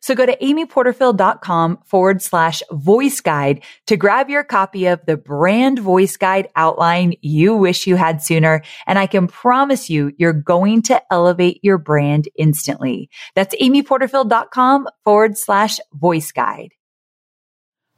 So 0.00 0.14
go 0.14 0.26
to 0.26 0.36
amyporterfield.com 0.36 1.78
forward 1.84 2.22
slash 2.22 2.62
voice 2.72 3.20
guide 3.20 3.62
to 3.86 3.96
grab 3.96 4.30
your 4.30 4.44
copy 4.44 4.86
of 4.86 5.04
the 5.06 5.16
brand 5.16 5.78
voice 5.78 6.16
guide 6.16 6.48
outline 6.56 7.14
you 7.22 7.54
wish 7.54 7.86
you 7.86 7.96
had 7.96 8.22
sooner. 8.22 8.62
And 8.86 8.98
I 8.98 9.06
can 9.06 9.26
promise 9.26 9.90
you, 9.90 10.12
you're 10.18 10.32
going 10.32 10.82
to 10.82 11.02
elevate 11.12 11.60
your 11.62 11.78
brand 11.78 12.28
instantly. 12.36 13.10
That's 13.34 13.54
amyporterfield.com 13.56 14.88
forward 15.04 15.38
slash 15.38 15.78
voice 15.92 16.32
guide. 16.32 16.72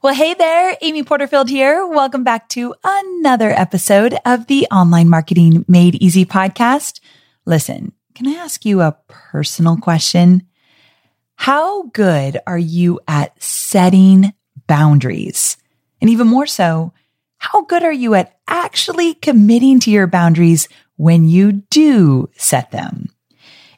Well, 0.01 0.15
hey 0.15 0.33
there, 0.33 0.77
Amy 0.81 1.03
Porterfield 1.03 1.49
here. 1.49 1.85
Welcome 1.85 2.23
back 2.23 2.47
to 2.49 2.73
another 2.85 3.49
episode 3.49 4.15
of 4.25 4.47
the 4.47 4.65
Online 4.71 5.09
Marketing 5.09 5.65
Made 5.67 5.95
Easy 5.95 6.25
podcast. 6.25 7.01
Listen, 7.45 7.91
can 8.15 8.25
I 8.27 8.35
ask 8.35 8.63
you 8.63 8.79
a 8.79 8.97
personal 9.09 9.75
question? 9.75 10.47
How 11.39 11.83
good 11.93 12.37
are 12.45 12.57
you 12.57 12.99
at 13.07 13.41
setting 13.41 14.33
boundaries? 14.67 15.55
And 16.01 16.09
even 16.09 16.27
more 16.27 16.45
so, 16.45 16.91
how 17.37 17.61
good 17.61 17.81
are 17.81 17.93
you 17.93 18.13
at 18.15 18.37
actually 18.45 19.13
committing 19.13 19.79
to 19.79 19.89
your 19.89 20.05
boundaries 20.05 20.67
when 20.97 21.29
you 21.29 21.53
do 21.53 22.29
set 22.35 22.71
them? 22.71 23.07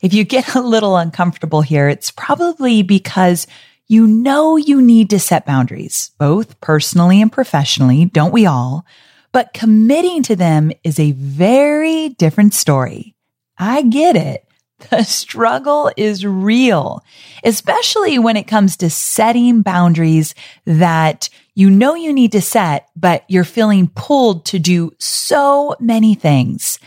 If 0.02 0.12
you 0.12 0.24
get 0.24 0.56
a 0.56 0.60
little 0.60 0.98
uncomfortable 0.98 1.62
here, 1.62 1.88
it's 1.88 2.10
probably 2.10 2.82
because 2.82 3.46
you 3.88 4.08
know 4.08 4.58
you 4.58 4.82
need 4.82 5.12
to 5.12 5.20
set 5.20 5.46
boundaries, 5.46 6.10
both 6.18 6.60
personally 6.62 7.22
and 7.22 7.32
professionally, 7.32 8.06
don't 8.06 8.34
we 8.34 8.48
all? 8.48 8.88
But 9.34 9.54
committing 9.54 10.24
to 10.24 10.36
them 10.36 10.72
is 10.84 11.00
a 11.00 11.12
very 11.12 12.10
different 12.10 12.56
story. 12.56 13.14
I 13.56 13.84
get 13.84 14.16
it. 14.16 14.48
The 14.90 15.04
struggle 15.04 15.92
is 15.96 16.26
real, 16.26 17.04
especially 17.44 18.20
when 18.20 18.36
it 18.36 18.48
comes 18.48 18.78
to 18.78 18.90
setting 18.90 19.62
boundaries 19.62 20.36
that 20.66 21.30
you 21.54 21.70
know 21.70 21.96
you 21.96 22.12
need 22.14 22.34
to 22.34 22.42
set, 22.42 22.90
but 22.96 23.24
you're 23.28 23.44
feeling 23.44 23.92
pulled 23.96 24.46
to 24.48 24.60
do 24.60 24.92
so 25.00 25.76
many 25.80 26.16
things. 26.16 26.80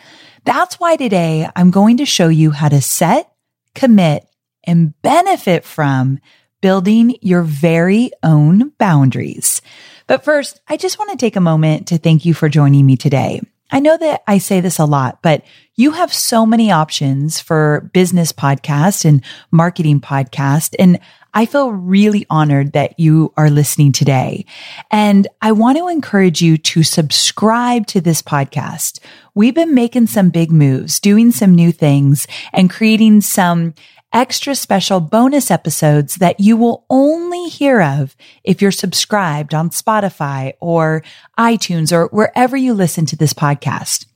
That's 0.45 0.79
why 0.79 0.97
today 0.97 1.49
I'm 1.57 1.71
going 1.71 1.99
to 1.99 2.07
show 2.07 2.29
you 2.29 2.51
how 2.51 2.69
to 2.69 2.81
set, 2.81 3.33
commit, 3.75 4.27
and 4.65 5.01
benefit 5.03 5.65
from 5.65 6.19
building 6.61 7.17
your 7.21 7.43
very 7.43 8.11
own 8.23 8.71
boundaries. 8.79 9.63
But 10.07 10.25
first, 10.25 10.61
I 10.69 10.77
just 10.77 10.99
want 10.99 11.11
to 11.11 11.17
take 11.17 11.37
a 11.37 11.41
moment 11.41 11.89
to 11.89 11.99
thank 11.99 12.25
you 12.25 12.35
for 12.35 12.49
joining 12.49 12.85
me 12.85 12.97
today. 12.97 13.41
I 13.71 13.81
know 13.81 13.97
that 13.97 14.23
I 14.27 14.39
say 14.39 14.61
this 14.61 14.79
a 14.79 14.85
lot, 14.85 15.21
but 15.23 15.43
you 15.75 15.93
have 15.93 16.13
so 16.13 16.47
many 16.47 16.71
options 16.71 17.41
for 17.41 17.91
business 17.93 18.33
podcast 18.33 19.05
and 19.05 19.25
marketing 19.51 20.01
podcast. 20.01 20.75
And 20.79 21.01
I 21.37 21.47
feel 21.47 21.73
really 21.73 22.27
honored 22.31 22.73
that 22.73 23.01
you 23.01 23.33
are 23.37 23.51
listening 23.51 23.91
today. 23.91 24.47
And 24.93 25.27
I 25.43 25.51
want 25.51 25.79
to 25.79 25.89
encourage 25.89 26.41
you 26.41 26.57
to 26.59 26.85
subscribe 26.85 27.89
to 27.89 28.01
this 28.01 28.23
podcast. 28.23 29.01
We've 29.35 29.55
been 29.55 29.75
making 29.75 30.07
some 30.07 30.31
big 30.31 30.53
moves, 30.53 31.01
doing 31.01 31.33
some 31.33 31.55
new 31.57 31.73
things 31.73 32.29
and 32.53 32.71
creating 32.71 33.23
some 33.23 33.75
extra 34.15 34.55
special 34.55 35.01
bonus 35.01 35.51
episodes 35.51 36.15
that 36.17 36.39
you 36.39 36.57
will 36.57 36.87
only 36.89 37.49
hear 37.49 37.83
of 37.83 38.17
if 38.45 38.63
you're 38.63 38.71
subscribed 38.71 39.53
on 39.53 39.71
Spotify 39.71 40.55
or 40.61 41.03
iTunes 41.39 41.93
or 41.93 42.07
wherever 42.07 42.57
you 42.57 42.73
listen 42.73 43.05
to 43.07 43.17
this 43.17 43.35
podcast. 43.35 44.07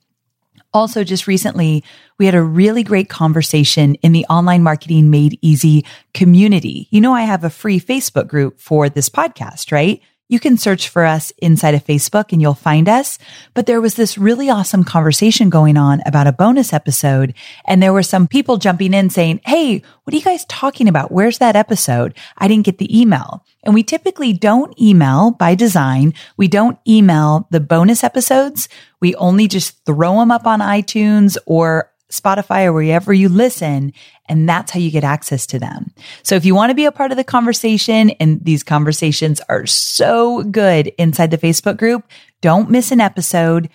Also, 0.73 1.03
just 1.03 1.27
recently, 1.27 1.83
we 2.19 2.27
had 2.27 2.35
a 2.35 2.43
really 2.43 2.83
great 2.83 3.09
conversation 3.09 3.95
in 3.97 4.13
the 4.13 4.27
online 4.27 4.63
marketing 4.63 5.11
made 5.11 5.39
easy 5.43 5.85
community. 6.15 6.87
You 6.91 7.01
know, 7.01 7.15
I 7.15 7.23
have 7.23 7.43
a 7.43 7.51
free 7.51 7.81
Facebook 7.81 8.29
group 8.29 8.61
for 8.61 8.89
this 8.89 9.09
podcast, 9.09 9.73
right? 9.73 10.01
You 10.29 10.39
can 10.39 10.59
search 10.59 10.91
for 10.91 11.07
us 11.07 11.33
inside 11.39 11.75
of 11.75 11.85
Facebook 11.85 12.33
and 12.33 12.43
you'll 12.43 12.53
find 12.53 12.87
us. 12.87 13.19
But 13.55 13.65
there 13.65 13.81
was 13.81 13.95
this 13.95 14.19
really 14.19 14.51
awesome 14.51 14.85
conversation 14.85 15.49
going 15.49 15.79
on 15.79 16.03
about 16.05 16.27
a 16.27 16.33
bonus 16.33 16.75
episode. 16.75 17.33
And 17.67 17.83
there 17.83 17.95
were 17.95 18.03
some 18.03 18.29
people 18.29 18.59
jumping 18.59 18.93
in 18.93 19.09
saying, 19.09 19.41
Hey, 19.47 19.83
what 20.05 20.13
are 20.13 20.17
you 20.17 20.23
guys 20.23 20.45
talking 20.45 20.87
about? 20.87 21.11
Where's 21.11 21.39
that 21.39 21.57
episode? 21.57 22.15
I 22.37 22.47
didn't 22.47 22.67
get 22.67 22.77
the 22.77 23.01
email. 23.01 23.45
And 23.65 23.75
we 23.75 23.83
typically 23.83 24.35
don't 24.35 24.79
email 24.81 25.31
by 25.31 25.55
design. 25.55 26.13
We 26.37 26.47
don't 26.47 26.79
email 26.87 27.49
the 27.51 27.61
bonus 27.61 28.05
episodes. 28.05 28.69
We 29.01 29.15
only 29.15 29.49
just 29.49 29.85
throw 29.85 30.19
them 30.19 30.31
up 30.31 30.47
on 30.47 30.61
iTunes 30.61 31.37
or 31.47 31.88
Spotify 32.11 32.65
or 32.65 32.73
wherever 32.73 33.13
you 33.13 33.29
listen. 33.29 33.93
And 34.29 34.49
that's 34.49 34.71
how 34.71 34.81
you 34.81 34.91
get 34.91 35.05
access 35.05 35.47
to 35.47 35.59
them. 35.59 35.93
So 36.23 36.35
if 36.35 36.45
you 36.45 36.55
want 36.55 36.71
to 36.71 36.75
be 36.75 36.85
a 36.85 36.93
part 36.93 37.11
of 37.11 37.17
the 37.17 37.25
conversation 37.25 38.11
and 38.11 38.45
these 38.45 38.63
conversations 38.63 39.41
are 39.49 39.67
so 39.67 40.43
good 40.45 40.89
inside 40.99 41.31
the 41.31 41.39
Facebook 41.39 41.77
group, 41.77 42.05
don't 42.41 42.71
miss 42.71 42.93
an 42.93 43.01
episode. 43.01 43.69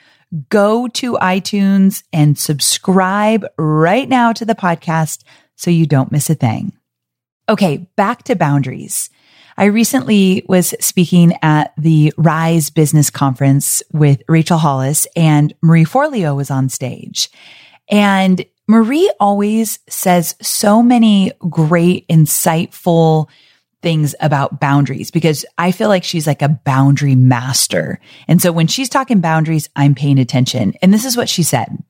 Go 0.50 0.88
to 0.90 1.14
iTunes 1.14 2.04
and 2.12 2.38
subscribe 2.38 3.46
right 3.58 4.10
now 4.10 4.34
to 4.34 4.46
the 4.46 4.56
podcast 4.56 5.24
so 5.56 5.70
you 5.70 5.86
don't 5.86 6.12
miss 6.12 6.30
a 6.30 6.36
thing. 6.36 6.74
Okay, 7.48 7.88
back 7.96 8.24
to 8.24 8.36
boundaries. 8.36 9.10
I 9.58 9.66
recently 9.66 10.44
was 10.48 10.74
speaking 10.80 11.34
at 11.44 11.74
the 11.78 12.12
Rise 12.18 12.72
Business 12.72 13.10
Conference 13.12 13.84
with 13.92 14.24
Rachel 14.28 14.58
Hollis 14.58 15.06
and 15.16 15.54
Marie 15.62 15.86
Forleo 15.86 16.36
was 16.36 16.50
on 16.50 16.70
stage. 16.70 17.30
And 17.90 18.46
Marie 18.68 19.12
always 19.20 19.80
says 19.90 20.36
so 20.42 20.82
many 20.82 21.32
great, 21.50 22.08
insightful 22.08 23.28
things 23.82 24.16
about 24.22 24.62
boundaries 24.62 25.12
because 25.12 25.46
I 25.58 25.72
feel 25.72 25.90
like 25.90 26.06
she's 26.06 26.26
like 26.26 26.42
a 26.42 26.50
boundary 26.50 27.16
master. 27.16 28.00
And 28.28 28.42
so 28.42 28.52
when 28.52 28.68
she's 28.68 28.90
talking 28.90 29.20
boundaries, 29.20 29.70
I'm 29.76 29.94
paying 29.94 30.18
attention. 30.18 30.74
And 30.82 30.94
this 30.94 31.04
is 31.04 31.18
what 31.18 31.28
she 31.28 31.44
said. 31.44 31.84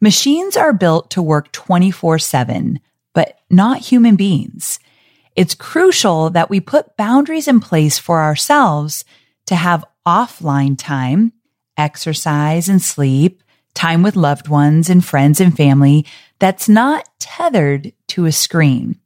Machines 0.00 0.56
are 0.56 0.74
built 0.74 1.10
to 1.12 1.22
work 1.22 1.50
24 1.52 2.18
seven, 2.18 2.80
but 3.14 3.38
not 3.50 3.78
human 3.78 4.16
beings. 4.16 4.78
It's 5.34 5.54
crucial 5.54 6.30
that 6.30 6.50
we 6.50 6.60
put 6.60 6.96
boundaries 6.96 7.48
in 7.48 7.60
place 7.60 7.98
for 7.98 8.20
ourselves 8.20 9.04
to 9.46 9.56
have 9.56 9.84
offline 10.06 10.76
time, 10.78 11.32
exercise 11.76 12.68
and 12.68 12.82
sleep, 12.82 13.42
time 13.74 14.02
with 14.02 14.16
loved 14.16 14.48
ones 14.48 14.90
and 14.90 15.04
friends 15.04 15.40
and 15.40 15.56
family 15.56 16.06
that's 16.38 16.68
not 16.68 17.08
tethered 17.18 17.92
to 18.08 18.26
a 18.26 18.32
screen. 18.32 18.98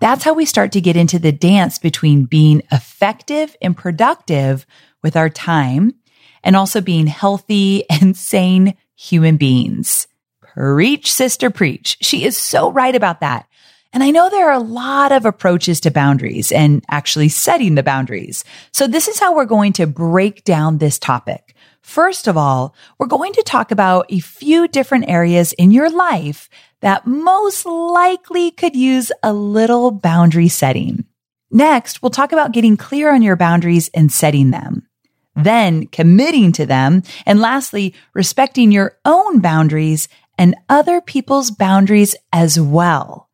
That's 0.00 0.24
how 0.24 0.32
we 0.32 0.46
start 0.46 0.72
to 0.72 0.80
get 0.80 0.96
into 0.96 1.18
the 1.18 1.32
dance 1.32 1.78
between 1.78 2.24
being 2.24 2.62
effective 2.72 3.54
and 3.60 3.76
productive 3.76 4.66
with 5.02 5.16
our 5.16 5.28
time 5.28 5.94
and 6.42 6.56
also 6.56 6.80
being 6.80 7.06
healthy 7.06 7.84
and 7.90 8.16
sane 8.16 8.76
human 8.96 9.36
beings. 9.36 10.06
Preach, 10.40 11.12
sister, 11.12 11.50
preach. 11.50 11.96
She 12.00 12.24
is 12.24 12.36
so 12.36 12.70
right 12.70 12.94
about 12.94 13.20
that. 13.20 13.46
And 13.92 14.02
I 14.02 14.10
know 14.10 14.30
there 14.30 14.48
are 14.48 14.54
a 14.54 14.60
lot 14.60 15.10
of 15.10 15.24
approaches 15.24 15.80
to 15.80 15.90
boundaries 15.90 16.52
and 16.52 16.84
actually 16.88 17.28
setting 17.28 17.74
the 17.74 17.82
boundaries. 17.82 18.44
So 18.72 18.86
this 18.86 19.08
is 19.08 19.18
how 19.18 19.34
we're 19.34 19.46
going 19.46 19.72
to 19.74 19.86
break 19.86 20.44
down 20.44 20.78
this 20.78 20.98
topic. 20.98 21.56
First 21.82 22.28
of 22.28 22.36
all, 22.36 22.74
we're 22.98 23.06
going 23.06 23.32
to 23.32 23.42
talk 23.42 23.70
about 23.70 24.06
a 24.10 24.20
few 24.20 24.68
different 24.68 25.08
areas 25.08 25.52
in 25.54 25.70
your 25.70 25.90
life 25.90 26.48
that 26.80 27.06
most 27.06 27.66
likely 27.66 28.50
could 28.50 28.76
use 28.76 29.10
a 29.22 29.32
little 29.32 29.90
boundary 29.90 30.48
setting. 30.48 31.04
Next, 31.50 32.02
we'll 32.02 32.10
talk 32.10 32.32
about 32.32 32.52
getting 32.52 32.76
clear 32.76 33.12
on 33.12 33.22
your 33.22 33.36
boundaries 33.36 33.90
and 33.94 34.12
setting 34.12 34.50
them. 34.50 34.86
Then 35.34 35.86
committing 35.86 36.52
to 36.52 36.66
them. 36.66 37.02
And 37.26 37.40
lastly, 37.40 37.94
respecting 38.14 38.70
your 38.72 38.98
own 39.04 39.40
boundaries 39.40 40.08
and 40.38 40.54
other 40.68 41.00
people's 41.00 41.50
boundaries 41.50 42.14
as 42.32 42.60
well. 42.60 43.29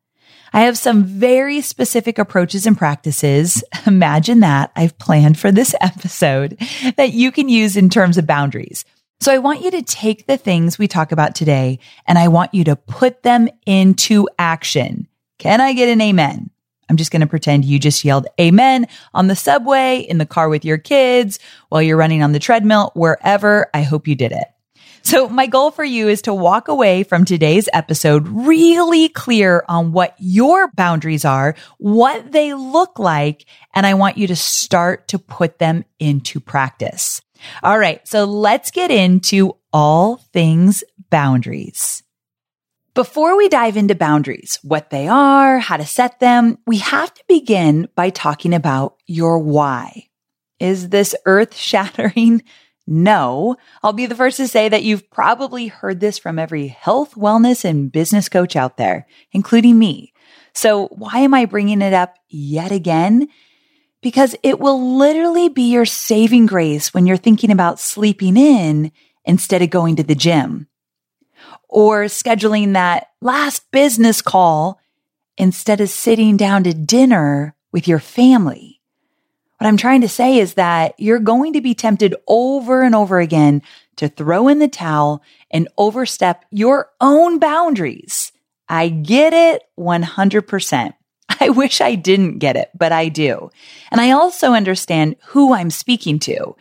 I 0.53 0.61
have 0.61 0.77
some 0.77 1.03
very 1.03 1.61
specific 1.61 2.17
approaches 2.17 2.65
and 2.65 2.77
practices. 2.77 3.63
Imagine 3.85 4.41
that 4.41 4.71
I've 4.75 4.97
planned 4.97 5.39
for 5.39 5.51
this 5.51 5.75
episode 5.81 6.57
that 6.97 7.13
you 7.13 7.31
can 7.31 7.49
use 7.49 7.77
in 7.77 7.89
terms 7.89 8.17
of 8.17 8.27
boundaries. 8.27 8.85
So 9.19 9.33
I 9.33 9.39
want 9.39 9.61
you 9.61 9.71
to 9.71 9.81
take 9.81 10.27
the 10.27 10.37
things 10.37 10.77
we 10.77 10.87
talk 10.87 11.11
about 11.11 11.33
today 11.33 11.79
and 12.05 12.19
I 12.19 12.27
want 12.27 12.53
you 12.53 12.63
to 12.65 12.75
put 12.75 13.23
them 13.23 13.49
into 13.65 14.29
action. 14.37 15.07
Can 15.39 15.59
I 15.59 15.73
get 15.73 15.89
an 15.89 16.01
amen? 16.01 16.51
I'm 16.89 16.97
just 16.97 17.11
going 17.11 17.21
to 17.21 17.27
pretend 17.27 17.65
you 17.65 17.79
just 17.79 18.05
yelled 18.05 18.27
amen 18.39 18.87
on 19.13 19.27
the 19.27 19.35
subway, 19.35 19.99
in 19.99 20.19
the 20.19 20.25
car 20.25 20.49
with 20.49 20.63
your 20.63 20.77
kids, 20.77 21.39
while 21.69 21.81
you're 21.81 21.97
running 21.97 22.23
on 22.23 22.31
the 22.31 22.39
treadmill, 22.39 22.91
wherever. 22.95 23.69
I 23.73 23.81
hope 23.81 24.07
you 24.07 24.15
did 24.15 24.31
it. 24.31 24.47
So 25.07 25.29
my 25.29 25.47
goal 25.47 25.71
for 25.71 25.85
you 25.85 26.09
is 26.09 26.23
to 26.23 26.33
walk 26.33 26.67
away 26.67 27.03
from 27.03 27.23
today's 27.23 27.69
episode 27.71 28.27
really 28.27 29.07
clear 29.07 29.63
on 29.69 29.93
what 29.93 30.13
your 30.19 30.69
boundaries 30.71 31.23
are, 31.23 31.55
what 31.77 32.33
they 32.33 32.53
look 32.53 32.99
like, 32.99 33.45
and 33.73 33.85
I 33.85 33.93
want 33.93 34.17
you 34.17 34.27
to 34.27 34.35
start 34.35 35.07
to 35.07 35.17
put 35.17 35.59
them 35.59 35.85
into 35.97 36.41
practice. 36.41 37.21
All 37.63 37.79
right. 37.79 38.05
So 38.05 38.25
let's 38.25 38.69
get 38.69 38.91
into 38.91 39.55
all 39.71 40.17
things 40.33 40.83
boundaries. 41.09 42.03
Before 42.93 43.37
we 43.37 43.47
dive 43.47 43.77
into 43.77 43.95
boundaries, 43.95 44.59
what 44.61 44.89
they 44.89 45.07
are, 45.07 45.57
how 45.59 45.77
to 45.77 45.85
set 45.85 46.19
them, 46.19 46.57
we 46.67 46.79
have 46.79 47.13
to 47.13 47.23
begin 47.29 47.87
by 47.95 48.09
talking 48.09 48.53
about 48.53 48.97
your 49.05 49.39
why. 49.39 50.09
Is 50.59 50.89
this 50.89 51.15
earth 51.25 51.55
shattering? 51.55 52.43
No. 52.87 53.57
I'll 53.83 53.93
be 53.93 54.05
the 54.05 54.15
first 54.15 54.37
to 54.37 54.47
say 54.47 54.69
that 54.69 54.83
you've 54.83 55.11
probably 55.11 55.67
heard 55.67 55.99
this 55.99 56.17
from 56.17 56.39
every 56.39 56.67
health, 56.67 57.15
wellness, 57.15 57.65
and 57.65 57.91
business 57.91 58.29
coach 58.29 58.55
out 58.55 58.77
there, 58.77 59.05
including 59.33 59.77
me. 59.77 60.13
So 60.53 60.87
why 60.87 61.19
am 61.19 61.33
I 61.33 61.45
bringing 61.45 61.81
it 61.81 61.93
up 61.93 62.15
yet 62.29 62.71
again? 62.71 63.27
Because 64.01 64.35
it 64.41 64.59
will 64.59 64.97
literally 64.97 65.49
be 65.49 65.71
your 65.71 65.85
saving 65.85 66.45
grace 66.45 66.93
when 66.93 67.05
you're 67.05 67.17
thinking 67.17 67.51
about 67.51 67.79
sleeping 67.79 68.37
in 68.37 68.91
instead 69.25 69.61
of 69.61 69.69
going 69.69 69.97
to 69.97 70.03
the 70.03 70.15
gym 70.15 70.67
or 71.67 72.05
scheduling 72.05 72.73
that 72.73 73.07
last 73.21 73.69
business 73.71 74.21
call 74.21 74.79
instead 75.37 75.81
of 75.81 75.89
sitting 75.89 76.37
down 76.37 76.63
to 76.63 76.73
dinner 76.73 77.55
with 77.71 77.87
your 77.87 77.99
family. 77.99 78.76
What 79.57 79.67
I'm 79.67 79.77
trying 79.77 80.01
to 80.01 80.09
say 80.09 80.37
is 80.37 80.53
that 80.53 80.93
you're 80.99 81.19
going 81.19 81.53
to 81.53 81.61
be 81.61 81.73
tempted 81.73 82.15
over 82.27 82.83
and 82.83 82.93
over 82.93 83.19
again 83.19 83.63
to 83.95 84.07
throw 84.07 84.47
in 84.47 84.59
the 84.59 84.67
towel 84.67 85.23
and 85.49 85.67
overstep 85.77 86.45
your 86.51 86.91
own 87.01 87.39
boundaries. 87.39 88.31
I 88.69 88.89
get 88.89 89.33
it 89.33 89.63
100%. 89.79 90.93
I 91.39 91.49
wish 91.49 91.81
I 91.81 91.95
didn't 91.95 92.39
get 92.39 92.55
it, 92.55 92.69
but 92.77 92.91
I 92.91 93.09
do. 93.09 93.49
And 93.91 93.99
I 93.99 94.11
also 94.11 94.53
understand 94.53 95.15
who 95.27 95.53
I'm 95.53 95.71
speaking 95.71 96.19
to 96.19 96.55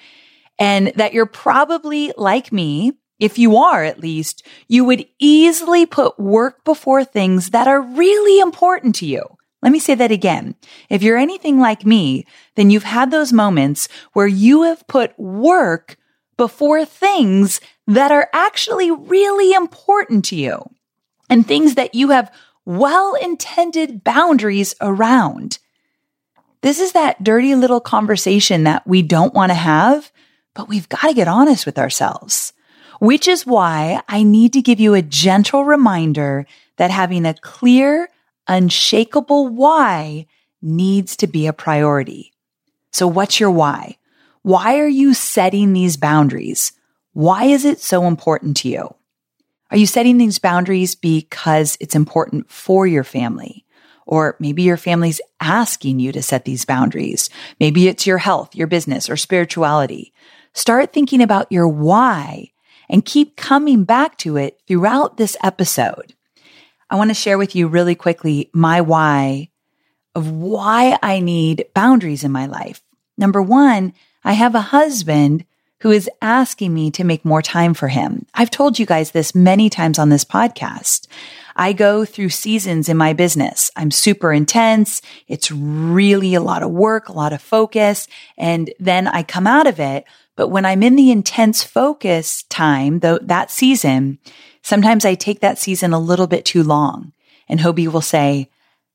and 0.59 0.89
that 0.97 1.13
you're 1.13 1.27
probably 1.27 2.13
like 2.17 2.53
me. 2.53 2.93
If 3.19 3.39
you 3.39 3.57
are 3.57 3.83
at 3.83 4.01
least, 4.01 4.47
you 4.69 4.85
would 4.85 5.07
easily 5.19 5.87
put 5.87 6.19
work 6.19 6.65
before 6.65 7.05
things 7.05 7.51
that 7.51 7.69
are 7.69 7.81
really 7.81 8.41
important 8.41 8.95
to 8.97 9.07
you. 9.07 9.36
Let 9.67 9.73
me 9.73 9.81
say 9.81 9.97
that 9.97 10.13
again. 10.13 10.55
If 10.89 11.03
you're 11.03 11.17
anything 11.17 11.59
like 11.59 11.85
me, 11.85 12.25
then 12.55 12.71
you've 12.71 12.85
had 12.85 13.11
those 13.11 13.33
moments 13.33 13.89
where 14.13 14.29
you 14.29 14.63
have 14.63 14.87
put 14.87 15.19
work 15.19 15.97
before 16.37 16.85
things 16.85 17.61
that 17.89 18.13
are 18.13 18.29
actually 18.33 18.93
really 18.93 19.53
important 19.55 20.25
to 20.27 20.37
you 20.37 20.63
and 21.29 21.45
things 21.45 21.75
that 21.75 21.97
you 21.97 22.11
have 22.11 22.33
well 22.65 23.15
intended 23.15 24.05
boundaries 24.05 24.77
around. 24.81 25.59
This 26.61 26.79
is 26.79 26.93
that 26.93 27.25
dirty 27.25 27.57
little 27.57 27.81
conversation 27.81 28.63
that 28.63 28.87
we 28.87 29.03
don't 29.03 29.35
want 29.35 29.51
to 29.51 29.55
have, 29.55 30.13
but 30.55 30.69
we've 30.69 30.89
got 30.89 31.09
to 31.09 31.13
get 31.13 31.27
honest 31.27 31.67
with 31.67 31.77
ourselves, 31.77 32.53
which 33.01 33.27
is 33.27 33.45
why 33.45 34.01
I 34.09 34.23
need 34.23 34.53
to 34.53 34.63
give 34.63 34.79
you 34.79 34.95
a 34.95 35.03
gentle 35.03 35.65
reminder 35.65 36.47
that 36.77 36.93
having 36.93 37.27
a 37.27 37.35
clear, 37.35 38.09
unshakable 38.49 39.49
why 39.49 40.27
needs 40.63 41.17
to 41.17 41.27
be 41.27 41.47
a 41.47 41.53
priority. 41.53 42.33
So 42.93 43.07
what's 43.07 43.41
your 43.41 43.51
why? 43.51 43.99
Why 44.43 44.79
are 44.79 44.89
you 44.89 45.13
setting 45.15 45.73
these 45.73 45.97
boundaries? 45.97 46.73
Why 47.13 47.45
is 47.45 47.65
it 47.65 47.81
so 47.81 48.07
important 48.07 48.57
to 48.59 48.69
you? 48.69 48.95
Are 49.71 49.77
you 49.77 49.87
setting 49.87 50.19
these 50.19 50.39
boundaries 50.39 50.95
because 50.95 51.77
it's 51.81 51.95
important 51.95 52.51
for 52.51 52.87
your 52.87 53.05
family? 53.05 53.65
Or 54.07 54.37
maybe 54.39 54.63
your 54.63 54.77
family's 54.77 55.21
asking 55.41 55.99
you 55.99 56.13
to 56.13 56.23
set 56.23 56.45
these 56.45 56.65
boundaries. 56.65 57.29
Maybe 57.59 57.89
it's 57.89 58.07
your 58.07 58.19
health, 58.19 58.55
your 58.55 58.69
business, 58.69 59.11
or 59.11 59.17
spirituality. 59.17 60.13
Start 60.53 60.93
thinking 60.93 61.21
about 61.21 61.51
your 61.51 61.67
why 61.67 62.53
and 62.89 63.05
keep 63.05 63.37
coming 63.37 63.85
back 63.85 64.17
to 64.19 64.37
it 64.37 64.61
throughout 64.67 65.17
this 65.17 65.37
episode. 65.43 66.15
I 66.89 66.97
want 66.97 67.11
to 67.11 67.15
share 67.15 67.39
with 67.39 67.57
you 67.57 67.69
really 67.69 67.95
quickly 67.95 68.51
my 68.53 68.81
why 68.81 69.51
of 70.15 70.31
why 70.31 70.99
I 71.03 71.21
need 71.21 71.67
boundaries 71.75 72.25
in 72.25 72.33
my 72.33 72.47
life. 72.47 72.83
Number 73.19 73.43
one, 73.43 73.93
I 74.25 74.33
have 74.33 74.55
a 74.55 74.61
husband 74.61 75.45
who 75.81 75.91
is 75.91 76.09
asking 76.23 76.73
me 76.73 76.91
to 76.91 77.05
make 77.05 77.25
more 77.25 77.43
time 77.43 77.75
for 77.75 77.89
him. 77.89 78.25
I've 78.35 78.51
told 78.51 78.79
you 78.79 78.87
guys 78.87 79.11
this 79.11 79.35
many 79.35 79.69
times 79.69 79.99
on 79.99 80.09
this 80.09 80.25
podcast. 80.25 81.07
I 81.55 81.73
go 81.73 82.05
through 82.05 82.31
seasons 82.31 82.89
in 82.89 82.97
my 82.97 83.13
business. 83.13 83.71
I'm 83.77 83.91
super 83.91 84.33
intense. 84.33 85.03
It's 85.29 85.51
really 85.51 86.35
a 86.35 86.41
lot 86.41 86.63
of 86.63 86.71
work, 86.71 87.09
a 87.09 87.13
lot 87.13 87.33
of 87.33 87.43
focus. 87.43 88.09
And 88.39 88.73
then 88.79 89.07
I 89.07 89.23
come 89.23 89.47
out 89.47 89.67
of 89.67 89.79
it. 89.79 90.05
But 90.35 90.49
when 90.49 90.65
I'm 90.65 90.83
in 90.83 90.97
the 90.97 91.11
intense 91.11 91.63
focus 91.63 92.43
time, 92.45 93.01
though 93.01 93.19
that 93.23 93.51
season, 93.51 94.19
Sometimes 94.67 95.05
I 95.05 95.15
take 95.15 95.43
that 95.43 95.61
season 95.61 95.93
a 95.93 95.99
little 96.01 96.27
bit 96.27 96.45
too 96.45 96.65
long 96.65 97.13
and 97.49 97.61
Hobie 97.61 97.87
will 97.87 98.01
say, 98.01 98.51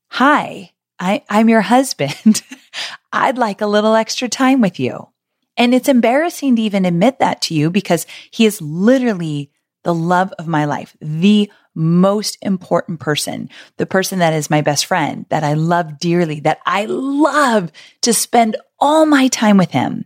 Hi, 0.10 0.72
I, 1.00 1.24
I'm 1.30 1.48
your 1.48 1.62
husband. 1.62 2.42
I'd 3.14 3.38
like 3.38 3.62
a 3.62 3.68
little 3.68 3.96
extra 3.96 4.28
time 4.28 4.60
with 4.60 4.82
you. 4.82 5.08
And 5.56 5.74
it's 5.74 5.88
embarrassing 5.88 6.58
to 6.58 6.62
even 6.62 6.84
admit 6.84 7.20
that 7.20 7.42
to 7.44 7.54
you 7.54 7.70
because 7.70 8.06
he 8.32 8.46
is 8.46 8.62
literally 8.62 9.50
the 9.86 9.94
love 9.94 10.34
of 10.34 10.46
my 10.46 10.66
life, 10.66 10.98
the 11.00 11.50
most 11.74 12.38
important 12.42 13.00
person, 13.00 13.50
the 13.78 13.86
person 13.86 14.20
that 14.20 14.34
is 14.34 14.50
my 14.50 14.60
best 14.60 14.86
friend, 14.86 15.25
that 15.30 15.46
I 15.46 15.54
love 15.54 16.00
dearly, 16.00 16.42
that 16.42 16.60
I 16.66 16.84
love 16.84 17.72
to 18.01 18.13
spend 18.13 18.58
all 18.78 19.06
my 19.06 19.30
time 19.30 19.56
with 19.56 19.72
him. 19.72 20.04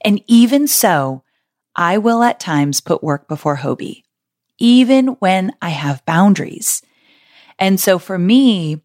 And 0.00 0.22
even 0.28 0.68
so, 0.68 1.24
I 1.74 1.98
will 1.98 2.22
at 2.22 2.38
times 2.38 2.80
put 2.80 3.02
work 3.02 3.26
before 3.26 3.56
Hobie 3.56 4.04
even 4.58 5.08
when 5.20 5.52
I 5.62 5.70
have 5.70 6.04
boundaries. 6.04 6.82
And 7.58 7.80
so 7.80 7.98
for 7.98 8.18
me, 8.18 8.82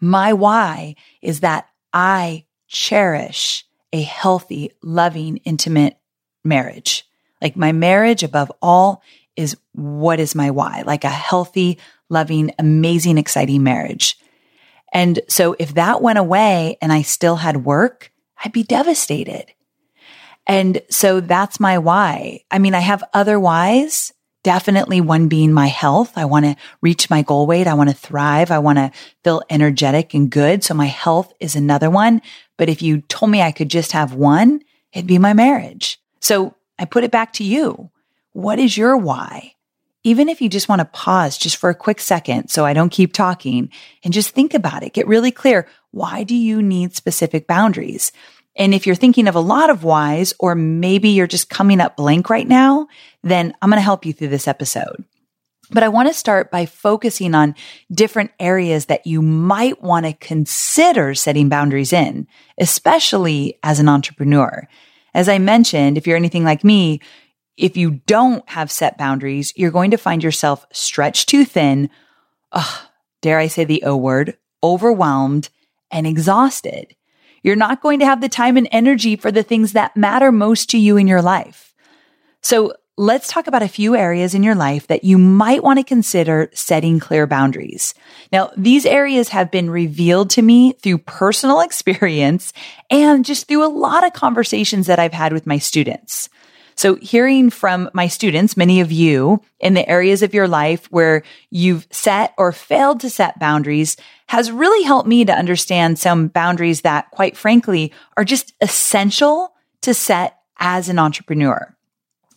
my 0.00 0.32
why 0.32 0.96
is 1.20 1.40
that 1.40 1.68
I 1.92 2.46
cherish 2.68 3.64
a 3.92 4.02
healthy, 4.02 4.70
loving, 4.82 5.38
intimate 5.38 5.96
marriage. 6.44 7.04
Like 7.42 7.56
my 7.56 7.72
marriage 7.72 8.22
above 8.22 8.52
all 8.62 9.02
is 9.36 9.56
what 9.72 10.20
is 10.20 10.34
my 10.34 10.50
why? 10.50 10.82
Like 10.86 11.04
a 11.04 11.08
healthy, 11.08 11.78
loving, 12.08 12.52
amazing, 12.58 13.18
exciting 13.18 13.62
marriage. 13.62 14.18
And 14.92 15.20
so 15.28 15.56
if 15.58 15.74
that 15.74 16.02
went 16.02 16.18
away 16.18 16.76
and 16.82 16.92
I 16.92 17.02
still 17.02 17.36
had 17.36 17.64
work, 17.64 18.12
I'd 18.44 18.52
be 18.52 18.62
devastated. 18.62 19.46
And 20.46 20.82
so 20.90 21.20
that's 21.20 21.60
my 21.60 21.78
why. 21.78 22.44
I 22.50 22.58
mean, 22.58 22.74
I 22.74 22.80
have 22.80 23.04
other 23.12 23.38
whys, 23.38 24.12
Definitely 24.42 25.02
one 25.02 25.28
being 25.28 25.52
my 25.52 25.66
health. 25.66 26.12
I 26.16 26.24
want 26.24 26.46
to 26.46 26.56
reach 26.80 27.10
my 27.10 27.20
goal 27.22 27.46
weight. 27.46 27.66
I 27.66 27.74
want 27.74 27.90
to 27.90 27.96
thrive. 27.96 28.50
I 28.50 28.58
want 28.58 28.78
to 28.78 28.90
feel 29.22 29.42
energetic 29.50 30.14
and 30.14 30.30
good. 30.30 30.64
So 30.64 30.72
my 30.72 30.86
health 30.86 31.32
is 31.40 31.56
another 31.56 31.90
one. 31.90 32.22
But 32.56 32.70
if 32.70 32.80
you 32.80 33.02
told 33.02 33.30
me 33.30 33.42
I 33.42 33.52
could 33.52 33.68
just 33.68 33.92
have 33.92 34.14
one, 34.14 34.62
it'd 34.92 35.06
be 35.06 35.18
my 35.18 35.34
marriage. 35.34 36.00
So 36.20 36.54
I 36.78 36.86
put 36.86 37.04
it 37.04 37.10
back 37.10 37.34
to 37.34 37.44
you. 37.44 37.90
What 38.32 38.58
is 38.58 38.76
your 38.76 38.96
why? 38.96 39.54
Even 40.02 40.30
if 40.30 40.40
you 40.40 40.48
just 40.48 40.68
want 40.68 40.78
to 40.80 40.86
pause 40.86 41.36
just 41.36 41.58
for 41.58 41.68
a 41.68 41.74
quick 41.74 42.00
second 42.00 42.48
so 42.48 42.64
I 42.64 42.72
don't 42.72 42.88
keep 42.88 43.12
talking 43.12 43.70
and 44.02 44.14
just 44.14 44.30
think 44.30 44.54
about 44.54 44.82
it, 44.82 44.94
get 44.94 45.06
really 45.06 45.30
clear. 45.30 45.66
Why 45.90 46.22
do 46.22 46.34
you 46.34 46.62
need 46.62 46.96
specific 46.96 47.46
boundaries? 47.46 48.10
And 48.60 48.74
if 48.74 48.86
you're 48.86 48.94
thinking 48.94 49.26
of 49.26 49.34
a 49.34 49.40
lot 49.40 49.70
of 49.70 49.84
whys, 49.84 50.34
or 50.38 50.54
maybe 50.54 51.08
you're 51.08 51.26
just 51.26 51.48
coming 51.48 51.80
up 51.80 51.96
blank 51.96 52.28
right 52.28 52.46
now, 52.46 52.88
then 53.22 53.54
I'm 53.62 53.70
going 53.70 53.78
to 53.78 53.82
help 53.82 54.04
you 54.04 54.12
through 54.12 54.28
this 54.28 54.46
episode. 54.46 55.02
But 55.70 55.82
I 55.82 55.88
want 55.88 56.08
to 56.08 56.14
start 56.14 56.50
by 56.50 56.66
focusing 56.66 57.34
on 57.34 57.54
different 57.90 58.32
areas 58.38 58.86
that 58.86 59.06
you 59.06 59.22
might 59.22 59.82
want 59.82 60.04
to 60.04 60.12
consider 60.12 61.14
setting 61.14 61.48
boundaries 61.48 61.94
in, 61.94 62.26
especially 62.58 63.58
as 63.62 63.80
an 63.80 63.88
entrepreneur. 63.88 64.68
As 65.14 65.26
I 65.26 65.38
mentioned, 65.38 65.96
if 65.96 66.06
you're 66.06 66.16
anything 66.18 66.44
like 66.44 66.62
me, 66.62 67.00
if 67.56 67.78
you 67.78 68.02
don't 68.06 68.46
have 68.50 68.70
set 68.70 68.98
boundaries, 68.98 69.54
you're 69.56 69.70
going 69.70 69.92
to 69.92 69.96
find 69.96 70.22
yourself 70.22 70.66
stretched 70.70 71.30
too 71.30 71.46
thin. 71.46 71.88
Ugh, 72.52 72.86
dare 73.22 73.38
I 73.38 73.46
say 73.46 73.64
the 73.64 73.84
O 73.84 73.96
word, 73.96 74.36
overwhelmed 74.62 75.48
and 75.90 76.06
exhausted. 76.06 76.94
You're 77.42 77.56
not 77.56 77.82
going 77.82 78.00
to 78.00 78.06
have 78.06 78.20
the 78.20 78.28
time 78.28 78.56
and 78.56 78.68
energy 78.70 79.16
for 79.16 79.32
the 79.32 79.42
things 79.42 79.72
that 79.72 79.96
matter 79.96 80.30
most 80.32 80.70
to 80.70 80.78
you 80.78 80.96
in 80.96 81.06
your 81.06 81.22
life. 81.22 81.74
So 82.42 82.74
let's 82.96 83.28
talk 83.28 83.46
about 83.46 83.62
a 83.62 83.68
few 83.68 83.96
areas 83.96 84.34
in 84.34 84.42
your 84.42 84.54
life 84.54 84.86
that 84.88 85.04
you 85.04 85.16
might 85.16 85.62
want 85.62 85.78
to 85.78 85.84
consider 85.84 86.50
setting 86.52 87.00
clear 87.00 87.26
boundaries. 87.26 87.94
Now, 88.30 88.50
these 88.56 88.84
areas 88.84 89.30
have 89.30 89.50
been 89.50 89.70
revealed 89.70 90.30
to 90.30 90.42
me 90.42 90.72
through 90.72 90.98
personal 90.98 91.60
experience 91.62 92.52
and 92.90 93.24
just 93.24 93.48
through 93.48 93.64
a 93.64 93.72
lot 93.72 94.06
of 94.06 94.12
conversations 94.12 94.86
that 94.86 94.98
I've 94.98 95.14
had 95.14 95.32
with 95.32 95.46
my 95.46 95.58
students. 95.58 96.28
So 96.74 96.94
hearing 96.96 97.50
from 97.50 97.90
my 97.92 98.08
students, 98.08 98.56
many 98.56 98.80
of 98.80 98.90
you 98.90 99.42
in 99.58 99.74
the 99.74 99.88
areas 99.88 100.22
of 100.22 100.34
your 100.34 100.48
life 100.48 100.86
where 100.90 101.22
you've 101.50 101.86
set 101.90 102.34
or 102.38 102.52
failed 102.52 103.00
to 103.00 103.10
set 103.10 103.38
boundaries 103.38 103.96
has 104.28 104.50
really 104.50 104.84
helped 104.84 105.08
me 105.08 105.24
to 105.24 105.32
understand 105.32 105.98
some 105.98 106.28
boundaries 106.28 106.82
that 106.82 107.10
quite 107.10 107.36
frankly 107.36 107.92
are 108.16 108.24
just 108.24 108.54
essential 108.60 109.52
to 109.82 109.92
set 109.92 110.38
as 110.58 110.88
an 110.88 110.98
entrepreneur. 110.98 111.76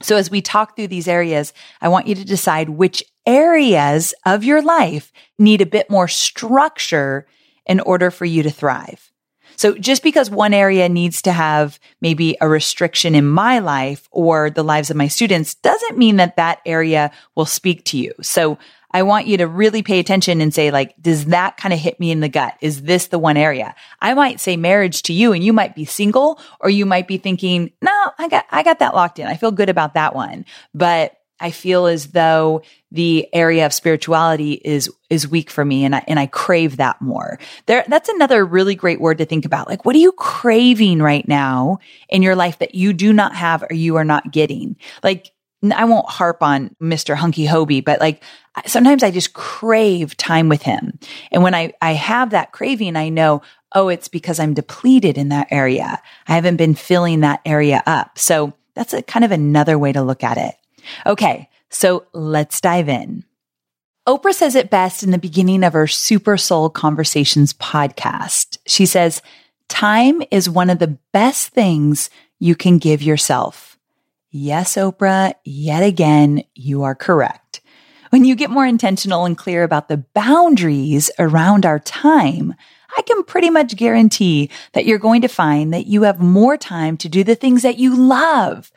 So 0.01 0.17
as 0.17 0.29
we 0.29 0.41
talk 0.41 0.75
through 0.75 0.89
these 0.89 1.07
areas, 1.07 1.53
I 1.79 1.87
want 1.87 2.07
you 2.07 2.15
to 2.15 2.25
decide 2.25 2.69
which 2.69 3.03
areas 3.25 4.13
of 4.25 4.43
your 4.43 4.61
life 4.61 5.13
need 5.39 5.61
a 5.61 5.65
bit 5.65 5.89
more 5.89 6.09
structure 6.09 7.25
in 7.65 7.79
order 7.79 8.11
for 8.11 8.25
you 8.25 8.43
to 8.43 8.51
thrive. 8.51 9.12
So 9.55 9.75
just 9.75 10.03
because 10.03 10.29
one 10.29 10.53
area 10.53 10.89
needs 10.89 11.21
to 11.23 11.31
have 11.31 11.79
maybe 12.01 12.35
a 12.41 12.47
restriction 12.47 13.15
in 13.15 13.27
my 13.27 13.59
life 13.59 14.07
or 14.11 14.49
the 14.49 14.63
lives 14.63 14.89
of 14.89 14.97
my 14.97 15.07
students 15.07 15.55
doesn't 15.55 15.97
mean 15.97 16.17
that 16.17 16.35
that 16.37 16.59
area 16.65 17.11
will 17.35 17.45
speak 17.45 17.83
to 17.85 17.97
you. 17.97 18.13
So 18.21 18.57
I 18.95 19.01
want 19.01 19.25
you 19.25 19.37
to 19.37 19.47
really 19.47 19.81
pay 19.81 19.99
attention 19.99 20.39
and 20.39 20.53
say, 20.53 20.69
like, 20.69 20.93
does 21.01 21.25
that 21.25 21.57
kind 21.57 21.73
of 21.73 21.79
hit 21.79 21.99
me 21.99 22.11
in 22.11 22.19
the 22.19 22.29
gut? 22.29 22.55
Is 22.61 22.83
this 22.83 23.07
the 23.07 23.17
one 23.17 23.37
area? 23.37 23.73
I 23.99 24.13
might 24.13 24.39
say 24.39 24.55
marriage 24.55 25.01
to 25.03 25.13
you 25.13 25.33
and 25.33 25.43
you 25.43 25.51
might 25.51 25.73
be 25.73 25.85
single 25.85 26.39
or 26.59 26.69
you 26.69 26.85
might 26.85 27.07
be 27.07 27.17
thinking, 27.17 27.71
no, 27.81 28.11
I 28.19 28.27
got, 28.27 28.45
I 28.51 28.61
got 28.61 28.79
that 28.79 28.93
locked 28.93 29.17
in. 29.17 29.25
I 29.25 29.35
feel 29.35 29.51
good 29.51 29.69
about 29.69 29.95
that 29.95 30.13
one. 30.13 30.45
But 30.75 31.17
I 31.43 31.51
feel 31.51 31.85
as 31.87 32.07
though 32.07 32.61
the 32.91 33.27
area 33.33 33.65
of 33.65 33.73
spirituality 33.73 34.53
is 34.53 34.89
is 35.09 35.27
weak 35.27 35.49
for 35.49 35.65
me 35.65 35.83
and 35.83 35.95
I 35.95 36.03
and 36.07 36.19
I 36.19 36.25
crave 36.25 36.77
that 36.77 37.01
more. 37.01 37.37
There 37.65 37.83
that's 37.87 38.09
another 38.09 38.45
really 38.45 38.75
great 38.75 39.01
word 39.01 39.17
to 39.17 39.25
think 39.25 39.45
about. 39.45 39.67
Like 39.67 39.85
what 39.85 39.95
are 39.95 39.99
you 39.99 40.13
craving 40.13 41.01
right 41.01 41.27
now 41.27 41.79
in 42.07 42.23
your 42.23 42.35
life 42.35 42.59
that 42.59 42.75
you 42.75 42.93
do 42.93 43.11
not 43.11 43.35
have 43.35 43.63
or 43.69 43.73
you 43.73 43.97
are 43.97 44.05
not 44.05 44.31
getting? 44.31 44.77
Like 45.03 45.31
I 45.75 45.85
won't 45.85 46.09
harp 46.09 46.41
on 46.41 46.75
Mr. 46.81 47.15
Hunky 47.15 47.45
Hobie, 47.45 47.83
but 47.83 47.99
like 47.99 48.23
sometimes 48.65 49.03
I 49.03 49.11
just 49.11 49.33
crave 49.33 50.15
time 50.17 50.49
with 50.49 50.61
him. 50.61 50.97
And 51.31 51.43
when 51.43 51.55
I, 51.55 51.73
I 51.81 51.93
have 51.93 52.31
that 52.31 52.51
craving, 52.51 52.97
I 52.97 53.09
know, 53.09 53.41
oh, 53.73 53.87
it's 53.87 54.09
because 54.09 54.39
I'm 54.39 54.53
depleted 54.53 55.17
in 55.17 55.29
that 55.29 55.47
area. 55.51 56.01
I 56.27 56.35
haven't 56.35 56.57
been 56.57 56.75
filling 56.75 57.21
that 57.21 57.41
area 57.45 57.81
up. 57.85 58.19
So 58.19 58.53
that's 58.75 58.93
a 58.93 59.01
kind 59.01 59.23
of 59.23 59.31
another 59.31 59.79
way 59.79 59.93
to 59.93 60.01
look 60.01 60.23
at 60.23 60.37
it. 60.37 60.55
Okay, 61.05 61.49
so 61.69 62.05
let's 62.13 62.61
dive 62.61 62.89
in. 62.89 63.23
Oprah 64.07 64.33
says 64.33 64.55
it 64.55 64.69
best 64.69 65.03
in 65.03 65.11
the 65.11 65.17
beginning 65.17 65.63
of 65.63 65.73
her 65.73 65.87
Super 65.87 66.35
Soul 66.37 66.69
Conversations 66.69 67.53
podcast. 67.53 68.57
She 68.67 68.85
says, 68.85 69.21
Time 69.69 70.21
is 70.29 70.49
one 70.49 70.69
of 70.69 70.79
the 70.79 70.97
best 71.13 71.49
things 71.49 72.09
you 72.37 72.53
can 72.53 72.77
give 72.77 73.01
yourself. 73.01 73.77
Yes, 74.29 74.75
Oprah, 74.75 75.33
yet 75.45 75.83
again, 75.83 76.43
you 76.53 76.83
are 76.83 76.95
correct. 76.95 77.61
When 78.09 78.25
you 78.25 78.35
get 78.35 78.49
more 78.49 78.65
intentional 78.65 79.25
and 79.25 79.37
clear 79.37 79.63
about 79.63 79.87
the 79.87 80.03
boundaries 80.13 81.09
around 81.17 81.65
our 81.65 81.79
time, 81.79 82.53
I 82.97 83.01
can 83.03 83.23
pretty 83.23 83.49
much 83.49 83.75
guarantee 83.75 84.49
that 84.73 84.85
you're 84.85 84.99
going 84.99 85.21
to 85.21 85.27
find 85.27 85.73
that 85.73 85.87
you 85.87 86.03
have 86.03 86.19
more 86.19 86.57
time 86.57 86.97
to 86.97 87.09
do 87.09 87.23
the 87.23 87.35
things 87.35 87.61
that 87.61 87.79
you 87.79 87.95
love 87.95 88.71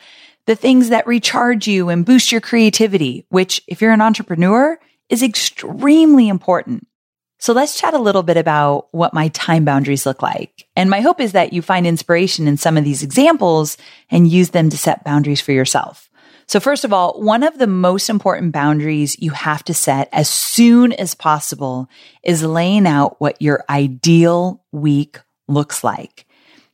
the 0.47 0.57
things 0.57 0.89
that 0.89 1.07
recharge 1.07 1.67
you 1.67 1.89
and 1.89 2.07
boost 2.07 2.33
your 2.33 2.41
creativity, 2.41 3.27
which 3.29 3.61
if 3.67 3.81
you're 3.81 3.93
an 3.93 4.01
entrepreneur 4.01 4.79
is 5.09 5.23
extremely 5.23 6.29
important. 6.29 6.87
So 7.39 7.53
let's 7.53 7.79
chat 7.79 7.95
a 7.95 7.99
little 7.99 8.23
bit 8.23 8.37
about 8.37 8.89
what 8.93 9.13
my 9.13 9.29
time 9.29 9.65
boundaries 9.65 10.07
look 10.07 10.23
like. 10.23 10.67
And 10.75 10.89
my 10.89 11.01
hope 11.01 11.21
is 11.21 11.33
that 11.33 11.53
you 11.53 11.61
find 11.61 11.87
inspiration 11.87 12.49
in 12.49 12.57
some 12.57 12.77
of 12.77 12.85
these 12.85 13.03
examples 13.03 13.77
and 14.11 14.27
use 14.27 14.51
them 14.51 14.71
to 14.71 14.79
set 14.79 15.05
boundaries 15.05 15.41
for 15.41 15.53
yourself. 15.53 16.11
So 16.49 16.61
first 16.61 16.85
of 16.85 16.93
all, 16.93 17.21
one 17.21 17.43
of 17.43 17.59
the 17.59 17.67
most 17.67 18.09
important 18.09 18.53
boundaries 18.53 19.21
you 19.21 19.33
have 19.33 19.65
to 19.65 19.75
set 19.75 20.09
as 20.13 20.29
soon 20.29 20.93
as 20.93 21.15
possible 21.15 21.91
is 22.23 22.43
laying 22.43 22.87
out 22.87 23.21
what 23.21 23.43
your 23.43 23.65
ideal 23.69 24.65
week 24.71 25.19
looks 25.49 25.83
like. 25.83 26.25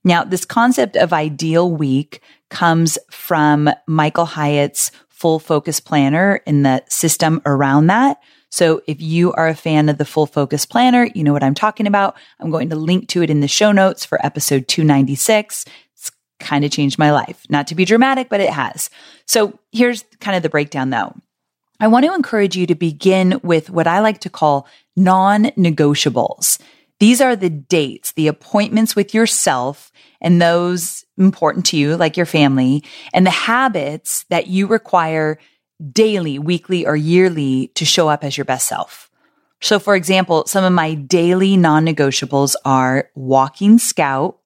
Now, 0.05 0.25
this 0.25 0.45
concept 0.45 0.97
of 0.97 1.13
ideal 1.13 1.71
week 1.71 2.21
comes 2.53 2.99
from 3.11 3.71
Michael 3.89 4.27
Hyatt's 4.27 4.93
full 5.09 5.39
focus 5.39 5.81
planner 5.81 6.41
in 6.47 6.63
the 6.63 6.85
system 6.89 7.41
around 7.47 7.89
that. 7.89 8.21
So 8.51 8.83
if 8.87 9.01
you 9.01 9.33
are 9.33 9.49
a 9.49 9.55
fan 9.55 9.89
of 9.89 9.97
the 9.97 10.05
full 10.05 10.27
focus 10.27 10.67
planner, 10.67 11.09
you 11.15 11.25
know 11.25 11.33
what 11.33 11.43
I'm 11.43 11.55
talking 11.55 11.87
about. 11.87 12.15
I'm 12.39 12.51
going 12.51 12.69
to 12.69 12.77
link 12.77 13.09
to 13.09 13.23
it 13.23 13.31
in 13.31 13.41
the 13.41 13.49
show 13.49 13.73
notes 13.73 14.05
for 14.05 14.25
episode 14.25 14.69
296. 14.69 15.65
It's 15.95 16.11
kind 16.39 16.63
of 16.63 16.71
changed 16.71 16.99
my 16.99 17.11
life. 17.11 17.43
Not 17.49 17.67
to 17.69 17.75
be 17.75 17.87
dramatic, 17.87 18.29
but 18.29 18.41
it 18.41 18.51
has. 18.51 18.91
So 19.27 19.59
here's 19.73 20.05
kind 20.21 20.37
of 20.37 20.43
the 20.43 20.51
breakdown 20.51 20.91
though. 20.91 21.15
I 21.81 21.89
want 21.89 22.05
to 22.05 22.15
encourage 22.15 22.55
you 22.55 22.67
to 22.67 22.75
begin 22.75 23.41
with 23.43 23.71
what 23.71 23.87
I 23.87 24.01
like 24.01 24.21
to 24.21 24.31
call 24.31 24.69
non 24.95 25.47
negotiables. 25.57 26.61
These 27.01 27.21
are 27.21 27.35
the 27.35 27.51
dates, 27.51 28.13
the 28.13 28.29
appointments 28.29 28.95
with 28.95 29.15
yourself 29.15 29.91
and 30.21 30.41
those 30.41 31.05
important 31.25 31.67
to 31.67 31.77
you, 31.77 31.97
like 31.97 32.17
your 32.17 32.27
family, 32.27 32.85
and 33.13 33.27
the 33.27 33.31
habits 33.31 34.25
that 34.31 34.47
you 34.47 34.67
require 34.67 35.39
daily, 35.93 36.39
weekly, 36.39 36.87
or 36.87 36.97
yearly 36.97 37.69
to 37.75 37.85
show 37.85 38.09
up 38.09 38.25
as 38.25 38.37
your 38.37 38.45
best 38.45 38.67
self. 38.67 39.11
So, 39.61 39.79
for 39.79 39.95
example, 39.95 40.45
some 40.47 40.65
of 40.65 40.73
my 40.73 40.95
daily 40.95 41.57
non 41.57 41.87
negotiables 41.87 42.57
are 42.65 43.11
walking 43.15 43.79
scout, 43.79 44.39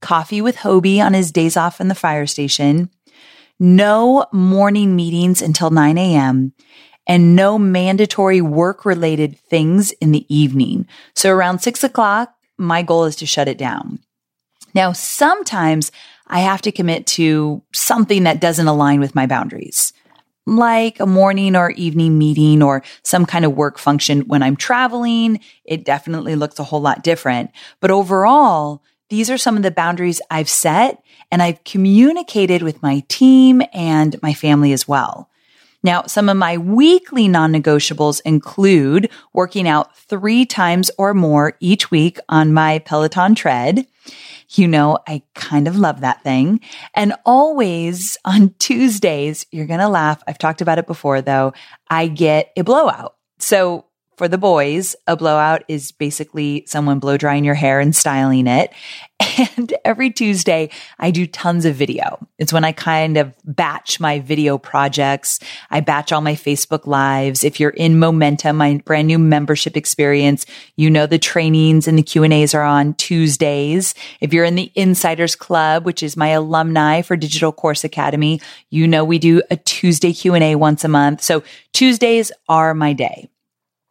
coffee 0.00 0.40
with 0.40 0.56
Hobie 0.56 1.00
on 1.00 1.14
his 1.14 1.30
days 1.30 1.56
off 1.56 1.80
in 1.80 1.88
the 1.88 1.94
fire 1.94 2.26
station, 2.26 2.90
no 3.58 4.26
morning 4.32 4.96
meetings 4.96 5.42
until 5.42 5.70
9 5.70 5.98
a.m., 5.98 6.52
and 7.06 7.36
no 7.36 7.58
mandatory 7.58 8.40
work 8.40 8.84
related 8.84 9.38
things 9.38 9.92
in 9.92 10.10
the 10.10 10.26
evening. 10.34 10.86
So 11.14 11.30
around 11.30 11.60
six 11.60 11.84
o'clock, 11.84 12.34
my 12.58 12.82
goal 12.82 13.04
is 13.04 13.16
to 13.16 13.26
shut 13.26 13.48
it 13.48 13.58
down. 13.58 14.00
Now, 14.76 14.92
sometimes 14.92 15.90
I 16.26 16.40
have 16.40 16.60
to 16.62 16.70
commit 16.70 17.06
to 17.06 17.62
something 17.72 18.24
that 18.24 18.42
doesn't 18.42 18.68
align 18.68 19.00
with 19.00 19.14
my 19.14 19.24
boundaries, 19.24 19.94
like 20.44 21.00
a 21.00 21.06
morning 21.06 21.56
or 21.56 21.70
evening 21.70 22.18
meeting 22.18 22.62
or 22.62 22.82
some 23.02 23.24
kind 23.24 23.46
of 23.46 23.56
work 23.56 23.78
function 23.78 24.20
when 24.26 24.42
I'm 24.42 24.54
traveling. 24.54 25.40
It 25.64 25.86
definitely 25.86 26.36
looks 26.36 26.58
a 26.58 26.64
whole 26.64 26.82
lot 26.82 27.02
different. 27.02 27.52
But 27.80 27.90
overall, 27.90 28.82
these 29.08 29.30
are 29.30 29.38
some 29.38 29.56
of 29.56 29.62
the 29.62 29.70
boundaries 29.70 30.20
I've 30.30 30.50
set 30.50 31.02
and 31.32 31.42
I've 31.42 31.64
communicated 31.64 32.62
with 32.62 32.82
my 32.82 33.02
team 33.08 33.62
and 33.72 34.20
my 34.20 34.34
family 34.34 34.74
as 34.74 34.86
well. 34.86 35.30
Now, 35.82 36.02
some 36.02 36.28
of 36.28 36.36
my 36.36 36.58
weekly 36.58 37.28
non 37.28 37.50
negotiables 37.50 38.20
include 38.26 39.08
working 39.32 39.66
out 39.66 39.96
three 39.96 40.44
times 40.44 40.90
or 40.98 41.14
more 41.14 41.56
each 41.60 41.90
week 41.90 42.18
on 42.28 42.52
my 42.52 42.80
Peloton 42.80 43.34
tread 43.34 43.86
you 44.50 44.68
know, 44.68 44.98
I 45.06 45.22
kind 45.34 45.68
of 45.68 45.76
love 45.76 46.00
that 46.00 46.22
thing. 46.22 46.60
And 46.94 47.14
always 47.24 48.16
on 48.24 48.54
Tuesdays, 48.58 49.46
you're 49.50 49.66
going 49.66 49.80
to 49.80 49.88
laugh. 49.88 50.22
I've 50.26 50.38
talked 50.38 50.60
about 50.60 50.78
it 50.78 50.86
before 50.86 51.20
though. 51.20 51.52
I 51.88 52.08
get 52.08 52.52
a 52.56 52.62
blowout. 52.62 53.16
So 53.38 53.86
for 54.16 54.28
the 54.28 54.38
boys, 54.38 54.96
a 55.06 55.16
blowout 55.16 55.62
is 55.68 55.92
basically 55.92 56.64
someone 56.66 56.98
blow 56.98 57.18
drying 57.18 57.44
your 57.44 57.54
hair 57.54 57.80
and 57.80 57.94
styling 57.94 58.46
it. 58.46 58.72
And 59.56 59.74
every 59.84 60.10
Tuesday, 60.10 60.70
I 60.98 61.10
do 61.10 61.26
tons 61.26 61.66
of 61.66 61.74
video. 61.74 62.26
It's 62.38 62.54
when 62.54 62.64
I 62.64 62.72
kind 62.72 63.18
of 63.18 63.34
batch 63.44 64.00
my 64.00 64.20
video 64.20 64.56
projects. 64.56 65.40
I 65.70 65.80
batch 65.80 66.10
all 66.10 66.22
my 66.22 66.34
Facebook 66.34 66.86
lives. 66.86 67.44
If 67.44 67.60
you're 67.60 67.70
in 67.70 67.98
Momentum, 67.98 68.56
my 68.56 68.80
brand 68.84 69.08
new 69.08 69.18
membership 69.18 69.76
experience, 69.76 70.46
you 70.76 70.88
know 70.88 71.06
the 71.06 71.18
trainings 71.18 71.86
and 71.86 71.98
the 71.98 72.02
Q 72.02 72.22
and 72.22 72.32
A's 72.32 72.54
are 72.54 72.62
on 72.62 72.94
Tuesdays. 72.94 73.94
If 74.20 74.32
you're 74.32 74.44
in 74.44 74.54
the 74.54 74.72
Insiders 74.74 75.36
Club, 75.36 75.84
which 75.84 76.02
is 76.02 76.16
my 76.16 76.28
alumni 76.28 77.02
for 77.02 77.16
Digital 77.16 77.52
Course 77.52 77.84
Academy, 77.84 78.40
you 78.70 78.86
know 78.86 79.04
we 79.04 79.18
do 79.18 79.42
a 79.50 79.56
Tuesday 79.56 80.14
Q 80.14 80.34
and 80.34 80.44
A 80.44 80.54
once 80.54 80.82
a 80.82 80.88
month. 80.88 81.22
So 81.22 81.42
Tuesdays 81.72 82.32
are 82.48 82.72
my 82.72 82.94
day. 82.94 83.28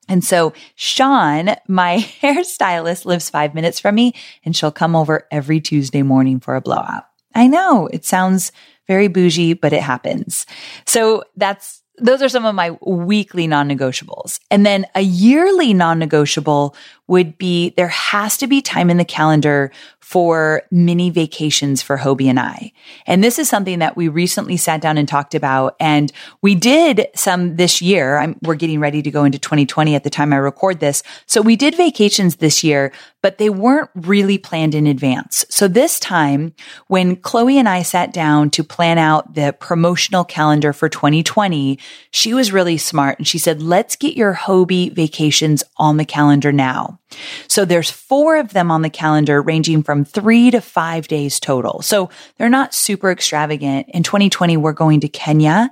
And 0.08 0.24
so 0.24 0.54
Sean, 0.76 1.56
my 1.68 1.98
hairstylist 2.22 3.06
lives 3.06 3.30
five 3.30 3.56
minutes 3.56 3.80
from 3.80 3.96
me 3.96 4.14
and 4.44 4.56
she'll 4.56 4.72
come 4.72 4.96
over 4.96 5.28
every 5.32 5.60
Tuesday 5.60 6.02
morning 6.02 6.40
for 6.40 6.56
a 6.56 6.62
blowout. 6.62 7.06
I 7.34 7.48
know 7.48 7.88
it 7.88 8.06
sounds 8.06 8.52
very 8.88 9.08
bougie, 9.08 9.54
but 9.54 9.74
it 9.74 9.82
happens. 9.82 10.46
So 10.86 11.24
that's 11.36 11.82
those 11.98 12.22
are 12.22 12.30
some 12.30 12.46
of 12.46 12.56
my 12.56 12.72
weekly 12.86 13.48
non-negotiables. 13.48 14.40
And 14.52 14.66
then 14.66 14.86
a 14.96 15.02
yearly 15.02 15.74
non-negotiable 15.74 16.76
would 17.08 17.38
be 17.38 17.70
there 17.72 17.88
has 17.88 18.38
to 18.38 18.48
be 18.48 18.62
time 18.62 18.90
in 18.90 18.98
the 18.98 19.06
calendar 19.06 19.72
for 20.06 20.62
mini 20.70 21.10
vacations 21.10 21.82
for 21.82 21.98
Hobie 21.98 22.28
and 22.28 22.40
I. 22.40 22.72
And 23.08 23.24
this 23.24 23.40
is 23.40 23.50
something 23.50 23.80
that 23.80 23.98
we 23.98 24.08
recently 24.08 24.56
sat 24.56 24.80
down 24.80 25.00
and 25.00 25.08
talked 25.08 25.34
about. 25.34 25.76
And 25.80 26.12
we 26.44 26.54
did 26.54 27.08
some 27.16 27.56
this 27.56 27.82
year. 27.82 28.20
I'm, 28.20 28.38
we're 28.44 28.54
getting 28.54 28.80
ready 28.80 29.02
to 29.02 29.10
go 29.10 29.24
into 29.24 29.40
2020 29.40 29.96
at 29.96 30.04
the 30.04 30.12
time 30.12 30.32
I 30.32 30.36
record 30.36 30.80
this. 30.80 31.02
So 31.26 31.42
we 31.42 31.56
did 31.56 31.74
vacations 31.74 32.36
this 32.36 32.64
year, 32.64 32.92
but 33.24 33.40
they 33.40 33.50
weren't 33.50 33.90
really 33.96 34.38
planned 34.38 34.76
in 34.76 34.86
advance. 34.86 35.44
So 35.50 35.68
this 35.68 36.00
time 36.00 36.54
when 36.86 37.16
Chloe 37.16 37.58
and 37.58 37.68
I 37.68 37.82
sat 37.82 38.14
down 38.14 38.52
to 38.52 38.64
plan 38.64 39.00
out 39.00 39.34
the 39.34 39.56
promotional 39.60 40.24
calendar 40.24 40.72
for 40.72 40.88
2020, 40.88 41.80
she 42.12 42.32
was 42.32 42.54
really 42.54 42.78
smart 42.78 43.18
and 43.18 43.28
she 43.28 43.40
said, 43.40 43.60
let's 43.60 43.96
get 43.96 44.16
your 44.16 44.36
Hobie 44.36 44.94
vacations 44.94 45.64
on 45.78 45.98
the 45.98 46.06
calendar 46.06 46.52
now. 46.52 47.00
So 47.48 47.66
there's 47.66 47.90
four 47.90 48.38
of 48.38 48.54
them 48.54 48.72
on 48.72 48.82
the 48.82 48.90
calendar 48.90 49.42
ranging 49.42 49.84
from 49.84 50.06
three 50.06 50.52
to 50.52 50.62
five 50.62 51.08
days 51.08 51.40
total. 51.40 51.82
So 51.82 52.10
they're 52.38 52.50
not 52.50 52.74
super 52.74 53.12
extravagant. 53.12 53.88
In 53.90 54.04
2020, 54.04 54.58
we're 54.58 54.74
going 54.74 55.00
to 55.02 55.08
Kenya 55.08 55.70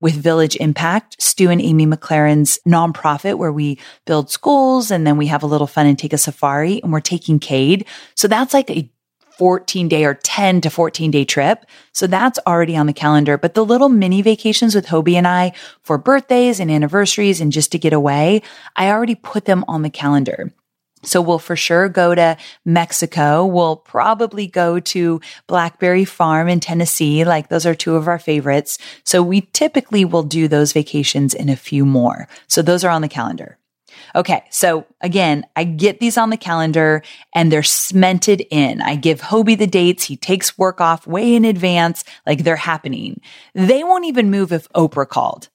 with 0.00 0.14
Village 0.14 0.56
Impact, 0.56 1.20
Stu 1.22 1.48
and 1.48 1.62
Amy 1.62 1.86
McLaren's 1.86 2.58
nonprofit 2.66 3.38
where 3.38 3.52
we 3.52 3.78
build 4.04 4.30
schools 4.30 4.90
and 4.90 5.06
then 5.06 5.16
we 5.16 5.28
have 5.28 5.42
a 5.42 5.46
little 5.46 5.66
fun 5.66 5.86
and 5.86 5.98
take 5.98 6.12
a 6.12 6.18
safari 6.18 6.82
and 6.82 6.92
we're 6.92 7.00
taking 7.00 7.38
Cade. 7.38 7.86
So 8.14 8.28
that's 8.28 8.52
like 8.52 8.70
a 8.70 8.90
14 9.38 9.88
day 9.88 10.04
or 10.04 10.14
10 10.14 10.60
to 10.60 10.70
14 10.70 11.10
day 11.10 11.24
trip. 11.24 11.64
So 11.92 12.06
that's 12.06 12.38
already 12.46 12.76
on 12.76 12.86
the 12.86 12.92
calendar. 12.92 13.36
But 13.38 13.54
the 13.54 13.64
little 13.64 13.88
mini 13.88 14.22
vacations 14.22 14.74
with 14.74 14.86
Hobie 14.86 15.14
and 15.14 15.26
I 15.26 15.52
for 15.82 15.98
birthdays 15.98 16.60
and 16.60 16.70
anniversaries 16.70 17.40
and 17.40 17.50
just 17.50 17.72
to 17.72 17.78
get 17.78 17.92
away, 17.92 18.42
I 18.76 18.90
already 18.90 19.14
put 19.14 19.44
them 19.46 19.64
on 19.66 19.82
the 19.82 19.90
calendar. 19.90 20.52
So 21.04 21.20
we'll 21.20 21.38
for 21.38 21.56
sure 21.56 21.88
go 21.88 22.14
to 22.14 22.36
Mexico. 22.64 23.44
We'll 23.46 23.76
probably 23.76 24.46
go 24.46 24.80
to 24.80 25.20
Blackberry 25.46 26.04
Farm 26.04 26.48
in 26.48 26.60
Tennessee. 26.60 27.24
Like 27.24 27.48
those 27.48 27.66
are 27.66 27.74
two 27.74 27.96
of 27.96 28.08
our 28.08 28.18
favorites. 28.18 28.78
So 29.04 29.22
we 29.22 29.42
typically 29.52 30.04
will 30.04 30.22
do 30.22 30.48
those 30.48 30.72
vacations 30.72 31.34
in 31.34 31.48
a 31.48 31.56
few 31.56 31.84
more. 31.84 32.28
So 32.48 32.62
those 32.62 32.84
are 32.84 32.90
on 32.90 33.02
the 33.02 33.08
calendar. 33.08 33.58
Okay. 34.14 34.44
So 34.50 34.86
again, 35.00 35.44
I 35.56 35.64
get 35.64 35.98
these 36.00 36.16
on 36.16 36.30
the 36.30 36.36
calendar 36.36 37.02
and 37.34 37.50
they're 37.50 37.62
cemented 37.62 38.44
in. 38.50 38.80
I 38.80 38.96
give 38.96 39.20
Hobie 39.20 39.58
the 39.58 39.66
dates. 39.66 40.04
He 40.04 40.16
takes 40.16 40.56
work 40.56 40.80
off 40.80 41.06
way 41.06 41.34
in 41.34 41.44
advance. 41.44 42.04
Like 42.26 42.44
they're 42.44 42.56
happening. 42.56 43.20
They 43.54 43.82
won't 43.82 44.04
even 44.04 44.30
move 44.30 44.52
if 44.52 44.68
Oprah 44.72 45.08
called. 45.08 45.48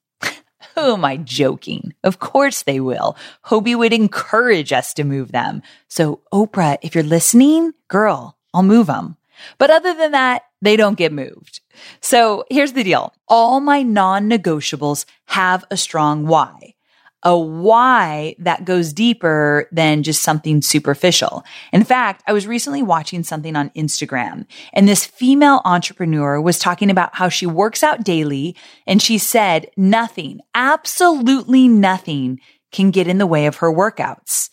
Who 0.80 0.94
am 0.94 1.04
I 1.04 1.18
joking? 1.18 1.94
Of 2.04 2.20
course 2.20 2.64
they 2.64 2.80
will. 2.80 3.18
Hobie 3.46 3.78
would 3.78 3.92
encourage 3.92 4.72
us 4.72 4.94
to 4.94 5.04
move 5.04 5.34
them. 5.34 5.62
So 5.90 6.22
Oprah, 6.34 6.78
if 6.82 6.96
you're 6.96 7.04
listening, 7.04 7.74
girl, 7.90 8.38
I'll 8.54 8.64
move 8.64 8.88
them. 8.88 9.18
But 9.58 9.72
other 9.72 9.94
than 9.94 10.14
that, 10.14 10.44
they 10.62 10.78
don't 10.78 10.98
get 10.98 11.12
moved. 11.12 11.60
So 12.02 12.46
here's 12.50 12.74
the 12.74 12.84
deal. 12.84 13.14
All 13.28 13.60
my 13.60 13.84
non-negotiables 13.84 15.06
have 15.26 15.66
a 15.70 15.78
strong 15.78 16.28
why 16.28 16.76
a 17.24 17.38
why 17.38 18.36
that 18.40 18.66
goes 18.66 18.94
deeper 18.94 19.68
than 19.72 20.04
just 20.04 20.22
something 20.22 20.62
superficial. 20.62 21.44
In 21.74 21.84
fact, 21.84 22.24
I 22.28 22.34
was 22.34 22.48
recently 22.48 22.82
watching 22.82 23.24
something 23.24 23.56
on 23.56 23.72
Instagram 23.72 24.46
and 24.74 24.88
this 24.88 25.06
female 25.06 25.62
entrepreneur 25.66 26.40
was 26.40 26.60
talking 26.60 26.90
about 26.90 27.16
how 27.16 27.30
she 27.30 27.46
works 27.46 27.84
out 27.84 28.04
daily 28.04 28.56
and 28.88 29.02
she 29.02 29.18
said 29.18 29.70
nothing, 29.76 30.40
absolutely 30.56 31.68
nothing 31.68 32.40
can 32.72 32.92
get 32.92 33.08
in 33.08 33.18
the 33.18 33.28
way 33.28 33.48
of 33.48 33.58
her 33.58 33.72
workouts. 33.72 34.50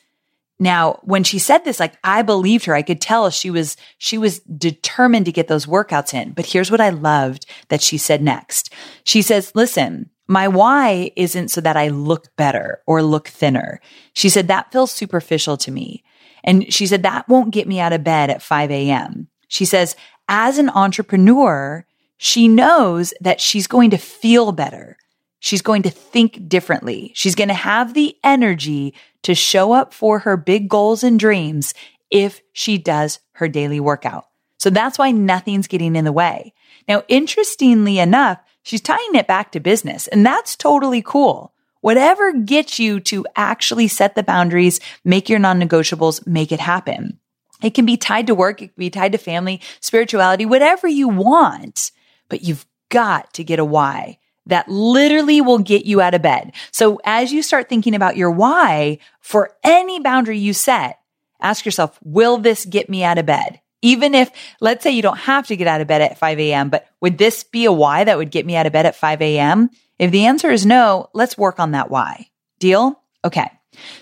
Now, 0.58 1.00
when 1.02 1.22
she 1.22 1.38
said 1.38 1.64
this, 1.64 1.78
like 1.78 1.98
I 2.02 2.22
believed 2.22 2.64
her, 2.64 2.74
I 2.74 2.82
could 2.82 3.00
tell 3.00 3.28
she 3.30 3.50
was, 3.50 3.76
she 3.98 4.16
was 4.16 4.40
determined 4.40 5.26
to 5.26 5.32
get 5.32 5.48
those 5.48 5.66
workouts 5.66 6.14
in. 6.14 6.32
But 6.32 6.46
here's 6.46 6.70
what 6.70 6.80
I 6.80 6.88
loved 6.88 7.46
that 7.68 7.82
she 7.82 7.98
said 7.98 8.22
next. 8.22 8.72
She 9.04 9.20
says, 9.20 9.52
listen, 9.54 10.10
my 10.28 10.48
why 10.48 11.10
isn't 11.16 11.50
so 11.50 11.60
that 11.60 11.76
I 11.76 11.88
look 11.88 12.34
better 12.36 12.82
or 12.86 13.02
look 13.02 13.28
thinner. 13.28 13.80
She 14.12 14.28
said 14.28 14.48
that 14.48 14.72
feels 14.72 14.90
superficial 14.90 15.56
to 15.58 15.70
me. 15.70 16.02
And 16.42 16.72
she 16.72 16.86
said 16.86 17.02
that 17.02 17.28
won't 17.28 17.52
get 17.52 17.68
me 17.68 17.80
out 17.80 17.92
of 17.92 18.04
bed 18.04 18.30
at 18.30 18.42
5 18.42 18.70
a.m. 18.70 19.28
She 19.48 19.64
says, 19.64 19.96
as 20.28 20.58
an 20.58 20.70
entrepreneur, 20.70 21.84
she 22.18 22.48
knows 22.48 23.14
that 23.20 23.40
she's 23.40 23.66
going 23.66 23.90
to 23.90 23.98
feel 23.98 24.52
better. 24.52 24.96
She's 25.38 25.62
going 25.62 25.82
to 25.82 25.90
think 25.90 26.48
differently. 26.48 27.12
She's 27.14 27.34
going 27.34 27.48
to 27.48 27.54
have 27.54 27.94
the 27.94 28.16
energy 28.24 28.94
to 29.22 29.34
show 29.34 29.72
up 29.72 29.92
for 29.92 30.20
her 30.20 30.36
big 30.36 30.68
goals 30.68 31.04
and 31.04 31.20
dreams 31.20 31.74
if 32.10 32.40
she 32.52 32.78
does 32.78 33.20
her 33.32 33.48
daily 33.48 33.80
workout. 33.80 34.24
So 34.58 34.70
that's 34.70 34.98
why 34.98 35.10
nothing's 35.10 35.66
getting 35.66 35.94
in 35.96 36.04
the 36.04 36.12
way. 36.12 36.54
Now, 36.88 37.02
interestingly 37.08 37.98
enough, 37.98 38.38
She's 38.66 38.80
tying 38.80 39.14
it 39.14 39.28
back 39.28 39.52
to 39.52 39.60
business 39.60 40.08
and 40.08 40.26
that's 40.26 40.56
totally 40.56 41.00
cool. 41.00 41.52
Whatever 41.82 42.32
gets 42.32 42.80
you 42.80 42.98
to 42.98 43.24
actually 43.36 43.86
set 43.86 44.16
the 44.16 44.24
boundaries, 44.24 44.80
make 45.04 45.28
your 45.28 45.38
non-negotiables, 45.38 46.26
make 46.26 46.50
it 46.50 46.58
happen. 46.58 47.20
It 47.62 47.74
can 47.74 47.86
be 47.86 47.96
tied 47.96 48.26
to 48.26 48.34
work. 48.34 48.60
It 48.60 48.74
can 48.74 48.76
be 48.76 48.90
tied 48.90 49.12
to 49.12 49.18
family, 49.18 49.60
spirituality, 49.78 50.46
whatever 50.46 50.88
you 50.88 51.06
want, 51.06 51.92
but 52.28 52.42
you've 52.42 52.66
got 52.88 53.32
to 53.34 53.44
get 53.44 53.60
a 53.60 53.64
why 53.64 54.18
that 54.46 54.68
literally 54.68 55.40
will 55.40 55.60
get 55.60 55.86
you 55.86 56.00
out 56.00 56.14
of 56.14 56.22
bed. 56.22 56.52
So 56.72 57.00
as 57.04 57.32
you 57.32 57.44
start 57.44 57.68
thinking 57.68 57.94
about 57.94 58.16
your 58.16 58.32
why 58.32 58.98
for 59.20 59.54
any 59.62 60.00
boundary 60.00 60.38
you 60.38 60.52
set, 60.52 60.98
ask 61.40 61.64
yourself, 61.64 62.00
will 62.02 62.38
this 62.38 62.64
get 62.64 62.90
me 62.90 63.04
out 63.04 63.18
of 63.18 63.26
bed? 63.26 63.60
Even 63.82 64.14
if, 64.14 64.30
let's 64.60 64.82
say 64.82 64.90
you 64.90 65.02
don't 65.02 65.18
have 65.18 65.46
to 65.48 65.56
get 65.56 65.66
out 65.66 65.80
of 65.80 65.86
bed 65.86 66.02
at 66.02 66.18
5 66.18 66.40
a.m., 66.40 66.70
but 66.70 66.86
would 67.00 67.18
this 67.18 67.44
be 67.44 67.64
a 67.64 67.72
why 67.72 68.04
that 68.04 68.18
would 68.18 68.30
get 68.30 68.46
me 68.46 68.56
out 68.56 68.66
of 68.66 68.72
bed 68.72 68.86
at 68.86 68.96
5 68.96 69.22
a.m.? 69.22 69.70
If 69.98 70.10
the 70.10 70.26
answer 70.26 70.50
is 70.50 70.66
no, 70.66 71.08
let's 71.14 71.38
work 71.38 71.58
on 71.60 71.72
that 71.72 71.90
why. 71.90 72.28
Deal? 72.58 73.00
Okay. 73.24 73.50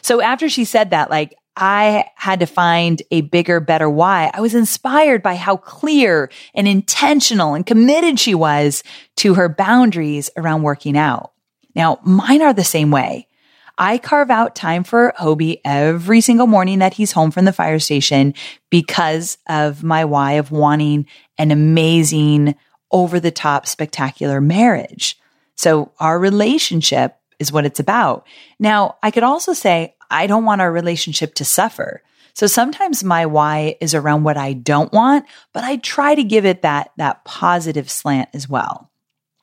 So 0.03 0.21
after 0.21 0.49
she 0.49 0.65
said 0.65 0.91
that, 0.91 1.11
like, 1.11 1.35
I 1.57 2.07
had 2.17 2.41
to 2.41 2.47
find 2.47 3.01
a 3.11 3.21
bigger, 3.21 3.61
better 3.61 3.89
why. 3.89 4.31
I 4.35 4.41
was 4.41 4.55
inspired 4.55 5.23
by 5.23 5.37
how 5.37 5.57
clear 5.57 6.31
and 6.53 6.67
intentional 6.67 7.55
and 7.55 7.65
committed 7.65 8.19
she 8.19 8.35
was 8.35 8.83
to 9.17 9.35
her 9.35 9.49
boundaries 9.49 10.31
around 10.37 10.63
working 10.63 10.97
out. 10.97 11.33
Now, 11.77 12.01
mine 12.03 12.43
are 12.43 12.53
the 12.53 12.65
same 12.65 12.91
way. 12.91 13.29
I 13.77 13.99
carve 13.99 14.31
out 14.31 14.55
time 14.55 14.85
for 14.85 15.13
Hobie 15.19 15.61
every 15.65 16.21
single 16.21 16.47
morning 16.47 16.79
that 16.79 16.95
he's 16.95 17.13
home 17.13 17.31
from 17.31 17.45
the 17.45 17.53
fire 17.53 17.79
station 17.79 18.35
because 18.71 19.39
of 19.49 19.83
my 19.83 20.05
why 20.05 20.33
of 20.33 20.53
wanting 20.53 21.07
an 21.39 21.51
amazing, 21.51 22.55
over 22.95 23.19
the 23.19 23.33
top, 23.33 23.67
spectacular 23.67 24.41
marriage. 24.41 25.19
So 25.57 25.93
our 25.99 26.19
relationship 26.19 27.17
is 27.41 27.51
what 27.51 27.67
it's 27.67 27.81
about. 27.81 28.27
Now, 28.61 28.97
I 29.03 29.11
could 29.11 29.25
also 29.25 29.53
say, 29.53 29.97
I 30.11 30.29
don't 30.29 30.45
want 30.45 30.61
our 30.61 30.71
relationship 30.71 31.35
to 31.35 31.45
suffer. 31.45 32.03
So 32.35 32.47
sometimes 32.47 33.03
my 33.03 33.27
why 33.27 33.77
is 33.81 33.95
around 33.95 34.23
what 34.23 34.37
I 34.37 34.53
don't 34.53 34.93
want, 34.93 35.27
but 35.53 35.65
I 35.65 35.77
try 35.79 36.15
to 36.15 36.23
give 36.23 36.45
it 36.45 36.63
that, 36.63 36.93
that 36.97 37.25
positive 37.25 37.91
slant 37.91 38.29
as 38.33 38.49
well. 38.49 38.91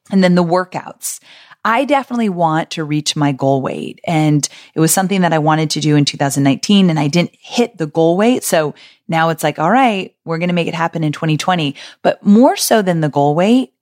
And 0.10 0.24
then 0.24 0.36
the 0.36 0.44
workouts. 0.44 1.20
I 1.63 1.86
definitely 1.86 2.30
want 2.30 2.71
to 2.71 2.84
reach 2.84 3.15
my 3.15 3.32
goal 3.32 3.62
weight. 3.62 4.00
And 4.06 4.47
it 4.74 4.80
was 4.80 4.91
something 4.91 5.21
that 5.21 5.34
I 5.34 5.39
wanted 5.39 5.69
to 5.71 5.80
do 5.80 5.95
in 5.95 6.06
2019 6.06 6.89
and 6.89 7.00
I 7.00 7.08
didn't 7.08 7.36
hit 7.39 7.78
the 7.78 7.86
goal 7.86 8.17
weight. 8.17 8.43
So 8.43 8.74
now 9.08 9.30
it's 9.30 9.43
like, 9.43 9.60
all 9.60 9.69
right, 9.69 10.15
we're 10.26 10.39
going 10.39 10.50
to 10.50 10.56
make 10.56 10.67
it 10.67 10.74
happen 10.74 11.04
in 11.04 11.12
2020. 11.12 11.76
But 12.02 12.26
more 12.26 12.56
so 12.56 12.82
than 12.82 13.02
the 13.02 13.10
goal 13.10 13.36
weight, 13.36 13.74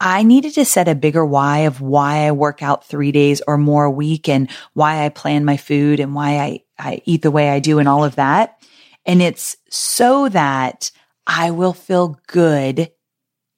I 0.00 0.22
needed 0.22 0.54
to 0.54 0.64
set 0.64 0.88
a 0.88 0.94
bigger 0.94 1.24
why 1.24 1.58
of 1.60 1.80
why 1.80 2.26
I 2.26 2.32
work 2.32 2.62
out 2.62 2.86
three 2.86 3.12
days 3.12 3.42
or 3.46 3.58
more 3.58 3.84
a 3.84 3.90
week 3.90 4.28
and 4.28 4.50
why 4.72 5.04
I 5.04 5.10
plan 5.10 5.44
my 5.44 5.58
food 5.58 6.00
and 6.00 6.14
why 6.14 6.38
I, 6.38 6.62
I 6.78 7.02
eat 7.04 7.22
the 7.22 7.30
way 7.30 7.50
I 7.50 7.60
do 7.60 7.78
and 7.78 7.88
all 7.88 8.02
of 8.02 8.16
that. 8.16 8.60
And 9.04 9.20
it's 9.20 9.56
so 9.68 10.28
that 10.30 10.90
I 11.26 11.50
will 11.50 11.74
feel 11.74 12.18
good 12.26 12.90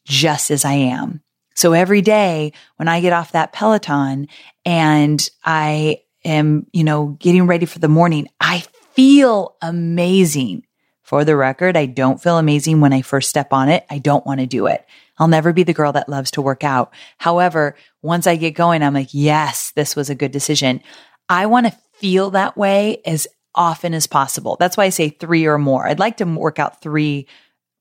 just 0.05 0.51
as 0.51 0.65
I 0.65 0.73
am. 0.73 1.23
So 1.55 1.73
every 1.73 2.03
day 2.03 2.53
when 2.77 2.89
I 2.89 3.01
get 3.01 3.13
off 3.13 3.33
that 3.33 3.53
Peloton 3.53 4.29
and 4.65 5.31
I 5.45 6.03
am, 6.25 6.67
you 6.73 6.85
know, 6.85 7.17
getting 7.21 7.47
ready 7.47 7.67
for 7.67 7.79
the 7.79 7.89
morning, 7.89 8.29
I 8.41 8.65
feel 8.95 9.57
amazing. 9.63 10.67
For 11.03 11.25
the 11.27 11.37
record, 11.37 11.77
I 11.77 11.85
don't 11.87 12.23
feel 12.23 12.39
amazing 12.39 12.81
when 12.81 12.95
I 12.95 13.03
first 13.03 13.29
step 13.29 13.53
on 13.53 13.69
it. 13.69 13.85
I 13.91 13.99
don't 13.99 14.25
want 14.25 14.41
to 14.41 14.47
do 14.47 14.67
it. 14.67 14.87
I'll 15.19 15.29
never 15.29 15.53
be 15.53 15.63
the 15.63 15.75
girl 15.75 15.93
that 15.93 16.09
loves 16.09 16.31
to 16.33 16.43
work 16.43 16.65
out. 16.65 16.95
However, 17.19 17.77
once 18.01 18.27
I 18.27 18.37
get 18.37 18.53
going, 18.53 18.83
I'm 18.83 18.95
like, 18.95 19.11
yes, 19.13 19.73
this 19.73 19.95
was 19.95 20.09
a 20.09 20.15
good 20.15 20.33
decision. 20.33 20.81
I 21.29 21.47
want 21.47 21.67
to 21.67 21.79
feel 21.95 22.31
that 22.31 22.57
way 22.57 23.03
as 23.05 23.29
often 23.55 23.93
as 23.93 24.07
possible. 24.07 24.57
That's 24.59 24.77
why 24.77 24.85
I 24.85 24.89
say 24.89 25.11
three 25.11 25.45
or 25.47 25.59
more. 25.59 25.87
I'd 25.87 25.99
like 25.99 26.17
to 26.19 26.25
work 26.25 26.59
out 26.59 26.81
three 26.81 27.29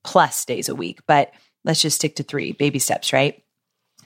plus 0.04 0.44
days 0.44 0.68
a 0.68 0.74
week, 0.74 1.00
but 1.06 1.32
let's 1.64 1.80
just 1.80 1.96
stick 1.96 2.16
to 2.16 2.22
three 2.22 2.52
baby 2.52 2.78
steps, 2.78 3.12
right? 3.12 3.41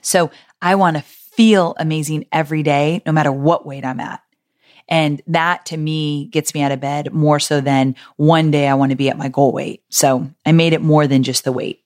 So 0.01 0.31
I 0.61 0.75
want 0.75 0.97
to 0.97 1.03
feel 1.03 1.75
amazing 1.77 2.25
every 2.31 2.63
day, 2.63 3.01
no 3.05 3.11
matter 3.11 3.31
what 3.31 3.65
weight 3.65 3.85
I'm 3.85 3.99
at. 3.99 4.21
And 4.89 5.21
that 5.27 5.65
to 5.67 5.77
me 5.77 6.25
gets 6.27 6.53
me 6.53 6.61
out 6.61 6.71
of 6.71 6.79
bed 6.79 7.13
more 7.13 7.39
so 7.39 7.61
than 7.61 7.95
one 8.15 8.51
day 8.51 8.67
I 8.67 8.73
want 8.75 8.91
to 8.91 8.95
be 8.95 9.09
at 9.09 9.17
my 9.17 9.27
goal 9.27 9.51
weight. 9.51 9.83
So 9.89 10.29
I 10.45 10.53
made 10.53 10.73
it 10.73 10.81
more 10.81 11.07
than 11.07 11.23
just 11.23 11.43
the 11.43 11.51
weight. 11.51 11.83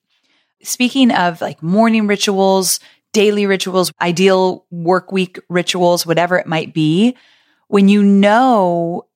Speaking 0.61 1.11
of 1.11 1.41
like 1.41 1.63
morning 1.63 2.05
rituals, 2.05 2.79
daily 3.13 3.45
rituals, 3.45 3.91
ideal 3.99 4.65
work 4.69 5.11
week 5.11 5.39
rituals, 5.49 6.05
whatever 6.05 6.37
it 6.37 6.47
might 6.47 6.73
be, 6.73 7.17
when 7.67 7.89
you 7.89 8.03
know 8.03 9.07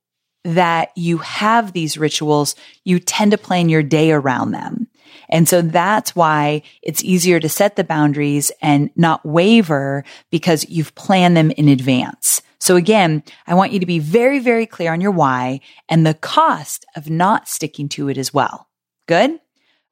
that 0.43 0.91
you 0.95 1.17
have 1.19 1.73
these 1.73 1.97
rituals, 1.97 2.55
you 2.83 2.99
tend 2.99 3.31
to 3.31 3.37
plan 3.37 3.69
your 3.69 3.83
day 3.83 4.11
around 4.11 4.51
them. 4.51 4.87
And 5.29 5.47
so 5.47 5.61
that's 5.61 6.15
why 6.15 6.61
it's 6.81 7.03
easier 7.03 7.39
to 7.39 7.49
set 7.49 7.75
the 7.75 7.83
boundaries 7.83 8.51
and 8.61 8.89
not 8.95 9.25
waver 9.25 10.03
because 10.31 10.67
you've 10.69 10.95
planned 10.95 11.35
them 11.35 11.51
in 11.51 11.67
advance. 11.67 12.41
So 12.59 12.75
again, 12.75 13.23
I 13.45 13.53
want 13.53 13.73
you 13.73 13.79
to 13.79 13.85
be 13.85 13.99
very, 13.99 14.39
very 14.39 14.65
clear 14.65 14.91
on 14.91 15.01
your 15.01 15.11
why 15.11 15.59
and 15.87 16.05
the 16.05 16.13
cost 16.13 16.85
of 16.95 17.09
not 17.09 17.47
sticking 17.47 17.89
to 17.89 18.09
it 18.09 18.17
as 18.17 18.33
well. 18.33 18.67
Good? 19.07 19.39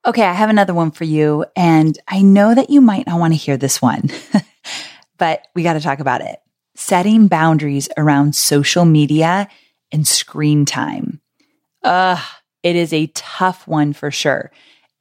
Okay, 0.05 0.23
I 0.23 0.33
have 0.33 0.49
another 0.49 0.73
one 0.73 0.91
for 0.91 1.03
you. 1.03 1.45
And 1.55 1.97
I 2.07 2.21
know 2.21 2.53
that 2.53 2.69
you 2.69 2.81
might 2.81 3.07
not 3.07 3.19
want 3.19 3.33
to 3.33 3.37
hear 3.37 3.57
this 3.57 3.81
one, 3.81 4.09
but 5.17 5.47
we 5.55 5.63
got 5.63 5.73
to 5.73 5.79
talk 5.79 5.99
about 5.99 6.21
it. 6.21 6.39
Setting 6.75 7.27
boundaries 7.27 7.87
around 7.95 8.35
social 8.35 8.85
media 8.85 9.47
and 9.91 10.07
screen 10.07 10.65
time. 10.65 11.21
Ugh, 11.83 12.23
it 12.63 12.75
is 12.75 12.91
a 12.91 13.07
tough 13.07 13.67
one 13.67 13.93
for 13.93 14.09
sure, 14.09 14.51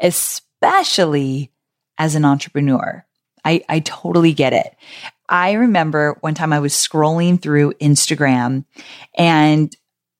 especially 0.02 1.50
as 1.96 2.14
an 2.14 2.24
entrepreneur. 2.24 3.04
I, 3.44 3.64
I 3.68 3.80
totally 3.80 4.32
get 4.34 4.52
it. 4.52 4.76
I 5.28 5.52
remember 5.52 6.16
one 6.20 6.34
time 6.34 6.52
I 6.52 6.60
was 6.60 6.74
scrolling 6.74 7.40
through 7.40 7.72
Instagram 7.74 8.64
and 9.16 9.74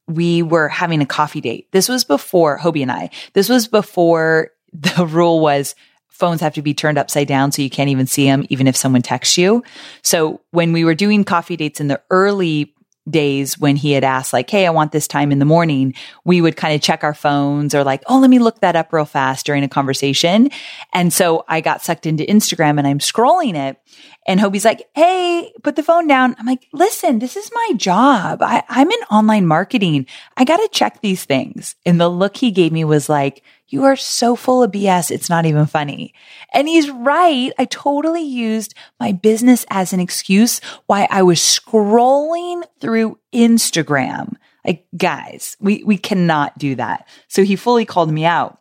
we 0.09 0.43
were 0.43 0.69
having 0.69 1.01
a 1.01 1.07
coffee 1.07 1.41
date. 1.41 1.71
This 1.73 1.89
was 1.89 2.05
before 2.05 2.59
Hobie 2.59 2.83
and 2.83 2.91
I. 2.91 3.11
This 3.35 3.49
was 3.49 3.69
before 3.69 4.51
the 4.73 5.07
rule 5.07 5.41
was 5.41 5.75
phones 6.09 6.41
have 6.41 6.55
to 6.55 6.63
be 6.63 6.75
turned 6.75 6.99
upside 6.99 7.27
down 7.27 7.51
so 7.51 7.63
you 7.63 7.71
can't 7.71 7.91
even 7.91 8.07
see 8.07 8.27
them, 8.27 8.47
even 8.49 8.67
if 8.67 8.77
someone 8.77 9.03
texts 9.03 9.37
you. 9.37 9.65
So 10.03 10.41
when 10.51 10.73
we 10.73 10.85
were 10.85 10.95
doing 10.95 11.25
coffee 11.25 11.57
dates 11.57 11.81
in 11.81 11.89
the 11.89 12.01
early 12.11 12.75
days 13.09 13.59
when 13.59 13.77
he 13.77 13.93
had 13.93 14.05
asked 14.05 14.33
like, 14.33 14.49
Hey, 14.49 14.67
I 14.67 14.71
want 14.71 14.93
this 14.93 15.09
time 15.09 15.33
in 15.33 15.39
the 15.39 15.45
morning, 15.45 15.95
we 16.25 16.41
would 16.41 16.57
kind 16.57 16.75
of 16.75 16.81
check 16.81 17.03
our 17.03 17.15
phones 17.15 17.75
or 17.75 17.85
like, 17.85 18.03
Oh, 18.07 18.19
let 18.19 18.31
me 18.31 18.39
look 18.39 18.61
that 18.61 18.77
up 18.77 18.93
real 18.93 19.05
fast 19.05 19.47
during 19.47 19.65
a 19.65 19.69
conversation. 19.69 20.51
And 20.93 21.13
so 21.13 21.45
I 21.49 21.61
got 21.61 21.83
sucked 21.83 22.07
into 22.07 22.25
Instagram 22.25 22.79
and 22.79 22.87
I'm 22.87 22.99
scrolling 22.99 23.57
it 23.57 23.79
and 24.27 24.41
Hobie's 24.41 24.65
like, 24.65 24.89
Hey, 24.95 25.53
put 25.63 25.77
the 25.77 25.83
phone 25.83 26.07
down. 26.07 26.37
I'm 26.39 26.47
like, 26.47 26.69
listen, 26.73 27.19
this 27.19 27.37
is 27.37 27.51
my 27.53 27.73
job. 27.77 28.43
I, 28.43 28.63
I'm 28.69 28.91
in 28.91 29.01
online 29.11 29.47
marketing. 29.47 30.07
I 30.37 30.45
got 30.45 30.59
to 30.59 30.69
check 30.73 31.01
these 31.01 31.25
things. 31.25 31.75
And 31.85 32.01
the 32.01 32.09
look 32.09 32.37
he 32.37 32.51
gave 32.51 32.73
me 32.73 32.85
was 32.85 33.09
like, 33.09 33.43
you 33.73 33.85
are 33.85 33.97
so 33.97 34.37
full 34.37 34.63
of 34.63 34.71
BS. 34.71 35.11
It's 35.11 35.31
not 35.31 35.47
even 35.47 35.67
funny. 35.67 36.15
And 36.53 36.69
he's 36.69 36.91
right. 36.91 37.53
I 37.59 37.65
totally 37.65 38.23
used 38.23 38.75
my 39.01 39.13
business 39.13 39.65
as 39.71 39.93
an 39.93 40.01
excuse 40.01 40.61
why 40.87 41.09
I 41.11 41.23
was 41.23 41.39
scrolling 41.39 42.63
through 42.81 43.19
Instagram. 43.35 44.35
Like, 44.65 44.87
guys, 44.97 45.57
we, 45.59 45.83
we 45.85 45.97
cannot 45.97 46.59
do 46.59 46.75
that. 46.75 47.09
So 47.29 47.43
he 47.43 47.57
fully 47.57 47.85
called 47.85 48.13
me 48.13 48.25
out. 48.25 48.59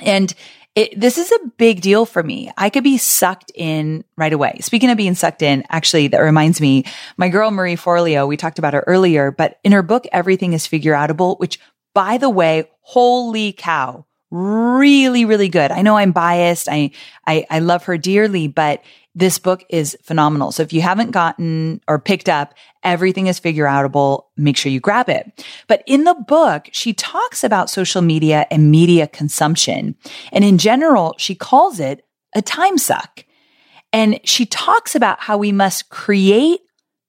And 0.00 0.32
it, 0.74 0.98
this 0.98 1.16
is 1.18 1.32
a 1.32 1.48
big 1.56 1.80
deal 1.80 2.04
for 2.04 2.22
me. 2.22 2.50
I 2.56 2.68
could 2.68 2.84
be 2.84 2.98
sucked 2.98 3.50
in 3.54 4.04
right 4.16 4.32
away. 4.32 4.58
Speaking 4.60 4.90
of 4.90 4.96
being 4.96 5.14
sucked 5.14 5.42
in, 5.42 5.64
actually, 5.70 6.08
that 6.08 6.18
reminds 6.18 6.60
me, 6.60 6.84
my 7.16 7.28
girl 7.28 7.50
Marie 7.50 7.76
Forleo, 7.76 8.28
we 8.28 8.36
talked 8.36 8.58
about 8.58 8.74
her 8.74 8.84
earlier, 8.86 9.30
but 9.30 9.58
in 9.64 9.72
her 9.72 9.82
book, 9.82 10.06
Everything 10.12 10.52
is 10.52 10.66
Figure 10.66 10.92
Outable, 10.92 11.38
which 11.38 11.58
by 11.94 12.18
the 12.18 12.28
way, 12.28 12.68
holy 12.82 13.52
cow, 13.52 14.04
really, 14.36 15.24
really 15.24 15.48
good. 15.48 15.70
I 15.70 15.82
know 15.82 15.96
I'm 15.96 16.12
biased. 16.12 16.68
I, 16.68 16.90
I, 17.26 17.46
I 17.50 17.58
love 17.60 17.84
her 17.84 17.96
dearly, 17.96 18.48
but 18.48 18.82
this 19.14 19.38
book 19.38 19.64
is 19.70 19.96
phenomenal. 20.02 20.52
So 20.52 20.62
if 20.62 20.72
you 20.72 20.82
haven't 20.82 21.10
gotten 21.10 21.80
or 21.88 21.98
picked 21.98 22.28
up 22.28 22.54
everything 22.82 23.26
is 23.26 23.38
figure 23.38 23.64
outable, 23.64 24.24
make 24.36 24.56
sure 24.56 24.70
you 24.70 24.78
grab 24.78 25.08
it. 25.08 25.44
But 25.66 25.82
in 25.86 26.04
the 26.04 26.14
book, 26.14 26.68
she 26.72 26.92
talks 26.92 27.42
about 27.42 27.70
social 27.70 28.02
media 28.02 28.46
and 28.50 28.70
media 28.70 29.06
consumption. 29.06 29.96
And 30.32 30.44
in 30.44 30.58
general, 30.58 31.14
she 31.18 31.34
calls 31.34 31.80
it 31.80 32.04
a 32.34 32.42
time 32.42 32.78
suck. 32.78 33.24
And 33.92 34.20
she 34.24 34.44
talks 34.44 34.94
about 34.94 35.20
how 35.20 35.38
we 35.38 35.50
must 35.50 35.88
create 35.88 36.60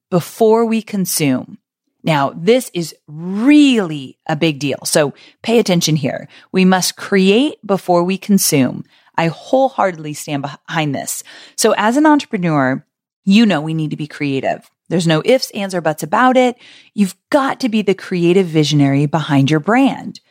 before 0.10 0.66
we 0.66 0.82
consume. 0.82 1.58
Now, 2.04 2.34
this 2.36 2.72
is 2.74 2.96
really 3.08 4.18
a 4.28 4.36
big 4.36 4.60
deal. 4.60 4.80
So 4.86 5.14
pay 5.42 5.60
attention 5.60 5.96
here. 5.96 6.28
We 6.52 6.64
must 6.64 6.96
create 6.96 7.58
before 7.66 8.04
we 8.04 8.18
consume. 8.18 8.86
I 9.18 9.28
wholeheartedly 9.28 10.14
stand 10.14 10.44
behind 10.44 10.94
this. 10.94 11.24
So 11.56 11.74
as 11.78 11.98
an 11.98 12.06
entrepreneur, 12.06 12.86
you 13.24 13.46
know 13.46 13.62
we 13.62 13.74
need 13.74 13.90
to 13.92 13.98
be 13.98 14.08
creative. 14.08 14.70
There's 14.90 15.08
no 15.08 15.22
ifs, 15.26 15.52
ands, 15.52 15.76
or 15.76 15.82
buts 15.82 16.04
about 16.04 16.38
it. 16.38 16.56
You've 16.94 17.16
got 17.30 17.60
to 17.62 17.70
be 17.70 17.82
the 17.82 17.96
creative 17.96 18.48
visionary 18.48 19.06
behind 19.06 19.52
your 19.52 19.60
brand. 19.60 20.22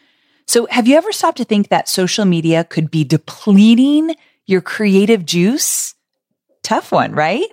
So 0.46 0.66
have 0.70 0.86
you 0.86 0.96
ever 0.96 1.12
stopped 1.12 1.38
to 1.38 1.44
think 1.44 1.68
that 1.68 1.88
social 1.88 2.24
media 2.24 2.64
could 2.64 2.90
be 2.90 3.04
depleting 3.04 4.14
your 4.46 4.60
creative 4.60 5.26
juice? 5.26 5.94
Tough 6.62 6.92
one, 6.92 7.12
right? 7.12 7.46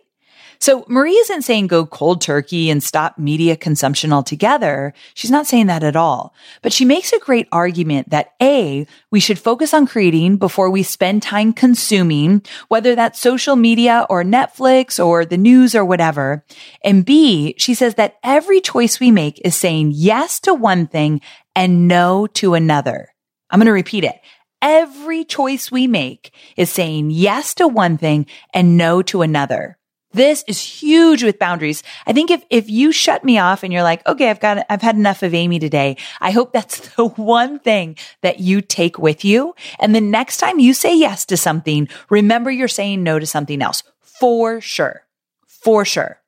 So 0.63 0.85
Marie 0.87 1.11
isn't 1.11 1.41
saying 1.41 1.67
go 1.67 1.85
cold 1.85 2.21
turkey 2.21 2.69
and 2.69 2.81
stop 2.81 3.17
media 3.17 3.57
consumption 3.57 4.13
altogether. 4.13 4.93
She's 5.13 5.29
not 5.29 5.45
saying 5.45 5.67
that 5.67 5.83
at 5.83 5.97
all. 5.97 6.33
But 6.61 6.71
she 6.71 6.85
makes 6.85 7.11
a 7.11 7.19
great 7.19 7.49
argument 7.51 8.11
that 8.11 8.31
A, 8.41 8.87
we 9.11 9.19
should 9.19 9.37
focus 9.37 9.73
on 9.73 9.87
creating 9.87 10.37
before 10.37 10.69
we 10.69 10.81
spend 10.81 11.21
time 11.21 11.51
consuming, 11.51 12.43
whether 12.69 12.95
that's 12.95 13.19
social 13.19 13.57
media 13.57 14.07
or 14.09 14.23
Netflix 14.23 15.05
or 15.05 15.25
the 15.25 15.35
news 15.35 15.75
or 15.75 15.83
whatever. 15.83 16.45
And 16.81 17.03
B, 17.03 17.55
she 17.57 17.73
says 17.73 17.95
that 17.95 18.15
every 18.23 18.61
choice 18.61 19.01
we 19.01 19.11
make 19.11 19.41
is 19.43 19.57
saying 19.57 19.91
yes 19.93 20.39
to 20.39 20.53
one 20.53 20.87
thing 20.87 21.19
and 21.57 21.89
no 21.89 22.25
to 22.35 22.53
another. 22.53 23.09
I'm 23.49 23.59
going 23.59 23.65
to 23.65 23.73
repeat 23.73 24.05
it. 24.05 24.15
Every 24.61 25.25
choice 25.25 25.69
we 25.69 25.87
make 25.87 26.33
is 26.55 26.69
saying 26.69 27.11
yes 27.11 27.53
to 27.55 27.67
one 27.67 27.97
thing 27.97 28.27
and 28.53 28.77
no 28.77 29.01
to 29.01 29.23
another. 29.23 29.77
This 30.13 30.43
is 30.47 30.61
huge 30.61 31.23
with 31.23 31.39
boundaries. 31.39 31.81
I 32.05 32.13
think 32.13 32.29
if, 32.29 32.43
if 32.49 32.69
you 32.69 32.91
shut 32.91 33.23
me 33.23 33.39
off 33.39 33.63
and 33.63 33.73
you're 33.73 33.83
like, 33.83 34.05
okay, 34.05 34.29
I've 34.29 34.39
got, 34.39 34.65
I've 34.69 34.81
had 34.81 34.95
enough 34.95 35.23
of 35.23 35.33
Amy 35.33 35.59
today. 35.59 35.97
I 36.21 36.31
hope 36.31 36.53
that's 36.53 36.79
the 36.95 37.07
one 37.07 37.59
thing 37.59 37.97
that 38.21 38.39
you 38.39 38.61
take 38.61 38.99
with 38.99 39.25
you. 39.25 39.55
And 39.79 39.95
the 39.95 40.01
next 40.01 40.37
time 40.37 40.59
you 40.59 40.73
say 40.73 40.95
yes 40.95 41.25
to 41.25 41.37
something, 41.37 41.89
remember 42.09 42.51
you're 42.51 42.67
saying 42.67 43.03
no 43.03 43.19
to 43.19 43.25
something 43.25 43.61
else 43.61 43.83
for 44.01 44.61
sure. 44.61 45.05
For 45.47 45.85
sure. 45.85 46.22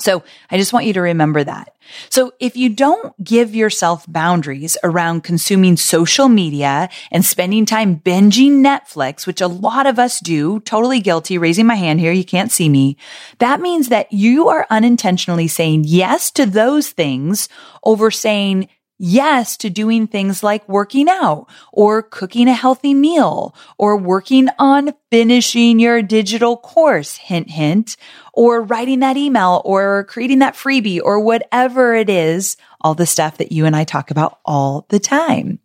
So 0.00 0.22
I 0.50 0.56
just 0.56 0.72
want 0.72 0.86
you 0.86 0.92
to 0.94 1.00
remember 1.00 1.44
that. 1.44 1.74
So 2.08 2.32
if 2.38 2.56
you 2.56 2.68
don't 2.68 3.22
give 3.22 3.54
yourself 3.54 4.04
boundaries 4.06 4.76
around 4.84 5.22
consuming 5.24 5.76
social 5.76 6.28
media 6.28 6.88
and 7.10 7.24
spending 7.24 7.66
time 7.66 7.98
binging 7.98 8.60
Netflix, 8.64 9.26
which 9.26 9.40
a 9.40 9.46
lot 9.46 9.86
of 9.86 9.98
us 9.98 10.20
do, 10.20 10.60
totally 10.60 11.00
guilty, 11.00 11.38
raising 11.38 11.66
my 11.66 11.74
hand 11.74 12.00
here. 12.00 12.12
You 12.12 12.24
can't 12.24 12.52
see 12.52 12.68
me. 12.68 12.96
That 13.38 13.60
means 13.60 13.88
that 13.88 14.12
you 14.12 14.48
are 14.48 14.66
unintentionally 14.70 15.48
saying 15.48 15.84
yes 15.86 16.30
to 16.32 16.46
those 16.46 16.90
things 16.90 17.48
over 17.82 18.10
saying 18.10 18.68
yes 19.00 19.56
to 19.56 19.70
doing 19.70 20.06
things 20.06 20.42
like 20.42 20.68
working 20.68 21.08
out 21.08 21.46
or 21.72 22.02
cooking 22.02 22.48
a 22.48 22.52
healthy 22.52 22.92
meal 22.92 23.54
or 23.78 23.96
working 23.96 24.48
on 24.58 24.92
finishing 25.10 25.80
your 25.80 26.02
digital 26.02 26.56
course, 26.56 27.16
hint, 27.16 27.50
hint, 27.50 27.96
or 28.32 28.62
writing 28.62 29.00
that 29.00 29.16
email 29.16 29.62
or 29.64 30.04
creating 30.04 30.40
that 30.40 30.54
freebie 30.54 31.00
or 31.02 31.20
whatever 31.20 31.94
it 31.94 32.08
is, 32.08 32.56
all 32.80 32.94
the 32.94 33.06
stuff 33.06 33.38
that 33.38 33.52
you 33.52 33.66
and 33.66 33.76
I 33.76 33.84
talk 33.84 34.10
about 34.10 34.38
all 34.44 34.86
the 34.88 34.98
time. 34.98 35.58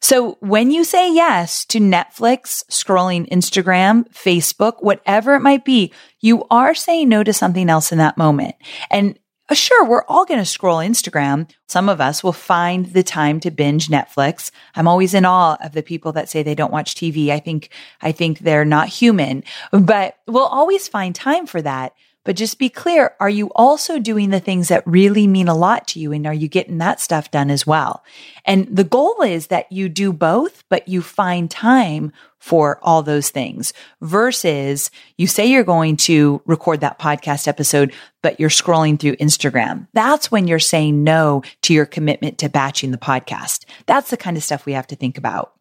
So 0.00 0.36
when 0.40 0.70
you 0.70 0.82
say 0.82 1.12
yes 1.12 1.64
to 1.66 1.78
Netflix, 1.78 2.64
scrolling 2.66 3.28
Instagram, 3.30 4.08
Facebook, 4.12 4.82
whatever 4.82 5.34
it 5.34 5.40
might 5.40 5.64
be, 5.64 5.92
you 6.20 6.44
are 6.50 6.74
saying 6.74 7.08
no 7.08 7.22
to 7.22 7.32
something 7.32 7.70
else 7.70 7.92
in 7.92 7.98
that 7.98 8.18
moment. 8.18 8.56
And 8.90 9.18
sure, 9.54 9.84
we're 9.84 10.04
all 10.04 10.24
going 10.24 10.40
to 10.40 10.46
scroll 10.46 10.78
Instagram. 10.78 11.50
Some 11.68 11.88
of 11.88 12.00
us 12.00 12.22
will 12.22 12.32
find 12.32 12.86
the 12.86 13.02
time 13.02 13.40
to 13.40 13.50
binge 13.50 13.88
Netflix. 13.88 14.50
I'm 14.74 14.88
always 14.88 15.14
in 15.14 15.24
awe 15.24 15.56
of 15.62 15.72
the 15.72 15.82
people 15.82 16.12
that 16.12 16.28
say 16.28 16.42
they 16.42 16.54
don't 16.54 16.72
watch 16.72 16.94
TV. 16.94 17.30
I 17.30 17.38
think, 17.38 17.70
I 18.00 18.12
think 18.12 18.40
they're 18.40 18.64
not 18.64 18.88
human, 18.88 19.44
but 19.70 20.16
we'll 20.26 20.44
always 20.44 20.88
find 20.88 21.14
time 21.14 21.46
for 21.46 21.62
that. 21.62 21.94
But 22.24 22.36
just 22.36 22.58
be 22.58 22.68
clear. 22.68 23.14
Are 23.18 23.30
you 23.30 23.50
also 23.56 23.98
doing 23.98 24.30
the 24.30 24.40
things 24.40 24.68
that 24.68 24.86
really 24.86 25.26
mean 25.26 25.48
a 25.48 25.56
lot 25.56 25.88
to 25.88 26.00
you? 26.00 26.12
And 26.12 26.26
are 26.26 26.34
you 26.34 26.46
getting 26.46 26.78
that 26.78 27.00
stuff 27.00 27.30
done 27.30 27.50
as 27.50 27.66
well? 27.66 28.04
And 28.44 28.68
the 28.74 28.84
goal 28.84 29.22
is 29.22 29.48
that 29.48 29.70
you 29.72 29.88
do 29.88 30.12
both, 30.12 30.62
but 30.68 30.86
you 30.86 31.02
find 31.02 31.50
time 31.50 32.12
for 32.38 32.78
all 32.82 33.02
those 33.02 33.30
things 33.30 33.72
versus 34.00 34.90
you 35.16 35.26
say 35.26 35.46
you're 35.46 35.62
going 35.64 35.96
to 35.96 36.42
record 36.44 36.80
that 36.80 36.98
podcast 36.98 37.46
episode, 37.46 37.92
but 38.20 38.38
you're 38.38 38.50
scrolling 38.50 38.98
through 38.98 39.16
Instagram. 39.16 39.86
That's 39.92 40.30
when 40.30 40.48
you're 40.48 40.58
saying 40.58 41.04
no 41.04 41.42
to 41.62 41.74
your 41.74 41.86
commitment 41.86 42.38
to 42.38 42.48
batching 42.48 42.90
the 42.90 42.98
podcast. 42.98 43.64
That's 43.86 44.10
the 44.10 44.16
kind 44.16 44.36
of 44.36 44.42
stuff 44.42 44.66
we 44.66 44.72
have 44.72 44.88
to 44.88 44.96
think 44.96 45.18
about. 45.18 45.54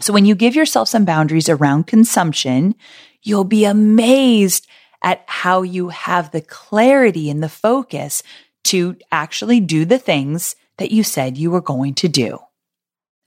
So 0.00 0.12
when 0.12 0.24
you 0.24 0.34
give 0.34 0.54
yourself 0.54 0.88
some 0.88 1.04
boundaries 1.04 1.48
around 1.48 1.86
consumption, 1.86 2.74
you'll 3.22 3.44
be 3.44 3.64
amazed 3.64 4.66
at 5.02 5.24
how 5.26 5.62
you 5.62 5.88
have 5.88 6.30
the 6.30 6.40
clarity 6.40 7.30
and 7.30 7.42
the 7.42 7.48
focus 7.48 8.22
to 8.64 8.96
actually 9.10 9.60
do 9.60 9.84
the 9.84 9.98
things 9.98 10.56
that 10.78 10.90
you 10.90 11.02
said 11.02 11.38
you 11.38 11.50
were 11.50 11.60
going 11.60 11.94
to 11.94 12.08
do. 12.08 12.38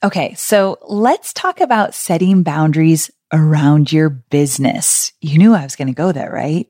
Okay, 0.04 0.34
so 0.34 0.78
let's 0.82 1.34
talk 1.34 1.62
about 1.62 1.96
setting 1.96 2.44
boundaries 2.44 3.10
around 3.32 3.92
your 3.92 4.10
business. 4.10 5.14
You 5.22 5.38
knew 5.38 5.54
I 5.54 5.64
was 5.64 5.76
going 5.76 5.88
to 5.88 5.94
go 5.94 6.12
there, 6.12 6.32
right? 6.32 6.68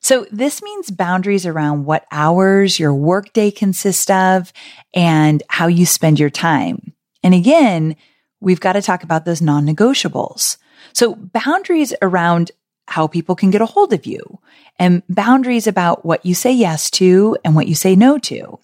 So 0.00 0.26
this 0.30 0.62
means 0.62 0.90
boundaries 0.90 1.46
around 1.46 1.84
what 1.84 2.06
hours 2.12 2.78
your 2.78 2.94
workday 2.94 3.50
consists 3.50 4.10
of 4.10 4.52
and 4.94 5.42
how 5.48 5.68
you 5.68 5.86
spend 5.86 6.20
your 6.20 6.30
time. 6.30 6.92
And 7.22 7.34
again, 7.34 7.96
we've 8.40 8.60
got 8.60 8.74
to 8.74 8.82
talk 8.82 9.02
about 9.02 9.24
those 9.24 9.42
non-negotiables. 9.42 10.58
So 10.92 11.14
boundaries 11.14 11.94
around 12.02 12.52
how 12.86 13.06
people 13.06 13.34
can 13.34 13.50
get 13.50 13.60
a 13.60 13.66
hold 13.66 13.92
of 13.92 14.06
you 14.06 14.40
and 14.78 15.02
boundaries 15.08 15.66
about 15.66 16.04
what 16.04 16.24
you 16.24 16.34
say 16.34 16.52
yes 16.52 16.90
to 16.90 17.36
and 17.44 17.54
what 17.54 17.66
you 17.66 17.74
say 17.74 17.96
no 17.96 18.18
to. 18.18 18.58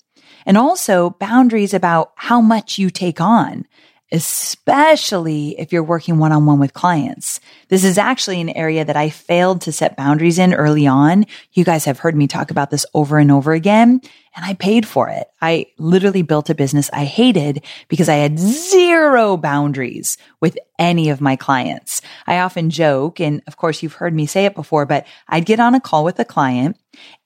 And 0.45 0.57
also 0.57 1.11
boundaries 1.11 1.75
about 1.75 2.13
how 2.17 2.41
much 2.41 2.79
you 2.79 2.91
take 2.91 3.21
on 3.21 3.67
especially 4.12 5.59
if 5.59 5.72
you're 5.72 5.83
working 5.83 6.18
one 6.18 6.33
on 6.33 6.44
one 6.44 6.61
with 6.61 6.75
clients. 6.75 7.40
This 7.68 7.83
is 7.83 7.96
actually 7.96 8.40
an 8.42 8.51
area 8.51 8.85
that 8.85 8.96
I 8.96 9.09
failed 9.09 9.62
to 9.62 9.72
set 9.72 9.96
boundaries 9.96 10.38
in 10.38 10.53
early 10.53 10.87
on. 10.87 11.25
You 11.53 11.64
guys 11.64 11.87
have 11.87 11.98
heard 11.98 12.14
me 12.14 12.27
talk 12.27 12.51
about 12.51 12.70
this 12.70 12.85
over 12.92 13.18
and 13.18 13.33
over 13.33 13.55
again, 13.55 14.03
and 14.37 14.44
I 14.44 14.53
paid 14.53 14.87
for 14.87 15.09
it. 15.09 15.29
I 15.40 15.66
literally 15.79 16.20
built 16.20 16.51
a 16.51 16.55
business 16.55 16.90
I 16.92 17.05
hated 17.05 17.64
because 17.88 18.11
I 18.11 18.16
had 18.16 18.38
zero 18.38 19.38
boundaries 19.38 20.18
with 20.40 20.59
any 20.79 21.09
of 21.09 21.22
my 21.22 21.35
clients. 21.35 22.03
I 22.27 22.38
often 22.40 22.68
joke, 22.68 23.18
and 23.18 23.42
of 23.46 23.57
course, 23.57 23.83
you've 23.83 23.94
heard 23.94 24.14
me 24.14 24.27
say 24.27 24.44
it 24.44 24.55
before, 24.55 24.85
but 24.85 25.07
I'd 25.29 25.46
get 25.46 25.61
on 25.61 25.75
a 25.75 25.81
call 25.81 26.05
with 26.05 26.18
a 26.18 26.25
client. 26.25 26.77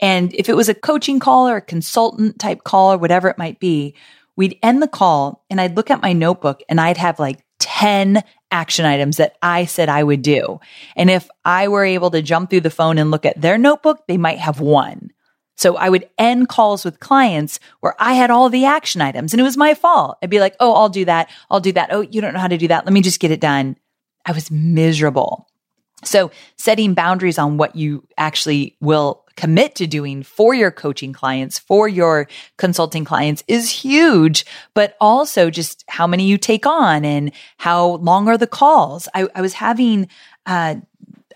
And 0.00 0.32
if 0.34 0.48
it 0.48 0.54
was 0.54 0.68
a 0.68 0.74
coaching 0.74 1.18
call 1.18 1.48
or 1.48 1.56
a 1.56 1.62
consultant 1.62 2.38
type 2.38 2.62
call 2.62 2.92
or 2.92 2.98
whatever 2.98 3.28
it 3.28 3.38
might 3.38 3.58
be, 3.58 3.94
we'd 4.36 4.58
end 4.62 4.82
the 4.82 4.88
call 4.88 5.44
and 5.50 5.60
I'd 5.60 5.76
look 5.76 5.90
at 5.90 6.02
my 6.02 6.12
notebook 6.12 6.62
and 6.68 6.80
I'd 6.80 6.96
have 6.96 7.18
like 7.18 7.44
10 7.58 8.22
action 8.50 8.84
items 8.84 9.16
that 9.16 9.36
I 9.42 9.64
said 9.64 9.88
I 9.88 10.02
would 10.02 10.22
do. 10.22 10.60
And 10.94 11.10
if 11.10 11.28
I 11.44 11.68
were 11.68 11.84
able 11.84 12.10
to 12.10 12.22
jump 12.22 12.50
through 12.50 12.60
the 12.60 12.70
phone 12.70 12.98
and 12.98 13.10
look 13.10 13.26
at 13.26 13.40
their 13.40 13.58
notebook, 13.58 14.06
they 14.06 14.18
might 14.18 14.38
have 14.38 14.60
one. 14.60 15.10
So 15.56 15.76
I 15.76 15.88
would 15.88 16.08
end 16.18 16.48
calls 16.48 16.84
with 16.84 17.00
clients 17.00 17.58
where 17.80 17.94
I 17.98 18.12
had 18.12 18.30
all 18.30 18.50
the 18.50 18.66
action 18.66 19.00
items 19.00 19.32
and 19.32 19.40
it 19.40 19.44
was 19.44 19.56
my 19.56 19.72
fault. 19.74 20.18
I'd 20.22 20.30
be 20.30 20.40
like, 20.40 20.54
Oh, 20.60 20.74
I'll 20.74 20.90
do 20.90 21.06
that. 21.06 21.30
I'll 21.50 21.60
do 21.60 21.72
that. 21.72 21.88
Oh, 21.92 22.02
you 22.02 22.20
don't 22.20 22.34
know 22.34 22.40
how 22.40 22.48
to 22.48 22.58
do 22.58 22.68
that. 22.68 22.84
Let 22.84 22.92
me 22.92 23.00
just 23.00 23.20
get 23.20 23.30
it 23.30 23.40
done. 23.40 23.76
I 24.26 24.32
was 24.32 24.50
miserable. 24.50 25.48
So 26.04 26.30
setting 26.56 26.94
boundaries 26.94 27.38
on 27.38 27.56
what 27.56 27.74
you 27.74 28.06
actually 28.18 28.76
will 28.80 29.25
commit 29.36 29.74
to 29.76 29.86
doing 29.86 30.22
for 30.22 30.54
your 30.54 30.70
coaching 30.70 31.12
clients, 31.12 31.58
for 31.58 31.88
your 31.88 32.28
consulting 32.56 33.04
clients 33.04 33.44
is 33.46 33.70
huge, 33.70 34.46
but 34.74 34.96
also 35.00 35.50
just 35.50 35.84
how 35.88 36.06
many 36.06 36.24
you 36.24 36.38
take 36.38 36.66
on 36.66 37.04
and 37.04 37.32
how 37.58 37.96
long 37.96 38.28
are 38.28 38.38
the 38.38 38.46
calls. 38.46 39.08
I, 39.14 39.28
I 39.34 39.42
was 39.42 39.52
having, 39.52 40.08
uh, 40.46 40.76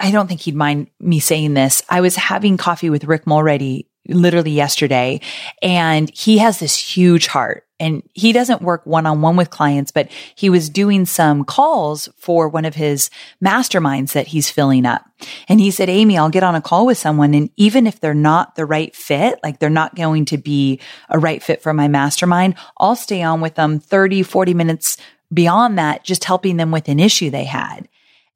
I 0.01 0.11
don't 0.11 0.29
think 0.29 0.41
he'd 0.41 0.55
mind 0.55 0.89
me 0.99 1.21
saying 1.21 1.55
this. 1.55 1.83
I 1.89 2.01
was 2.01 2.17
having 2.17 2.57
coffee 2.57 2.91
with 2.91 3.05
Rick 3.05 3.27
Mulready 3.27 3.87
literally 4.11 4.51
yesterday 4.51 5.21
and 5.63 6.11
he 6.15 6.39
has 6.39 6.59
this 6.59 6.77
huge 6.77 7.27
heart 7.27 7.67
and 7.81 8.03
he 8.13 8.33
doesn't 8.33 8.61
work 8.61 8.85
one 8.85 9.07
on 9.07 9.23
one 9.23 9.37
with 9.37 9.49
clients, 9.49 9.91
but 9.91 10.11
he 10.35 10.51
was 10.51 10.69
doing 10.69 11.07
some 11.07 11.45
calls 11.45 12.11
for 12.19 12.47
one 12.47 12.67
of 12.67 12.75
his 12.75 13.09
masterminds 13.43 14.13
that 14.13 14.29
he's 14.29 14.51
filling 14.51 14.85
up. 14.85 15.03
And 15.49 15.59
he 15.59 15.71
said, 15.71 15.89
Amy, 15.89 16.19
I'll 16.19 16.29
get 16.29 16.43
on 16.43 16.55
a 16.55 16.61
call 16.61 16.85
with 16.85 16.99
someone. 16.99 17.33
And 17.33 17.49
even 17.57 17.87
if 17.87 17.99
they're 17.99 18.13
not 18.13 18.55
the 18.55 18.67
right 18.67 18.95
fit, 18.95 19.41
like 19.43 19.59
they're 19.59 19.71
not 19.71 19.95
going 19.95 20.27
to 20.27 20.37
be 20.37 20.79
a 21.09 21.19
right 21.19 21.43
fit 21.43 21.63
for 21.63 21.73
my 21.73 21.89
mastermind, 21.89 22.55
I'll 22.77 22.97
stay 22.97 23.23
on 23.23 23.41
with 23.41 23.55
them 23.55 23.81
30, 23.81 24.23
40 24.25 24.53
minutes 24.53 24.99
beyond 25.33 25.79
that, 25.79 26.05
just 26.05 26.25
helping 26.25 26.59
them 26.59 26.71
with 26.71 26.87
an 26.89 27.01
issue 27.01 27.31
they 27.31 27.45
had. 27.45 27.89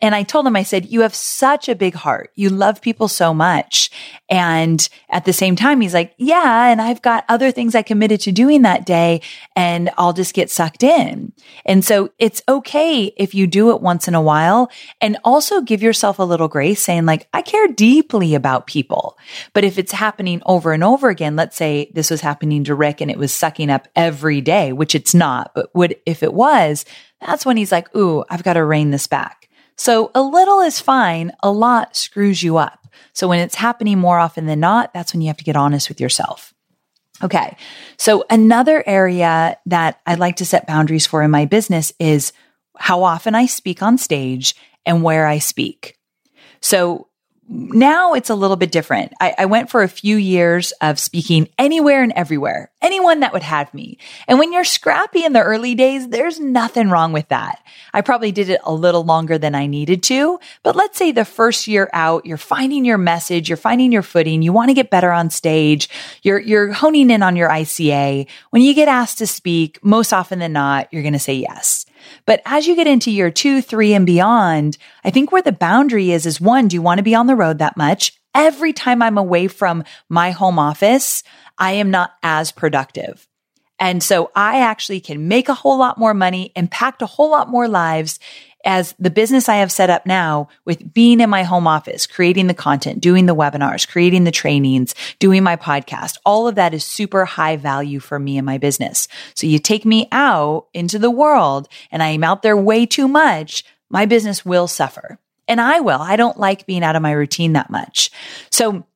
And 0.04 0.14
I 0.14 0.22
told 0.22 0.46
him, 0.46 0.54
I 0.54 0.64
said, 0.64 0.92
you 0.92 1.00
have 1.00 1.14
such 1.14 1.66
a 1.66 1.74
big 1.74 1.94
heart. 1.94 2.30
You 2.34 2.50
love 2.50 2.82
people 2.82 3.08
so 3.08 3.32
much. 3.32 3.90
And 4.28 4.86
at 5.08 5.24
the 5.24 5.32
same 5.32 5.56
time, 5.56 5.80
he's 5.80 5.94
like, 5.94 6.14
yeah, 6.18 6.66
and 6.66 6.78
I've 6.78 7.00
got 7.00 7.24
other 7.30 7.50
things 7.50 7.74
I 7.74 7.80
committed 7.80 8.20
to 8.20 8.30
doing 8.30 8.60
that 8.62 8.84
day 8.84 9.22
and 9.56 9.88
I'll 9.96 10.12
just 10.12 10.34
get 10.34 10.50
sucked 10.50 10.82
in. 10.82 11.32
And 11.64 11.82
so 11.82 12.10
it's 12.18 12.42
okay 12.46 13.14
if 13.16 13.34
you 13.34 13.46
do 13.46 13.70
it 13.70 13.80
once 13.80 14.06
in 14.06 14.14
a 14.14 14.20
while 14.20 14.70
and 15.00 15.16
also 15.24 15.62
give 15.62 15.82
yourself 15.82 16.18
a 16.18 16.22
little 16.22 16.48
grace 16.48 16.82
saying 16.82 17.06
like, 17.06 17.26
I 17.32 17.40
care 17.40 17.68
deeply 17.68 18.34
about 18.34 18.66
people. 18.66 19.16
But 19.54 19.64
if 19.64 19.78
it's 19.78 19.92
happening 19.92 20.42
over 20.44 20.74
and 20.74 20.84
over 20.84 21.08
again, 21.08 21.34
let's 21.34 21.56
say 21.56 21.90
this 21.94 22.10
was 22.10 22.20
happening 22.20 22.64
to 22.64 22.74
Rick 22.74 23.00
and 23.00 23.10
it 23.10 23.16
was 23.16 23.32
sucking 23.32 23.70
up 23.70 23.88
every 23.96 24.42
day, 24.42 24.74
which 24.74 24.94
it's 24.94 25.14
not, 25.14 25.52
but 25.54 25.74
would, 25.74 25.96
if 26.04 26.22
it 26.22 26.34
was, 26.34 26.84
that's 27.22 27.46
when 27.46 27.56
he's 27.56 27.72
like, 27.72 27.96
ooh, 27.96 28.22
I've 28.28 28.42
got 28.42 28.52
to 28.52 28.64
rein 28.66 28.90
this 28.90 29.06
back. 29.06 29.48
So 29.76 30.10
a 30.14 30.22
little 30.22 30.60
is 30.60 30.80
fine. 30.80 31.32
A 31.42 31.50
lot 31.50 31.96
screws 31.96 32.42
you 32.42 32.56
up. 32.56 32.86
So 33.12 33.28
when 33.28 33.40
it's 33.40 33.54
happening 33.54 33.98
more 33.98 34.18
often 34.18 34.46
than 34.46 34.60
not, 34.60 34.92
that's 34.92 35.12
when 35.12 35.20
you 35.20 35.28
have 35.28 35.36
to 35.38 35.44
get 35.44 35.56
honest 35.56 35.88
with 35.88 36.00
yourself. 36.00 36.54
Okay. 37.22 37.56
So 37.96 38.24
another 38.28 38.82
area 38.86 39.56
that 39.66 40.00
I'd 40.06 40.18
like 40.18 40.36
to 40.36 40.46
set 40.46 40.66
boundaries 40.66 41.06
for 41.06 41.22
in 41.22 41.30
my 41.30 41.44
business 41.44 41.92
is 41.98 42.32
how 42.76 43.02
often 43.04 43.34
I 43.34 43.46
speak 43.46 43.82
on 43.82 43.98
stage 43.98 44.54
and 44.84 45.02
where 45.02 45.26
I 45.26 45.38
speak. 45.38 45.96
So 46.60 47.08
now 47.48 48.14
it's 48.14 48.30
a 48.30 48.34
little 48.34 48.56
bit 48.56 48.72
different. 48.72 49.12
I, 49.20 49.34
I, 49.38 49.44
went 49.46 49.70
for 49.70 49.82
a 49.82 49.88
few 49.88 50.16
years 50.16 50.72
of 50.80 50.98
speaking 50.98 51.48
anywhere 51.58 52.02
and 52.02 52.12
everywhere, 52.12 52.70
anyone 52.80 53.20
that 53.20 53.32
would 53.32 53.42
have 53.42 53.72
me. 53.74 53.98
And 54.26 54.38
when 54.38 54.52
you're 54.52 54.64
scrappy 54.64 55.24
in 55.24 55.34
the 55.34 55.42
early 55.42 55.74
days, 55.74 56.08
there's 56.08 56.40
nothing 56.40 56.88
wrong 56.88 57.12
with 57.12 57.28
that. 57.28 57.62
I 57.92 58.00
probably 58.00 58.32
did 58.32 58.48
it 58.48 58.60
a 58.64 58.72
little 58.72 59.04
longer 59.04 59.36
than 59.36 59.54
I 59.54 59.66
needed 59.66 60.02
to, 60.04 60.38
but 60.62 60.74
let's 60.74 60.96
say 60.96 61.12
the 61.12 61.24
first 61.24 61.68
year 61.68 61.90
out, 61.92 62.24
you're 62.24 62.38
finding 62.38 62.84
your 62.84 62.98
message, 62.98 63.48
you're 63.48 63.56
finding 63.56 63.92
your 63.92 64.02
footing, 64.02 64.40
you 64.40 64.52
want 64.52 64.70
to 64.70 64.74
get 64.74 64.90
better 64.90 65.12
on 65.12 65.28
stage, 65.28 65.90
you're, 66.22 66.40
you're 66.40 66.72
honing 66.72 67.10
in 67.10 67.22
on 67.22 67.36
your 67.36 67.50
ICA. 67.50 68.26
When 68.50 68.62
you 68.62 68.72
get 68.72 68.88
asked 68.88 69.18
to 69.18 69.26
speak, 69.26 69.84
most 69.84 70.12
often 70.12 70.38
than 70.38 70.52
not, 70.52 70.88
you're 70.92 71.02
going 71.02 71.12
to 71.12 71.18
say 71.18 71.34
yes. 71.34 71.84
But 72.26 72.42
as 72.44 72.66
you 72.66 72.76
get 72.76 72.86
into 72.86 73.10
year 73.10 73.30
two, 73.30 73.62
three 73.62 73.94
and 73.94 74.06
beyond, 74.06 74.78
I 75.04 75.10
think 75.10 75.32
where 75.32 75.42
the 75.42 75.52
boundary 75.52 76.10
is, 76.10 76.26
is 76.26 76.40
one, 76.40 76.68
do 76.68 76.74
you 76.74 76.82
want 76.82 76.98
to 76.98 77.04
be 77.04 77.14
on 77.14 77.26
the 77.26 77.36
road 77.36 77.58
that 77.58 77.76
much? 77.76 78.12
Every 78.34 78.72
time 78.72 79.02
I'm 79.02 79.18
away 79.18 79.48
from 79.48 79.84
my 80.08 80.30
home 80.30 80.58
office, 80.58 81.22
I 81.58 81.72
am 81.72 81.90
not 81.90 82.12
as 82.22 82.50
productive. 82.50 83.28
And 83.78 84.02
so 84.02 84.30
I 84.34 84.60
actually 84.60 85.00
can 85.00 85.28
make 85.28 85.48
a 85.48 85.54
whole 85.54 85.78
lot 85.78 85.98
more 85.98 86.14
money, 86.14 86.52
impact 86.56 87.02
a 87.02 87.06
whole 87.06 87.30
lot 87.30 87.48
more 87.48 87.68
lives 87.68 88.18
as 88.64 88.94
the 88.98 89.10
business 89.10 89.48
I 89.48 89.56
have 89.56 89.70
set 89.70 89.90
up 89.90 90.06
now 90.06 90.48
with 90.64 90.92
being 90.92 91.20
in 91.20 91.30
my 91.30 91.42
home 91.42 91.66
office, 91.66 92.06
creating 92.06 92.46
the 92.46 92.54
content, 92.54 93.00
doing 93.00 93.26
the 93.26 93.34
webinars, 93.34 93.86
creating 93.86 94.24
the 94.24 94.30
trainings, 94.30 94.94
doing 95.18 95.42
my 95.42 95.56
podcast, 95.56 96.18
all 96.24 96.48
of 96.48 96.54
that 96.54 96.74
is 96.74 96.84
super 96.84 97.24
high 97.24 97.56
value 97.56 98.00
for 98.00 98.18
me 98.18 98.38
and 98.38 98.46
my 98.46 98.58
business. 98.58 99.08
So 99.34 99.46
you 99.46 99.58
take 99.58 99.84
me 99.84 100.08
out 100.12 100.66
into 100.72 100.98
the 100.98 101.10
world 101.10 101.68
and 101.90 102.02
I 102.02 102.08
am 102.08 102.24
out 102.24 102.42
there 102.42 102.56
way 102.56 102.86
too 102.86 103.08
much, 103.08 103.64
my 103.90 104.06
business 104.06 104.44
will 104.44 104.66
suffer. 104.66 105.18
And 105.46 105.60
I 105.60 105.80
will. 105.80 106.00
I 106.00 106.16
don't 106.16 106.38
like 106.38 106.64
being 106.64 106.82
out 106.82 106.96
of 106.96 107.02
my 107.02 107.12
routine 107.12 107.52
that 107.52 107.68
much. 107.68 108.10
So 108.50 108.86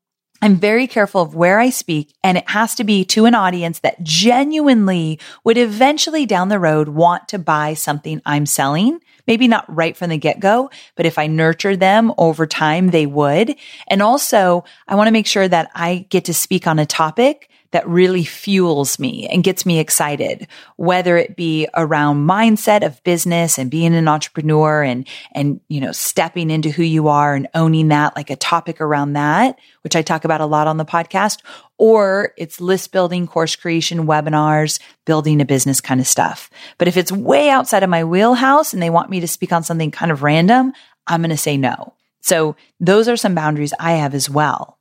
I'm 0.40 0.56
very 0.56 0.86
careful 0.86 1.20
of 1.20 1.34
where 1.34 1.58
I 1.58 1.70
speak 1.70 2.14
and 2.22 2.38
it 2.38 2.48
has 2.48 2.74
to 2.76 2.84
be 2.84 3.04
to 3.06 3.26
an 3.26 3.34
audience 3.34 3.80
that 3.80 4.02
genuinely 4.02 5.18
would 5.44 5.58
eventually 5.58 6.26
down 6.26 6.48
the 6.48 6.60
road 6.60 6.88
want 6.88 7.28
to 7.28 7.38
buy 7.38 7.74
something 7.74 8.22
I'm 8.24 8.46
selling. 8.46 9.00
Maybe 9.28 9.46
not 9.46 9.72
right 9.72 9.96
from 9.96 10.10
the 10.10 10.18
get 10.18 10.40
go, 10.40 10.70
but 10.96 11.06
if 11.06 11.18
I 11.18 11.28
nurture 11.28 11.76
them 11.76 12.12
over 12.18 12.46
time, 12.46 12.90
they 12.90 13.06
would. 13.06 13.54
And 13.86 14.02
also 14.02 14.64
I 14.88 14.96
want 14.96 15.06
to 15.06 15.12
make 15.12 15.26
sure 15.28 15.46
that 15.46 15.70
I 15.74 16.06
get 16.08 16.24
to 16.24 16.34
speak 16.34 16.66
on 16.66 16.80
a 16.80 16.86
topic 16.86 17.48
that 17.70 17.86
really 17.86 18.24
fuels 18.24 18.98
me 18.98 19.28
and 19.28 19.44
gets 19.44 19.66
me 19.66 19.78
excited, 19.78 20.46
whether 20.76 21.16
it 21.16 21.36
be 21.36 21.68
around 21.74 22.26
mindset 22.26 22.84
of 22.84 23.02
business 23.04 23.58
and 23.58 23.70
being 23.70 23.94
an 23.94 24.08
entrepreneur 24.08 24.82
and, 24.82 25.06
and, 25.32 25.60
you 25.68 25.80
know, 25.80 25.92
stepping 25.92 26.50
into 26.50 26.70
who 26.70 26.82
you 26.82 27.08
are 27.08 27.34
and 27.34 27.48
owning 27.54 27.88
that, 27.88 28.16
like 28.16 28.30
a 28.30 28.36
topic 28.36 28.80
around 28.80 29.12
that, 29.12 29.58
which 29.82 29.96
I 29.96 30.02
talk 30.02 30.24
about 30.24 30.40
a 30.40 30.46
lot 30.46 30.66
on 30.66 30.78
the 30.78 30.84
podcast, 30.84 31.40
or 31.76 32.32
it's 32.38 32.60
list 32.60 32.90
building, 32.90 33.26
course 33.26 33.54
creation, 33.54 34.06
webinars, 34.06 34.80
building 35.04 35.40
a 35.40 35.44
business 35.44 35.80
kind 35.80 36.00
of 36.00 36.06
stuff. 36.06 36.50
But 36.78 36.88
if 36.88 36.96
it's 36.96 37.12
way 37.12 37.50
outside 37.50 37.82
of 37.82 37.90
my 37.90 38.04
wheelhouse 38.04 38.72
and 38.72 38.82
they 38.82 38.90
want 38.90 39.10
me 39.10 39.20
to 39.20 39.28
speak 39.28 39.52
on 39.52 39.62
something 39.62 39.90
kind 39.90 40.10
of 40.10 40.22
random, 40.22 40.72
I'm 41.06 41.20
going 41.20 41.30
to 41.30 41.36
say 41.36 41.56
no. 41.56 41.94
So 42.20 42.56
those 42.80 43.08
are 43.08 43.16
some 43.16 43.34
boundaries 43.34 43.74
I 43.78 43.92
have 43.92 44.14
as 44.14 44.28
well. 44.28 44.77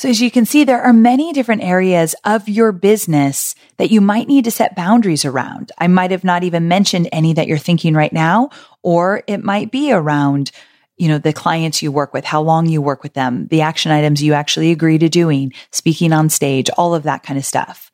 So 0.00 0.08
as 0.08 0.22
you 0.22 0.30
can 0.30 0.46
see, 0.46 0.64
there 0.64 0.80
are 0.80 0.94
many 0.94 1.30
different 1.34 1.62
areas 1.62 2.14
of 2.24 2.48
your 2.48 2.72
business 2.72 3.54
that 3.76 3.90
you 3.90 4.00
might 4.00 4.28
need 4.28 4.46
to 4.46 4.50
set 4.50 4.74
boundaries 4.74 5.26
around. 5.26 5.72
I 5.76 5.88
might 5.88 6.10
have 6.10 6.24
not 6.24 6.42
even 6.42 6.68
mentioned 6.68 7.10
any 7.12 7.34
that 7.34 7.46
you're 7.46 7.58
thinking 7.58 7.92
right 7.92 8.10
now, 8.10 8.48
or 8.82 9.22
it 9.26 9.44
might 9.44 9.70
be 9.70 9.92
around, 9.92 10.52
you 10.96 11.06
know, 11.06 11.18
the 11.18 11.34
clients 11.34 11.82
you 11.82 11.92
work 11.92 12.14
with, 12.14 12.24
how 12.24 12.40
long 12.40 12.64
you 12.64 12.80
work 12.80 13.02
with 13.02 13.12
them, 13.12 13.46
the 13.48 13.60
action 13.60 13.92
items 13.92 14.22
you 14.22 14.32
actually 14.32 14.70
agree 14.70 14.96
to 14.96 15.10
doing, 15.10 15.52
speaking 15.70 16.14
on 16.14 16.30
stage, 16.30 16.70
all 16.78 16.94
of 16.94 17.02
that 17.02 17.22
kind 17.22 17.38
of 17.38 17.44
stuff. 17.44 17.90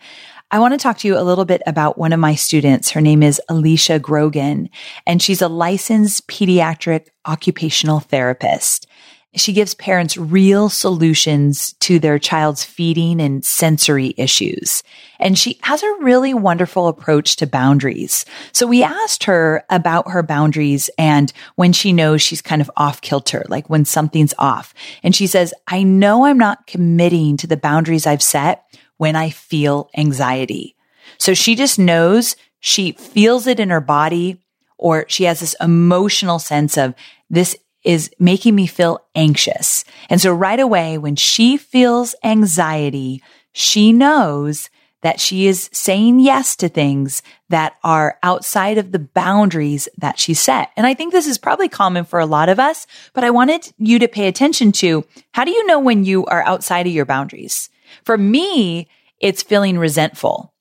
I 0.52 0.60
want 0.60 0.74
to 0.74 0.78
talk 0.78 0.98
to 0.98 1.08
you 1.08 1.18
a 1.18 1.26
little 1.26 1.44
bit 1.44 1.60
about 1.66 1.98
one 1.98 2.12
of 2.12 2.20
my 2.20 2.36
students. 2.36 2.90
Her 2.92 3.00
name 3.00 3.24
is 3.24 3.40
Alicia 3.48 3.98
Grogan, 3.98 4.70
and 5.08 5.20
she's 5.20 5.42
a 5.42 5.48
licensed 5.48 6.28
pediatric 6.28 7.08
occupational 7.26 7.98
therapist. 7.98 8.86
She 9.34 9.52
gives 9.52 9.74
parents 9.74 10.16
real 10.16 10.70
solutions 10.70 11.74
to 11.80 11.98
their 11.98 12.18
child's 12.18 12.64
feeding 12.64 13.20
and 13.20 13.44
sensory 13.44 14.14
issues. 14.16 14.82
And 15.18 15.38
she 15.38 15.58
has 15.62 15.82
a 15.82 15.96
really 16.00 16.32
wonderful 16.32 16.88
approach 16.88 17.36
to 17.36 17.46
boundaries. 17.46 18.24
So 18.52 18.66
we 18.66 18.82
asked 18.82 19.24
her 19.24 19.64
about 19.68 20.10
her 20.10 20.22
boundaries 20.22 20.88
and 20.96 21.32
when 21.56 21.74
she 21.74 21.92
knows 21.92 22.22
she's 22.22 22.40
kind 22.40 22.62
of 22.62 22.70
off 22.76 23.02
kilter, 23.02 23.44
like 23.48 23.68
when 23.68 23.84
something's 23.84 24.34
off. 24.38 24.72
And 25.02 25.14
she 25.14 25.26
says, 25.26 25.52
I 25.66 25.82
know 25.82 26.24
I'm 26.24 26.38
not 26.38 26.66
committing 26.66 27.36
to 27.38 27.46
the 27.46 27.58
boundaries 27.58 28.06
I've 28.06 28.22
set 28.22 28.64
when 28.96 29.16
I 29.16 29.30
feel 29.30 29.90
anxiety. 29.96 30.76
So 31.18 31.34
she 31.34 31.54
just 31.54 31.78
knows 31.78 32.36
she 32.60 32.92
feels 32.92 33.46
it 33.46 33.60
in 33.60 33.70
her 33.70 33.80
body 33.80 34.40
or 34.78 35.04
she 35.08 35.24
has 35.24 35.40
this 35.40 35.56
emotional 35.60 36.38
sense 36.38 36.76
of 36.76 36.94
this 37.30 37.56
is 37.86 38.10
making 38.18 38.54
me 38.54 38.66
feel 38.66 38.98
anxious. 39.14 39.84
And 40.10 40.20
so 40.20 40.32
right 40.32 40.58
away, 40.58 40.98
when 40.98 41.16
she 41.16 41.56
feels 41.56 42.14
anxiety, 42.24 43.22
she 43.52 43.92
knows 43.92 44.68
that 45.02 45.20
she 45.20 45.46
is 45.46 45.70
saying 45.72 46.18
yes 46.18 46.56
to 46.56 46.68
things 46.68 47.22
that 47.48 47.74
are 47.84 48.18
outside 48.24 48.76
of 48.76 48.90
the 48.90 48.98
boundaries 48.98 49.88
that 49.98 50.18
she 50.18 50.34
set. 50.34 50.70
And 50.76 50.84
I 50.84 50.94
think 50.94 51.12
this 51.12 51.28
is 51.28 51.38
probably 51.38 51.68
common 51.68 52.04
for 52.04 52.18
a 52.18 52.26
lot 52.26 52.48
of 52.48 52.58
us, 52.58 52.88
but 53.12 53.22
I 53.22 53.30
wanted 53.30 53.72
you 53.78 54.00
to 54.00 54.08
pay 54.08 54.26
attention 54.26 54.72
to 54.72 55.04
how 55.32 55.44
do 55.44 55.52
you 55.52 55.64
know 55.66 55.78
when 55.78 56.04
you 56.04 56.26
are 56.26 56.42
outside 56.42 56.88
of 56.88 56.92
your 56.92 57.04
boundaries? 57.04 57.70
For 58.02 58.18
me, 58.18 58.88
it's 59.20 59.44
feeling 59.44 59.78
resentful. 59.78 60.52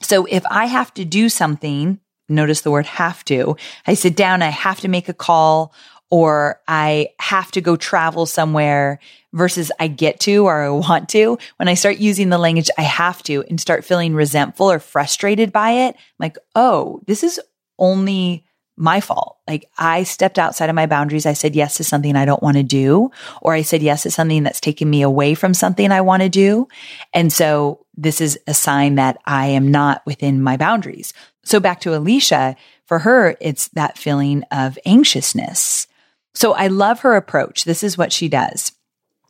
So 0.00 0.24
if 0.24 0.44
I 0.50 0.64
have 0.66 0.94
to 0.94 1.04
do 1.04 1.28
something, 1.28 2.00
notice 2.30 2.62
the 2.62 2.70
word 2.70 2.86
have 2.86 3.24
to, 3.26 3.56
I 3.86 3.94
sit 3.94 4.16
down, 4.16 4.40
I 4.42 4.48
have 4.48 4.80
to 4.80 4.88
make 4.88 5.08
a 5.08 5.14
call 5.14 5.74
or 6.12 6.60
I 6.68 7.08
have 7.20 7.50
to 7.52 7.62
go 7.62 7.74
travel 7.74 8.26
somewhere 8.26 9.00
versus 9.32 9.72
I 9.80 9.88
get 9.88 10.20
to 10.20 10.44
or 10.44 10.62
I 10.62 10.68
want 10.68 11.08
to. 11.10 11.38
When 11.56 11.68
I 11.68 11.74
start 11.74 11.96
using 11.96 12.28
the 12.28 12.36
language 12.36 12.68
I 12.76 12.82
have 12.82 13.22
to 13.22 13.42
and 13.48 13.58
start 13.58 13.82
feeling 13.82 14.14
resentful 14.14 14.70
or 14.70 14.78
frustrated 14.78 15.54
by 15.54 15.70
it, 15.70 15.96
I'm 15.96 16.02
like, 16.18 16.36
oh, 16.54 17.00
this 17.06 17.24
is 17.24 17.40
only 17.78 18.44
my 18.76 19.00
fault. 19.00 19.38
Like 19.48 19.70
I 19.78 20.02
stepped 20.02 20.38
outside 20.38 20.68
of 20.68 20.76
my 20.76 20.84
boundaries. 20.84 21.24
I 21.24 21.32
said 21.32 21.56
yes 21.56 21.78
to 21.78 21.84
something 21.84 22.14
I 22.14 22.26
don't 22.26 22.42
want 22.42 22.58
to 22.58 22.62
do, 22.62 23.10
or 23.40 23.54
I 23.54 23.62
said 23.62 23.82
yes 23.82 24.02
to 24.02 24.10
something 24.10 24.42
that's 24.42 24.60
taking 24.60 24.90
me 24.90 25.00
away 25.00 25.34
from 25.34 25.54
something 25.54 25.90
I 25.90 26.02
want 26.02 26.22
to 26.22 26.28
do. 26.28 26.68
And 27.14 27.32
so 27.32 27.86
this 27.96 28.20
is 28.20 28.38
a 28.46 28.52
sign 28.52 28.96
that 28.96 29.16
I 29.24 29.46
am 29.46 29.70
not 29.70 30.04
within 30.04 30.42
my 30.42 30.58
boundaries. 30.58 31.14
So 31.42 31.58
back 31.58 31.80
to 31.80 31.96
Alicia, 31.96 32.54
for 32.84 32.98
her, 32.98 33.34
it's 33.40 33.68
that 33.68 33.96
feeling 33.96 34.42
of 34.50 34.78
anxiousness. 34.84 35.86
So 36.34 36.54
I 36.54 36.66
love 36.68 37.00
her 37.00 37.14
approach. 37.14 37.64
This 37.64 37.82
is 37.82 37.98
what 37.98 38.12
she 38.12 38.28
does. 38.28 38.72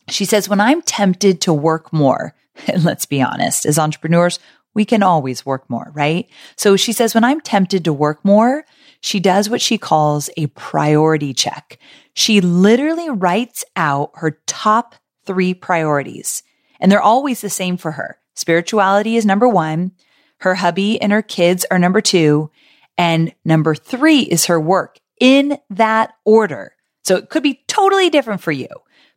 She 0.08 0.24
says, 0.24 0.48
when 0.48 0.60
I'm 0.60 0.82
tempted 0.82 1.40
to 1.42 1.54
work 1.54 1.92
more, 1.92 2.34
and 2.66 2.84
let's 2.84 3.06
be 3.06 3.22
honest, 3.22 3.66
as 3.66 3.78
entrepreneurs, 3.78 4.38
we 4.74 4.84
can 4.84 5.02
always 5.02 5.44
work 5.44 5.68
more, 5.68 5.90
right? 5.94 6.28
So 6.56 6.76
she 6.76 6.92
says, 6.92 7.14
when 7.14 7.24
I'm 7.24 7.40
tempted 7.40 7.84
to 7.84 7.92
work 7.92 8.24
more, 8.24 8.64
she 9.00 9.20
does 9.20 9.50
what 9.50 9.60
she 9.60 9.78
calls 9.78 10.30
a 10.36 10.46
priority 10.48 11.34
check. 11.34 11.78
She 12.14 12.40
literally 12.40 13.10
writes 13.10 13.64
out 13.76 14.12
her 14.14 14.40
top 14.46 14.94
three 15.24 15.54
priorities, 15.54 16.42
and 16.80 16.90
they're 16.90 17.02
always 17.02 17.40
the 17.40 17.50
same 17.50 17.76
for 17.76 17.92
her. 17.92 18.18
Spirituality 18.34 19.16
is 19.16 19.26
number 19.26 19.48
one. 19.48 19.92
Her 20.38 20.56
hubby 20.56 21.00
and 21.00 21.12
her 21.12 21.22
kids 21.22 21.64
are 21.70 21.78
number 21.78 22.00
two. 22.00 22.50
And 22.98 23.34
number 23.44 23.74
three 23.74 24.20
is 24.20 24.46
her 24.46 24.60
work 24.60 24.98
in 25.20 25.58
that 25.70 26.14
order. 26.24 26.74
So 27.02 27.16
it 27.16 27.28
could 27.28 27.42
be 27.42 27.62
totally 27.66 28.10
different 28.10 28.40
for 28.40 28.52
you, 28.52 28.68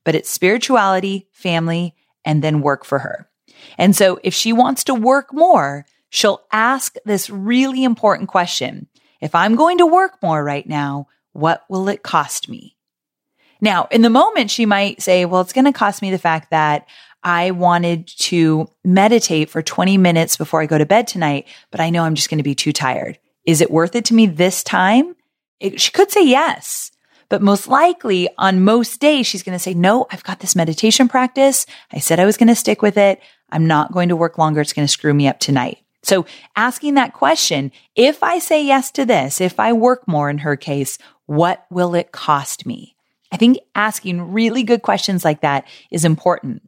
but 0.04 0.15
it's 0.15 0.30
spirituality, 0.30 1.28
family, 1.32 1.95
and 2.24 2.43
then 2.43 2.62
work 2.62 2.84
for 2.86 3.00
her. 3.00 3.30
And 3.78 3.95
so 3.95 4.19
if 4.24 4.34
she 4.34 4.54
wants 4.54 4.84
to 4.86 4.93
work 4.93 5.34
more, 5.34 5.86
she'll 6.10 6.41
ask 6.52 6.95
this 7.06 7.30
really 7.30 7.84
important 7.84 8.30
question. 8.30 8.88
If 9.21 9.36
I'm 9.36 9.56
going 9.56 9.78
to 9.80 9.86
work 9.86 10.17
more 10.21 10.43
right 10.43 10.67
now, 10.67 11.08
what 11.34 11.63
will 11.69 11.89
it 11.89 12.04
cost 12.04 12.50
me? 12.50 12.76
Now, 13.62 13.88
in 13.91 14.02
the 14.02 14.10
moment, 14.10 14.52
she 14.52 14.65
might 14.65 15.02
say, 15.02 15.26
well, 15.26 15.41
it's 15.41 15.54
going 15.54 15.65
to 15.65 15.74
cost 15.74 16.02
me 16.02 16.12
the 16.12 16.17
fact 16.17 16.52
that 16.52 16.88
I 17.24 17.52
wanted 17.52 18.08
to 18.19 18.67
meditate 18.84 19.50
for 19.50 19.62
20 19.62 19.98
minutes 19.98 20.38
before 20.38 20.62
I 20.62 20.67
go 20.67 20.78
to 20.78 20.86
bed 20.86 21.08
tonight, 21.08 21.48
but 21.71 21.80
I 21.80 21.89
know 21.89 22.04
I'm 22.04 22.15
just 22.15 22.30
going 22.30 22.38
to 22.38 22.43
be 22.43 22.56
too 22.56 22.71
tired. 22.71 23.17
Is 23.45 23.62
it 23.62 23.71
worth 23.71 23.95
it 23.95 24.06
to 24.06 24.13
me 24.13 24.28
this 24.28 24.63
time? 24.63 25.15
It, 25.60 25.82
she 25.82 25.91
could 25.91 26.12
say 26.12 26.26
yes. 26.26 26.91
But 27.29 27.41
most 27.41 27.67
likely 27.67 28.29
on 28.38 28.63
most 28.63 28.99
days, 28.99 29.27
she's 29.27 29.43
going 29.43 29.55
to 29.55 29.63
say, 29.63 29.73
no, 29.73 30.05
I've 30.11 30.23
got 30.23 30.39
this 30.39 30.55
meditation 30.55 31.07
practice. 31.07 31.65
I 31.91 31.99
said 31.99 32.19
I 32.19 32.25
was 32.25 32.38
going 32.38 32.49
to 32.49 32.55
stick 32.55 32.81
with 32.81 32.97
it. 32.97 33.19
I'm 33.49 33.67
not 33.67 33.91
going 33.91 34.09
to 34.09 34.15
work 34.15 34.38
longer. 34.38 34.61
It's 34.61 34.73
going 34.73 34.88
to 34.88 34.91
screw 34.91 35.13
me 35.13 35.27
up 35.27 35.39
tonight. 35.39 35.79
So 36.03 36.25
asking 36.55 36.93
that 36.95 37.13
question, 37.13 37.71
if 37.95 38.21
I 38.21 38.38
say 38.38 38.63
yes 38.63 38.91
to 38.91 39.05
this, 39.05 39.41
if 39.41 39.59
I 39.59 39.73
work 39.73 40.07
more 40.07 40.29
in 40.29 40.39
her 40.39 40.55
case, 40.55 40.99
what 41.25 41.65
will 41.71 41.95
it 41.95 42.11
cost 42.11 42.65
me? 42.65 42.95
I 43.31 43.38
think 43.38 43.57
asking 43.73 44.31
really 44.31 44.61
good 44.63 44.83
questions 44.83 45.25
like 45.25 45.41
that 45.41 45.67
is 45.89 46.05
important. 46.05 46.61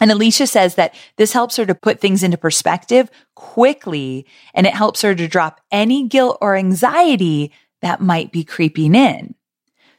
And 0.00 0.10
Alicia 0.10 0.46
says 0.46 0.74
that 0.74 0.94
this 1.16 1.32
helps 1.32 1.56
her 1.56 1.66
to 1.66 1.74
put 1.74 2.00
things 2.00 2.22
into 2.22 2.38
perspective 2.38 3.10
quickly 3.34 4.26
and 4.54 4.66
it 4.66 4.74
helps 4.74 5.02
her 5.02 5.14
to 5.14 5.28
drop 5.28 5.60
any 5.70 6.08
guilt 6.08 6.38
or 6.40 6.56
anxiety 6.56 7.52
that 7.82 8.00
might 8.00 8.32
be 8.32 8.42
creeping 8.42 8.94
in. 8.94 9.34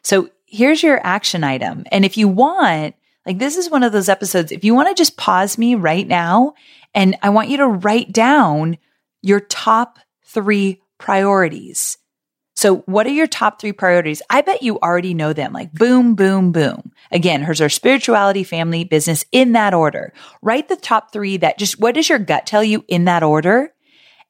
So 0.03 0.29
here's 0.45 0.83
your 0.83 0.99
action 1.05 1.43
item. 1.43 1.85
And 1.91 2.05
if 2.05 2.17
you 2.17 2.27
want, 2.27 2.95
like 3.25 3.39
this 3.39 3.57
is 3.57 3.69
one 3.69 3.83
of 3.83 3.91
those 3.91 4.09
episodes, 4.09 4.51
if 4.51 4.63
you 4.63 4.73
want 4.73 4.89
to 4.89 4.95
just 4.95 5.17
pause 5.17 5.57
me 5.57 5.75
right 5.75 6.07
now 6.07 6.53
and 6.93 7.17
I 7.21 7.29
want 7.29 7.49
you 7.49 7.57
to 7.57 7.67
write 7.67 8.11
down 8.11 8.77
your 9.21 9.39
top 9.39 9.99
three 10.25 10.81
priorities. 10.97 11.97
So 12.55 12.77
what 12.79 13.07
are 13.07 13.11
your 13.11 13.27
top 13.27 13.59
three 13.59 13.71
priorities? 13.71 14.21
I 14.29 14.41
bet 14.41 14.61
you 14.61 14.77
already 14.79 15.13
know 15.13 15.33
them 15.33 15.53
like 15.53 15.71
boom, 15.73 16.15
boom, 16.15 16.51
boom. 16.51 16.91
Again, 17.11 17.41
hers 17.43 17.61
are 17.61 17.69
spirituality, 17.69 18.43
family, 18.43 18.83
business 18.83 19.25
in 19.31 19.53
that 19.53 19.73
order. 19.73 20.13
Write 20.41 20.69
the 20.69 20.75
top 20.75 21.11
three 21.11 21.37
that 21.37 21.57
just, 21.57 21.79
what 21.79 21.95
does 21.95 22.09
your 22.09 22.19
gut 22.19 22.45
tell 22.45 22.63
you 22.63 22.83
in 22.87 23.05
that 23.05 23.23
order? 23.23 23.73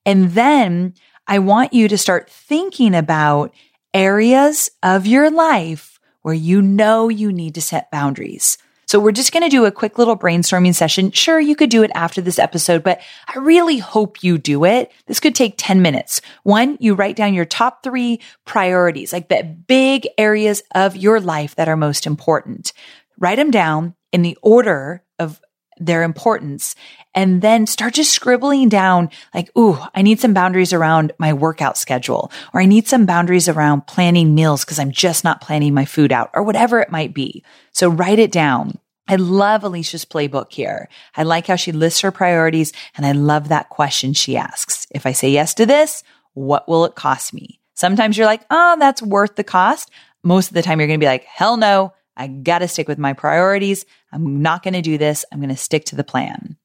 And 0.06 0.32
then 0.32 0.94
I 1.28 1.40
want 1.40 1.74
you 1.74 1.88
to 1.88 1.98
start 1.98 2.30
thinking 2.30 2.96
about 2.96 3.54
areas 3.94 4.70
of 4.84 5.06
your 5.06 5.30
life 5.30 6.00
where 6.22 6.34
you 6.34 6.62
know 6.62 7.10
you 7.10 7.32
need 7.32 7.56
to 7.56 7.62
set 7.62 7.92
boundaries. 7.92 8.58
So 8.92 9.00
we're 9.00 9.14
just 9.14 9.32
going 9.32 9.44
to 9.44 9.50
do 9.50 9.64
a 9.64 9.72
quick 9.72 9.98
little 9.98 10.18
brainstorming 10.18 10.76
session. 10.76 11.12
Sure, 11.12 11.40
you 11.40 11.56
could 11.56 11.70
do 11.70 11.82
it 11.82 11.92
after 11.96 12.20
this 12.20 12.38
episode, 12.38 12.84
but 12.84 13.00
I 13.34 13.40
really 13.40 13.78
hope 13.78 14.22
you 14.22 14.38
do 14.38 14.66
it. 14.66 14.92
This 15.06 15.22
could 15.22 15.34
take 15.34 15.54
10 15.56 15.82
minutes. 15.82 16.20
One, 16.44 16.78
you 16.82 16.94
write 16.94 17.16
down 17.16 17.34
your 17.34 17.46
top 17.46 17.84
three 17.84 18.20
priorities, 18.44 19.14
like 19.14 19.30
the 19.30 19.44
big 19.44 20.10
areas 20.18 20.62
of 20.76 20.98
your 20.98 21.22
life 21.22 21.56
that 21.56 21.70
are 21.70 21.78
most 21.78 22.06
important. 22.06 22.74
Write 23.18 23.38
them 23.38 23.50
down 23.50 23.96
in 24.12 24.24
the 24.24 24.38
order 24.42 25.06
of 25.20 25.40
their 25.78 26.04
importance 26.04 26.76
and 27.14 27.42
then 27.42 27.68
start 27.68 27.94
just 27.94 28.12
scribbling 28.12 28.70
down 28.70 29.10
like, 29.34 29.50
ooh, 29.58 29.78
I 29.94 30.02
need 30.02 30.20
some 30.20 30.34
boundaries 30.34 30.74
around 30.74 31.12
my 31.18 31.34
workout 31.34 31.78
schedule, 31.78 32.32
or 32.54 32.62
I 32.62 32.66
need 32.66 32.88
some 32.88 33.06
boundaries 33.06 33.50
around 33.50 33.88
planning 33.88 34.34
meals 34.34 34.64
because 34.64 34.80
I'm 34.80 34.92
just 34.92 35.24
not 35.24 35.42
planning 35.42 35.74
my 35.74 35.86
food 35.86 36.12
out, 36.12 36.30
or 36.34 36.44
whatever 36.44 36.80
it 36.80 36.92
might 36.92 37.14
be. 37.14 37.44
So 37.72 37.90
write 37.90 38.20
it 38.20 38.32
down. 38.32 38.78
I 39.08 39.16
love 39.16 39.64
Alicia's 39.64 40.06
playbook 40.06 40.54
here. 40.54 40.88
I 41.16 41.24
like 41.24 41.48
how 41.48 41.58
she 41.58 41.74
lists 41.74 42.02
her 42.02 42.12
priorities 42.12 42.72
and 42.96 43.06
I 43.06 43.12
love 43.12 43.50
that 43.50 43.70
question 43.70 44.14
she 44.14 44.38
asks. 44.38 44.88
If 44.92 45.06
I 45.06 45.12
say 45.12 45.30
yes 45.30 45.54
to 45.56 45.66
this, 45.66 46.04
what 46.34 46.70
will 46.70 46.86
it 46.86 46.96
cost 46.96 47.34
me? 47.34 47.60
Sometimes 47.74 48.18
you're 48.18 48.28
like, 48.28 48.46
oh, 48.50 48.78
that's 48.80 49.02
worth 49.02 49.36
the 49.36 49.44
cost. 49.44 49.92
Most 50.24 50.50
of 50.50 50.54
the 50.54 50.62
time 50.62 50.80
you're 50.80 50.88
going 50.88 51.00
to 51.00 51.04
be 51.04 51.10
like, 51.10 51.26
hell 51.26 51.58
no, 51.58 51.94
I 52.16 52.28
got 52.28 52.60
to 52.60 52.68
stick 52.68 52.88
with 52.88 53.00
my 53.00 53.14
priorities. 53.14 53.86
I'm 54.14 54.42
not 54.42 54.64
going 54.64 54.76
to 54.76 54.82
do 54.82 54.98
this. 54.98 55.26
I'm 55.32 55.40
going 55.40 55.50
to 55.50 55.58
stick 55.58 55.86
to 55.86 55.96
the 55.96 56.04
plan. 56.04 56.58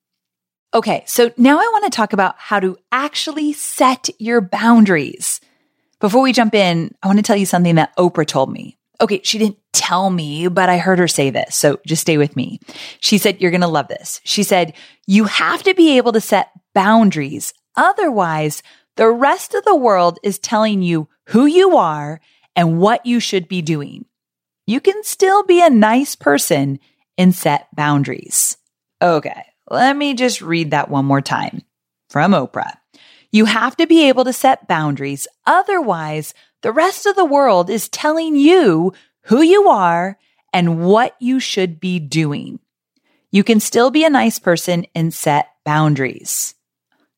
Okay, 0.76 1.04
so 1.06 1.32
now 1.38 1.58
I 1.58 1.70
want 1.72 1.84
to 1.84 1.90
talk 1.90 2.12
about 2.12 2.34
how 2.36 2.60
to 2.60 2.76
actually 2.92 3.54
set 3.54 4.10
your 4.18 4.42
boundaries. 4.42 5.40
Before 6.00 6.20
we 6.20 6.34
jump 6.34 6.54
in, 6.54 6.94
I 7.02 7.06
want 7.06 7.18
to 7.18 7.22
tell 7.22 7.34
you 7.34 7.46
something 7.46 7.76
that 7.76 7.96
Oprah 7.96 8.26
told 8.26 8.52
me. 8.52 8.76
Okay, 9.00 9.22
she 9.24 9.38
didn't 9.38 9.56
tell 9.72 10.10
me, 10.10 10.48
but 10.48 10.68
I 10.68 10.76
heard 10.76 10.98
her 10.98 11.08
say 11.08 11.30
this. 11.30 11.56
So 11.56 11.80
just 11.86 12.02
stay 12.02 12.18
with 12.18 12.36
me. 12.36 12.60
She 13.00 13.16
said, 13.16 13.40
You're 13.40 13.52
going 13.52 13.62
to 13.62 13.68
love 13.68 13.88
this. 13.88 14.20
She 14.24 14.42
said, 14.42 14.74
You 15.06 15.24
have 15.24 15.62
to 15.62 15.72
be 15.72 15.96
able 15.96 16.12
to 16.12 16.20
set 16.20 16.50
boundaries. 16.74 17.54
Otherwise, 17.74 18.62
the 18.96 19.08
rest 19.08 19.54
of 19.54 19.64
the 19.64 19.74
world 19.74 20.18
is 20.22 20.38
telling 20.38 20.82
you 20.82 21.08
who 21.28 21.46
you 21.46 21.78
are 21.78 22.20
and 22.54 22.78
what 22.78 23.06
you 23.06 23.18
should 23.18 23.48
be 23.48 23.62
doing. 23.62 24.04
You 24.66 24.82
can 24.82 25.02
still 25.04 25.42
be 25.42 25.62
a 25.62 25.70
nice 25.70 26.16
person 26.16 26.80
and 27.16 27.34
set 27.34 27.74
boundaries. 27.74 28.58
Okay, 29.00 29.42
let 29.68 29.96
me 29.96 30.14
just 30.14 30.40
read 30.42 30.70
that 30.70 30.88
one 30.90 31.04
more 31.04 31.20
time 31.20 31.62
from 32.08 32.32
Oprah. 32.32 32.76
You 33.32 33.44
have 33.46 33.76
to 33.76 33.86
be 33.86 34.08
able 34.08 34.24
to 34.24 34.32
set 34.32 34.68
boundaries. 34.68 35.26
Otherwise, 35.44 36.34
the 36.62 36.72
rest 36.72 37.06
of 37.06 37.16
the 37.16 37.24
world 37.24 37.68
is 37.68 37.88
telling 37.88 38.36
you 38.36 38.92
who 39.22 39.42
you 39.42 39.68
are 39.68 40.18
and 40.52 40.84
what 40.84 41.16
you 41.20 41.40
should 41.40 41.80
be 41.80 41.98
doing. 41.98 42.60
You 43.30 43.44
can 43.44 43.60
still 43.60 43.90
be 43.90 44.04
a 44.04 44.10
nice 44.10 44.38
person 44.38 44.86
and 44.94 45.12
set 45.12 45.48
boundaries. 45.64 46.54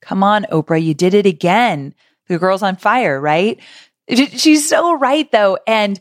Come 0.00 0.22
on, 0.22 0.44
Oprah, 0.50 0.82
you 0.82 0.94
did 0.94 1.14
it 1.14 1.26
again. 1.26 1.94
The 2.28 2.38
girl's 2.38 2.62
on 2.62 2.76
fire, 2.76 3.20
right? 3.20 3.60
She's 4.08 4.68
so 4.68 4.98
right 4.98 5.30
though. 5.30 5.58
And 5.66 6.00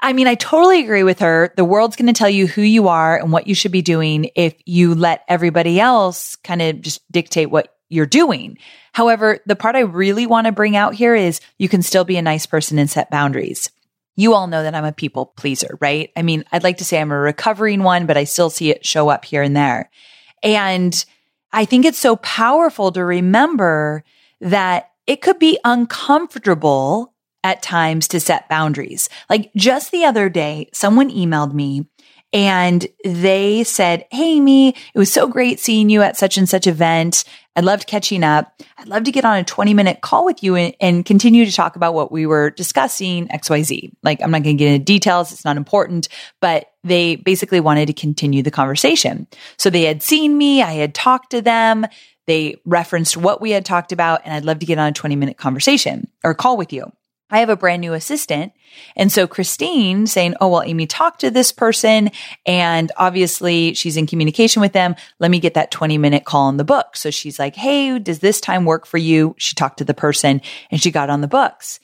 I 0.00 0.12
mean, 0.12 0.28
I 0.28 0.36
totally 0.36 0.80
agree 0.80 1.02
with 1.02 1.18
her. 1.20 1.52
The 1.56 1.64
world's 1.64 1.96
going 1.96 2.06
to 2.06 2.12
tell 2.12 2.30
you 2.30 2.46
who 2.46 2.62
you 2.62 2.88
are 2.88 3.18
and 3.18 3.32
what 3.32 3.46
you 3.46 3.54
should 3.54 3.72
be 3.72 3.82
doing 3.82 4.30
if 4.36 4.54
you 4.64 4.94
let 4.94 5.24
everybody 5.28 5.80
else 5.80 6.36
kind 6.36 6.62
of 6.62 6.80
just 6.80 7.10
dictate 7.10 7.50
what 7.50 7.74
you're 7.88 8.06
doing. 8.06 8.58
However, 8.92 9.40
the 9.46 9.56
part 9.56 9.76
I 9.76 9.80
really 9.80 10.26
want 10.26 10.46
to 10.46 10.52
bring 10.52 10.76
out 10.76 10.94
here 10.94 11.14
is 11.14 11.40
you 11.58 11.68
can 11.68 11.82
still 11.82 12.04
be 12.04 12.16
a 12.16 12.22
nice 12.22 12.46
person 12.46 12.78
and 12.78 12.88
set 12.88 13.10
boundaries. 13.10 13.70
You 14.14 14.34
all 14.34 14.46
know 14.46 14.62
that 14.62 14.74
I'm 14.74 14.84
a 14.84 14.92
people 14.92 15.26
pleaser, 15.26 15.78
right? 15.80 16.10
I 16.16 16.22
mean, 16.22 16.44
I'd 16.52 16.64
like 16.64 16.78
to 16.78 16.84
say 16.84 17.00
I'm 17.00 17.12
a 17.12 17.18
recovering 17.18 17.82
one, 17.82 18.06
but 18.06 18.16
I 18.16 18.24
still 18.24 18.50
see 18.50 18.70
it 18.70 18.84
show 18.84 19.08
up 19.08 19.24
here 19.24 19.42
and 19.42 19.56
there. 19.56 19.90
And 20.42 21.04
I 21.52 21.64
think 21.64 21.84
it's 21.84 21.98
so 21.98 22.16
powerful 22.16 22.92
to 22.92 23.04
remember 23.04 24.04
that 24.40 24.90
it 25.06 25.22
could 25.22 25.38
be 25.38 25.58
uncomfortable 25.64 27.14
at 27.44 27.62
times 27.62 28.08
to 28.08 28.20
set 28.20 28.48
boundaries. 28.48 29.08
Like 29.30 29.50
just 29.56 29.90
the 29.90 30.04
other 30.04 30.28
day, 30.28 30.68
someone 30.72 31.10
emailed 31.10 31.52
me 31.52 31.86
and 32.32 32.86
they 33.04 33.64
said, 33.64 34.06
Hey, 34.10 34.34
Amy, 34.34 34.68
it 34.68 34.98
was 34.98 35.12
so 35.12 35.26
great 35.26 35.60
seeing 35.60 35.88
you 35.88 36.02
at 36.02 36.16
such 36.16 36.36
and 36.36 36.48
such 36.48 36.66
event. 36.66 37.24
I 37.56 37.60
loved 37.60 37.86
catching 37.86 38.22
up. 38.22 38.52
I'd 38.76 38.86
love 38.86 39.04
to 39.04 39.10
get 39.10 39.24
on 39.24 39.38
a 39.38 39.44
20 39.44 39.74
minute 39.74 40.00
call 40.00 40.24
with 40.24 40.42
you 40.42 40.54
and, 40.54 40.74
and 40.80 41.04
continue 41.04 41.46
to 41.46 41.52
talk 41.52 41.74
about 41.74 41.94
what 41.94 42.12
we 42.12 42.26
were 42.26 42.50
discussing, 42.50 43.28
XYZ. 43.28 43.92
Like, 44.02 44.22
I'm 44.22 44.30
not 44.30 44.42
going 44.42 44.56
to 44.56 44.64
get 44.64 44.72
into 44.72 44.84
details. 44.84 45.32
It's 45.32 45.44
not 45.44 45.56
important, 45.56 46.08
but 46.40 46.70
they 46.84 47.16
basically 47.16 47.60
wanted 47.60 47.86
to 47.86 47.94
continue 47.94 48.42
the 48.42 48.50
conversation. 48.50 49.26
So 49.56 49.70
they 49.70 49.82
had 49.82 50.02
seen 50.02 50.36
me. 50.36 50.62
I 50.62 50.72
had 50.72 50.94
talked 50.94 51.30
to 51.30 51.42
them. 51.42 51.86
They 52.26 52.56
referenced 52.66 53.16
what 53.16 53.40
we 53.40 53.52
had 53.52 53.64
talked 53.64 53.90
about 53.90 54.20
and 54.24 54.34
I'd 54.34 54.44
love 54.44 54.58
to 54.58 54.66
get 54.66 54.78
on 54.78 54.88
a 54.88 54.92
20 54.92 55.16
minute 55.16 55.38
conversation 55.38 56.08
or 56.22 56.34
call 56.34 56.58
with 56.58 56.74
you. 56.74 56.92
I 57.30 57.40
have 57.40 57.48
a 57.48 57.56
brand 57.56 57.80
new 57.80 57.92
assistant. 57.92 58.52
And 58.96 59.12
so 59.12 59.26
Christine 59.26 60.06
saying, 60.06 60.34
Oh, 60.40 60.48
well, 60.48 60.62
Amy 60.62 60.86
talked 60.86 61.20
to 61.20 61.30
this 61.30 61.52
person 61.52 62.10
and 62.46 62.90
obviously 62.96 63.74
she's 63.74 63.96
in 63.96 64.06
communication 64.06 64.60
with 64.60 64.72
them. 64.72 64.94
Let 65.18 65.30
me 65.30 65.40
get 65.40 65.54
that 65.54 65.70
20 65.70 65.98
minute 65.98 66.24
call 66.24 66.46
on 66.46 66.56
the 66.56 66.64
book. 66.64 66.96
So 66.96 67.10
she's 67.10 67.38
like, 67.38 67.54
Hey, 67.56 67.98
does 67.98 68.20
this 68.20 68.40
time 68.40 68.64
work 68.64 68.86
for 68.86 68.98
you? 68.98 69.34
She 69.38 69.54
talked 69.54 69.78
to 69.78 69.84
the 69.84 69.94
person 69.94 70.40
and 70.70 70.80
she 70.80 70.90
got 70.90 71.10
on 71.10 71.20
the 71.20 71.28
books. 71.28 71.80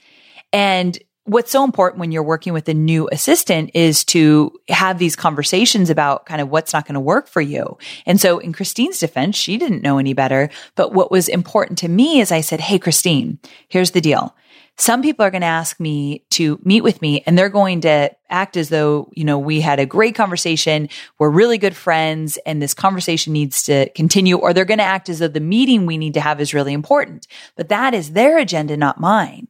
And 0.53 0.99
what's 1.25 1.51
so 1.51 1.65
important 1.65 2.01
when 2.01 2.13
you're 2.13 2.23
working 2.23 2.53
with 2.53 2.69
a 2.69 2.75
new 2.75 3.09
assistant 3.11 3.71
is 3.75 4.05
to 4.05 4.53
have 4.69 4.99
these 4.99 5.17
conversations 5.17 5.89
about 5.89 6.27
kind 6.27 6.41
of 6.41 6.51
what's 6.51 6.73
not 6.73 6.87
going 6.87 6.95
to 6.95 7.01
work 7.01 7.29
for 7.29 7.41
you. 7.41 7.79
And 8.07 8.21
so 8.21 8.39
in 8.39 8.53
Christine's 8.53 8.99
defense, 8.99 9.37
she 9.37 9.57
didn't 9.57 9.83
know 9.83 9.99
any 9.99 10.13
better. 10.13 10.51
But 10.75 10.93
what 10.93 11.11
was 11.11 11.29
important 11.29 11.79
to 11.79 11.89
me 11.89 12.21
is 12.21 12.31
I 12.31 12.43
said, 12.43 12.61
Hey, 12.61 12.79
Christine, 12.79 13.39
here's 13.69 13.93
the 13.93 14.01
deal. 14.01 14.35
Some 14.77 15.03
people 15.03 15.25
are 15.25 15.31
going 15.31 15.43
to 15.43 15.47
ask 15.47 15.79
me 15.79 16.25
to 16.31 16.59
meet 16.65 16.83
with 16.83 17.01
me 17.01 17.23
and 17.27 17.39
they're 17.39 17.49
going 17.49 17.83
to 17.83 18.11
act 18.29 18.57
as 18.57 18.71
though, 18.71 19.09
you 19.15 19.25
know, 19.25 19.39
we 19.39 19.61
had 19.61 19.79
a 19.79 19.87
great 19.87 20.17
conversation. 20.17 20.89
We're 21.19 21.31
really 21.31 21.59
good 21.59 21.77
friends 21.77 22.39
and 22.45 22.61
this 22.61 22.75
conversation 22.75 23.33
needs 23.33 23.63
to 23.65 23.89
continue, 23.91 24.37
or 24.37 24.53
they're 24.53 24.65
going 24.65 24.79
to 24.79 24.85
act 24.85 25.09
as 25.09 25.21
though 25.21 25.29
the 25.29 25.39
meeting 25.39 25.87
we 25.87 25.97
need 25.97 26.15
to 26.15 26.21
have 26.21 26.41
is 26.41 26.55
really 26.55 26.73
important. 26.73 27.29
But 27.57 27.69
that 27.69 27.95
is 27.95 28.13
their 28.13 28.39
agenda, 28.39 28.77
not 28.77 29.01
mine. 29.01 29.47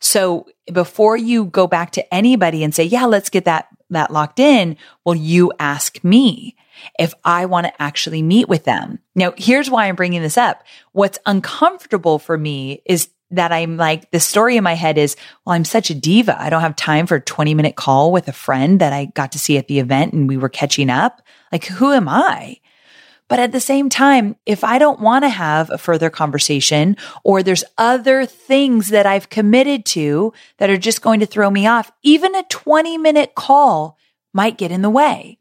So 0.00 0.46
before 0.72 1.16
you 1.16 1.46
go 1.46 1.66
back 1.66 1.92
to 1.92 2.14
anybody 2.14 2.62
and 2.62 2.74
say, 2.74 2.84
yeah, 2.84 3.06
let's 3.06 3.30
get 3.30 3.46
that, 3.46 3.68
that 3.90 4.12
locked 4.12 4.38
in, 4.38 4.76
well, 5.04 5.16
you 5.16 5.52
ask 5.58 6.02
me 6.04 6.56
if 6.98 7.14
I 7.24 7.46
want 7.46 7.66
to 7.66 7.82
actually 7.82 8.22
meet 8.22 8.48
with 8.48 8.64
them. 8.64 9.00
Now, 9.16 9.32
here's 9.36 9.70
why 9.70 9.86
I'm 9.86 9.96
bringing 9.96 10.22
this 10.22 10.38
up. 10.38 10.62
What's 10.92 11.18
uncomfortable 11.26 12.18
for 12.20 12.38
me 12.38 12.82
is 12.86 13.08
that 13.30 13.52
I'm 13.52 13.76
like, 13.76 14.10
the 14.10 14.20
story 14.20 14.56
in 14.56 14.64
my 14.64 14.74
head 14.74 14.98
is, 14.98 15.16
well, 15.44 15.54
I'm 15.54 15.64
such 15.64 15.90
a 15.90 15.94
diva. 15.94 16.40
I 16.40 16.50
don't 16.50 16.62
have 16.62 16.76
time 16.76 17.06
for 17.06 17.16
a 17.16 17.20
20 17.20 17.54
minute 17.54 17.76
call 17.76 18.12
with 18.12 18.28
a 18.28 18.32
friend 18.32 18.80
that 18.80 18.92
I 18.92 19.06
got 19.06 19.32
to 19.32 19.38
see 19.38 19.58
at 19.58 19.68
the 19.68 19.78
event 19.78 20.12
and 20.12 20.28
we 20.28 20.36
were 20.36 20.48
catching 20.48 20.90
up. 20.90 21.22
Like, 21.52 21.66
who 21.66 21.92
am 21.92 22.08
I? 22.08 22.58
But 23.28 23.38
at 23.38 23.52
the 23.52 23.60
same 23.60 23.90
time, 23.90 24.36
if 24.46 24.64
I 24.64 24.78
don't 24.78 25.00
want 25.00 25.24
to 25.24 25.28
have 25.28 25.70
a 25.70 25.76
further 25.78 26.08
conversation 26.08 26.96
or 27.22 27.42
there's 27.42 27.64
other 27.76 28.24
things 28.24 28.88
that 28.88 29.04
I've 29.04 29.28
committed 29.28 29.84
to 29.86 30.32
that 30.56 30.70
are 30.70 30.78
just 30.78 31.02
going 31.02 31.20
to 31.20 31.26
throw 31.26 31.50
me 31.50 31.66
off, 31.66 31.92
even 32.02 32.34
a 32.34 32.44
20 32.44 32.96
minute 32.96 33.34
call 33.34 33.98
might 34.32 34.56
get 34.56 34.72
in 34.72 34.80
the 34.80 34.90
way. 34.90 35.38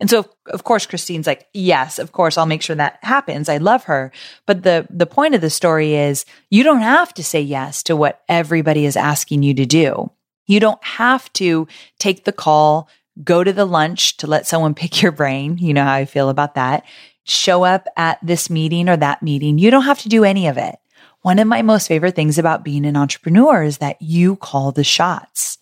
And 0.00 0.08
so, 0.08 0.26
of 0.46 0.64
course, 0.64 0.86
Christine's 0.86 1.26
like, 1.26 1.48
yes, 1.52 1.98
of 1.98 2.12
course, 2.12 2.38
I'll 2.38 2.46
make 2.46 2.62
sure 2.62 2.76
that 2.76 2.98
happens. 3.02 3.48
I 3.48 3.56
love 3.56 3.84
her. 3.84 4.12
But 4.46 4.62
the, 4.62 4.86
the 4.90 5.06
point 5.06 5.34
of 5.34 5.40
the 5.40 5.50
story 5.50 5.94
is 5.94 6.24
you 6.50 6.62
don't 6.62 6.82
have 6.82 7.12
to 7.14 7.24
say 7.24 7.40
yes 7.40 7.82
to 7.84 7.96
what 7.96 8.22
everybody 8.28 8.84
is 8.84 8.96
asking 8.96 9.42
you 9.42 9.54
to 9.54 9.66
do. 9.66 10.10
You 10.46 10.60
don't 10.60 10.82
have 10.84 11.32
to 11.34 11.66
take 11.98 12.24
the 12.24 12.32
call, 12.32 12.88
go 13.24 13.42
to 13.42 13.52
the 13.52 13.64
lunch 13.64 14.16
to 14.18 14.26
let 14.26 14.46
someone 14.46 14.74
pick 14.76 15.02
your 15.02 15.12
brain. 15.12 15.58
You 15.58 15.74
know 15.74 15.84
how 15.84 15.94
I 15.94 16.04
feel 16.04 16.28
about 16.28 16.54
that. 16.54 16.84
Show 17.24 17.64
up 17.64 17.86
at 17.96 18.18
this 18.22 18.48
meeting 18.48 18.88
or 18.88 18.96
that 18.96 19.22
meeting. 19.22 19.58
You 19.58 19.70
don't 19.70 19.82
have 19.82 20.00
to 20.00 20.08
do 20.08 20.24
any 20.24 20.46
of 20.46 20.56
it. 20.56 20.76
One 21.22 21.40
of 21.40 21.48
my 21.48 21.62
most 21.62 21.88
favorite 21.88 22.14
things 22.14 22.38
about 22.38 22.64
being 22.64 22.86
an 22.86 22.96
entrepreneur 22.96 23.64
is 23.64 23.78
that 23.78 24.00
you 24.00 24.36
call 24.36 24.70
the 24.70 24.84
shots. 24.84 25.58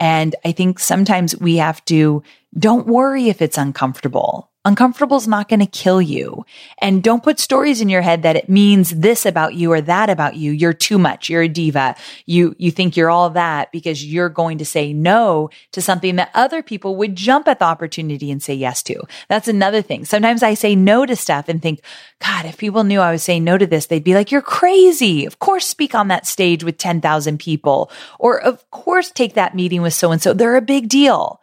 And 0.00 0.34
I 0.44 0.52
think 0.52 0.78
sometimes 0.78 1.36
we 1.36 1.56
have 1.56 1.84
to 1.86 2.22
don't 2.56 2.86
worry 2.86 3.28
if 3.28 3.42
it's 3.42 3.58
uncomfortable. 3.58 4.50
Uncomfortable 4.66 5.18
is 5.18 5.28
not 5.28 5.50
going 5.50 5.60
to 5.60 5.66
kill 5.66 6.00
you. 6.00 6.46
And 6.78 7.02
don't 7.02 7.22
put 7.22 7.38
stories 7.38 7.82
in 7.82 7.90
your 7.90 8.00
head 8.00 8.22
that 8.22 8.36
it 8.36 8.48
means 8.48 8.90
this 8.90 9.26
about 9.26 9.52
you 9.52 9.70
or 9.72 9.82
that 9.82 10.08
about 10.08 10.36
you. 10.36 10.52
You're 10.52 10.72
too 10.72 10.98
much. 10.98 11.28
You're 11.28 11.42
a 11.42 11.48
diva. 11.48 11.96
You, 12.24 12.54
you 12.58 12.70
think 12.70 12.96
you're 12.96 13.10
all 13.10 13.28
that 13.30 13.70
because 13.72 14.02
you're 14.02 14.30
going 14.30 14.56
to 14.58 14.64
say 14.64 14.94
no 14.94 15.50
to 15.72 15.82
something 15.82 16.16
that 16.16 16.30
other 16.32 16.62
people 16.62 16.96
would 16.96 17.14
jump 17.14 17.46
at 17.46 17.58
the 17.58 17.66
opportunity 17.66 18.30
and 18.30 18.42
say 18.42 18.54
yes 18.54 18.82
to. 18.84 19.02
That's 19.28 19.48
another 19.48 19.82
thing. 19.82 20.06
Sometimes 20.06 20.42
I 20.42 20.54
say 20.54 20.74
no 20.74 21.04
to 21.04 21.14
stuff 21.14 21.50
and 21.50 21.60
think, 21.60 21.82
God, 22.20 22.46
if 22.46 22.56
people 22.56 22.84
knew 22.84 23.00
I 23.00 23.12
was 23.12 23.22
saying 23.22 23.44
no 23.44 23.58
to 23.58 23.66
this, 23.66 23.86
they'd 23.86 24.02
be 24.02 24.14
like, 24.14 24.32
you're 24.32 24.40
crazy. 24.40 25.26
Of 25.26 25.40
course, 25.40 25.66
speak 25.66 25.94
on 25.94 26.08
that 26.08 26.26
stage 26.26 26.64
with 26.64 26.78
10,000 26.78 27.38
people. 27.38 27.90
Or 28.18 28.40
of 28.40 28.70
course, 28.70 29.10
take 29.10 29.34
that 29.34 29.54
meeting 29.54 29.82
with 29.82 29.92
so 29.92 30.10
and 30.10 30.22
so. 30.22 30.32
They're 30.32 30.56
a 30.56 30.62
big 30.62 30.88
deal. 30.88 31.42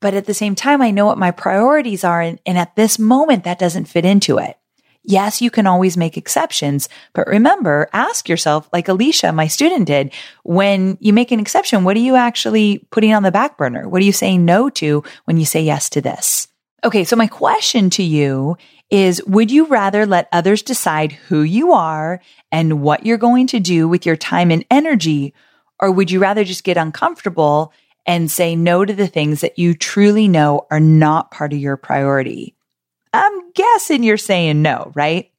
But 0.00 0.14
at 0.14 0.26
the 0.26 0.34
same 0.34 0.54
time, 0.54 0.80
I 0.82 0.90
know 0.90 1.06
what 1.06 1.18
my 1.18 1.30
priorities 1.30 2.04
are. 2.04 2.20
And, 2.20 2.40
and 2.46 2.58
at 2.58 2.74
this 2.74 2.98
moment, 2.98 3.44
that 3.44 3.58
doesn't 3.58 3.84
fit 3.84 4.04
into 4.04 4.38
it. 4.38 4.56
Yes, 5.02 5.40
you 5.40 5.50
can 5.50 5.66
always 5.66 5.96
make 5.96 6.18
exceptions, 6.18 6.86
but 7.14 7.26
remember, 7.26 7.88
ask 7.94 8.28
yourself, 8.28 8.68
like 8.70 8.86
Alicia, 8.86 9.32
my 9.32 9.46
student 9.46 9.86
did, 9.86 10.12
when 10.42 10.98
you 11.00 11.14
make 11.14 11.32
an 11.32 11.40
exception, 11.40 11.84
what 11.84 11.96
are 11.96 12.00
you 12.00 12.16
actually 12.16 12.86
putting 12.90 13.14
on 13.14 13.22
the 13.22 13.32
back 13.32 13.56
burner? 13.56 13.88
What 13.88 14.02
are 14.02 14.04
you 14.04 14.12
saying 14.12 14.44
no 14.44 14.68
to 14.70 15.02
when 15.24 15.38
you 15.38 15.46
say 15.46 15.62
yes 15.62 15.88
to 15.90 16.02
this? 16.02 16.48
Okay. 16.84 17.04
So 17.04 17.16
my 17.16 17.26
question 17.26 17.88
to 17.90 18.02
you 18.02 18.58
is, 18.90 19.24
would 19.24 19.50
you 19.50 19.66
rather 19.66 20.04
let 20.04 20.28
others 20.32 20.62
decide 20.62 21.12
who 21.12 21.40
you 21.42 21.72
are 21.72 22.20
and 22.52 22.82
what 22.82 23.06
you're 23.06 23.16
going 23.16 23.46
to 23.48 23.60
do 23.60 23.88
with 23.88 24.04
your 24.04 24.16
time 24.16 24.50
and 24.50 24.66
energy? 24.70 25.32
Or 25.78 25.90
would 25.90 26.10
you 26.10 26.20
rather 26.20 26.44
just 26.44 26.62
get 26.62 26.76
uncomfortable 26.76 27.72
and 28.06 28.30
say 28.30 28.56
no 28.56 28.84
to 28.84 28.92
the 28.92 29.06
things 29.06 29.40
that 29.40 29.58
you 29.58 29.74
truly 29.74 30.28
know 30.28 30.66
are 30.70 30.80
not 30.80 31.30
part 31.30 31.52
of 31.52 31.58
your 31.58 31.76
priority. 31.76 32.54
I'm 33.12 33.52
guessing 33.52 34.02
you're 34.02 34.16
saying 34.16 34.62
no, 34.62 34.92
right? 34.94 35.30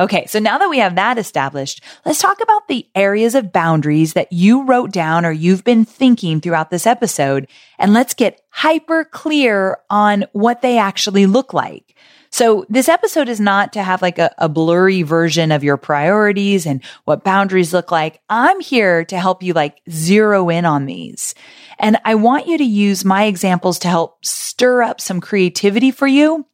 Okay, 0.00 0.24
so 0.26 0.38
now 0.38 0.56
that 0.56 0.70
we 0.70 0.78
have 0.78 0.94
that 0.94 1.18
established, 1.18 1.84
let's 2.06 2.22
talk 2.22 2.40
about 2.40 2.68
the 2.68 2.88
areas 2.94 3.34
of 3.34 3.52
boundaries 3.52 4.14
that 4.14 4.32
you 4.32 4.64
wrote 4.64 4.92
down 4.92 5.26
or 5.26 5.30
you've 5.30 5.62
been 5.62 5.84
thinking 5.84 6.40
throughout 6.40 6.70
this 6.70 6.86
episode, 6.86 7.46
and 7.78 7.92
let's 7.92 8.14
get 8.14 8.40
hyper 8.48 9.04
clear 9.04 9.76
on 9.90 10.24
what 10.32 10.62
they 10.62 10.78
actually 10.78 11.26
look 11.26 11.52
like. 11.52 11.94
So 12.32 12.64
this 12.68 12.88
episode 12.88 13.28
is 13.28 13.40
not 13.40 13.72
to 13.72 13.82
have 13.82 14.02
like 14.02 14.18
a, 14.18 14.32
a, 14.38 14.48
blurry 14.48 15.02
version 15.02 15.50
of 15.50 15.64
your 15.64 15.76
priorities 15.76 16.64
and 16.64 16.82
what 17.04 17.24
boundaries 17.24 17.72
look 17.72 17.90
like. 17.90 18.20
I'm 18.30 18.60
here 18.60 19.04
to 19.06 19.18
help 19.18 19.42
you 19.42 19.52
like 19.52 19.82
zero 19.90 20.48
in 20.48 20.64
on 20.64 20.86
these. 20.86 21.34
And 21.80 21.96
I 22.04 22.14
want 22.14 22.46
you 22.46 22.58
to 22.58 22.64
use 22.64 23.04
my 23.04 23.24
examples 23.24 23.78
to 23.80 23.88
help 23.88 24.24
stir 24.24 24.82
up 24.82 25.00
some 25.00 25.20
creativity 25.20 25.90
for 25.90 26.06
you, 26.06 26.46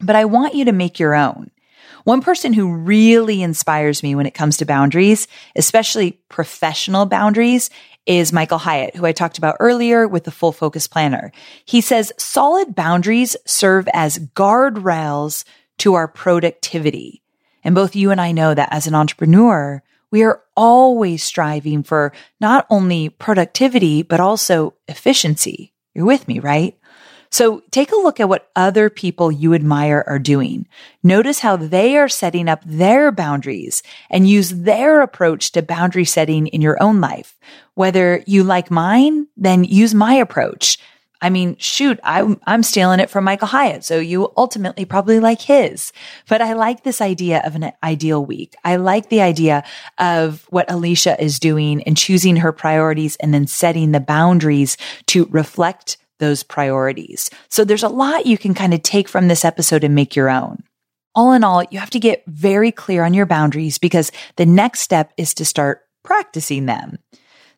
but 0.00 0.16
I 0.16 0.24
want 0.24 0.54
you 0.54 0.64
to 0.64 0.72
make 0.72 0.98
your 0.98 1.14
own. 1.14 1.50
One 2.04 2.22
person 2.22 2.54
who 2.54 2.74
really 2.74 3.42
inspires 3.42 4.02
me 4.02 4.14
when 4.14 4.24
it 4.24 4.32
comes 4.32 4.56
to 4.56 4.64
boundaries, 4.64 5.28
especially 5.54 6.12
professional 6.30 7.04
boundaries, 7.04 7.68
is 8.06 8.32
Michael 8.32 8.56
Hyatt, 8.56 8.96
who 8.96 9.04
I 9.04 9.12
talked 9.12 9.36
about 9.36 9.58
earlier 9.60 10.08
with 10.08 10.24
the 10.24 10.30
full 10.30 10.52
focus 10.52 10.88
planner. 10.88 11.30
He 11.66 11.82
says 11.82 12.12
solid 12.16 12.74
boundaries 12.74 13.36
serve 13.46 13.86
as 13.92 14.18
guardrails 14.18 15.44
to 15.78 15.94
our 15.94 16.08
productivity. 16.08 17.22
And 17.62 17.74
both 17.74 17.94
you 17.94 18.10
and 18.10 18.20
I 18.20 18.32
know 18.32 18.54
that 18.54 18.70
as 18.72 18.86
an 18.86 18.94
entrepreneur, 18.94 19.82
we 20.10 20.22
are 20.22 20.42
always 20.56 21.22
striving 21.22 21.82
for 21.82 22.12
not 22.40 22.66
only 22.70 23.08
productivity, 23.08 24.02
but 24.02 24.20
also 24.20 24.74
efficiency. 24.88 25.72
You're 25.94 26.06
with 26.06 26.28
me, 26.28 26.38
right? 26.38 26.76
So 27.32 27.62
take 27.70 27.92
a 27.92 27.96
look 27.96 28.18
at 28.18 28.28
what 28.28 28.50
other 28.56 28.90
people 28.90 29.30
you 29.30 29.54
admire 29.54 30.04
are 30.06 30.18
doing. 30.18 30.66
Notice 31.04 31.38
how 31.38 31.56
they 31.56 31.96
are 31.96 32.08
setting 32.08 32.48
up 32.48 32.62
their 32.66 33.12
boundaries 33.12 33.84
and 34.10 34.28
use 34.28 34.50
their 34.50 35.00
approach 35.00 35.52
to 35.52 35.62
boundary 35.62 36.04
setting 36.04 36.48
in 36.48 36.60
your 36.60 36.82
own 36.82 37.00
life. 37.00 37.38
Whether 37.74 38.24
you 38.26 38.42
like 38.42 38.70
mine, 38.70 39.28
then 39.36 39.62
use 39.62 39.94
my 39.94 40.14
approach. 40.14 40.78
I 41.22 41.30
mean, 41.30 41.56
shoot, 41.58 42.00
I'm, 42.02 42.40
I'm 42.46 42.62
stealing 42.62 43.00
it 43.00 43.10
from 43.10 43.24
Michael 43.24 43.48
Hyatt. 43.48 43.84
So 43.84 43.98
you 43.98 44.32
ultimately 44.36 44.84
probably 44.84 45.20
like 45.20 45.40
his, 45.40 45.92
but 46.28 46.40
I 46.40 46.54
like 46.54 46.82
this 46.82 47.00
idea 47.00 47.42
of 47.44 47.54
an 47.54 47.72
ideal 47.82 48.24
week. 48.24 48.56
I 48.64 48.76
like 48.76 49.08
the 49.08 49.20
idea 49.20 49.64
of 49.98 50.46
what 50.50 50.70
Alicia 50.70 51.22
is 51.22 51.38
doing 51.38 51.82
and 51.82 51.96
choosing 51.96 52.36
her 52.36 52.52
priorities 52.52 53.16
and 53.16 53.34
then 53.34 53.46
setting 53.46 53.92
the 53.92 54.00
boundaries 54.00 54.76
to 55.08 55.26
reflect 55.26 55.98
those 56.20 56.42
priorities. 56.42 57.30
So 57.48 57.64
there's 57.64 57.82
a 57.82 57.88
lot 57.88 58.26
you 58.26 58.38
can 58.38 58.54
kind 58.54 58.72
of 58.72 58.82
take 58.82 59.08
from 59.08 59.28
this 59.28 59.44
episode 59.44 59.84
and 59.84 59.94
make 59.94 60.14
your 60.14 60.30
own. 60.30 60.62
All 61.14 61.32
in 61.32 61.42
all, 61.42 61.64
you 61.70 61.80
have 61.80 61.90
to 61.90 61.98
get 61.98 62.22
very 62.26 62.70
clear 62.70 63.04
on 63.04 63.14
your 63.14 63.26
boundaries 63.26 63.78
because 63.78 64.12
the 64.36 64.46
next 64.46 64.80
step 64.80 65.12
is 65.16 65.34
to 65.34 65.44
start 65.44 65.82
practicing 66.04 66.66
them. 66.66 66.98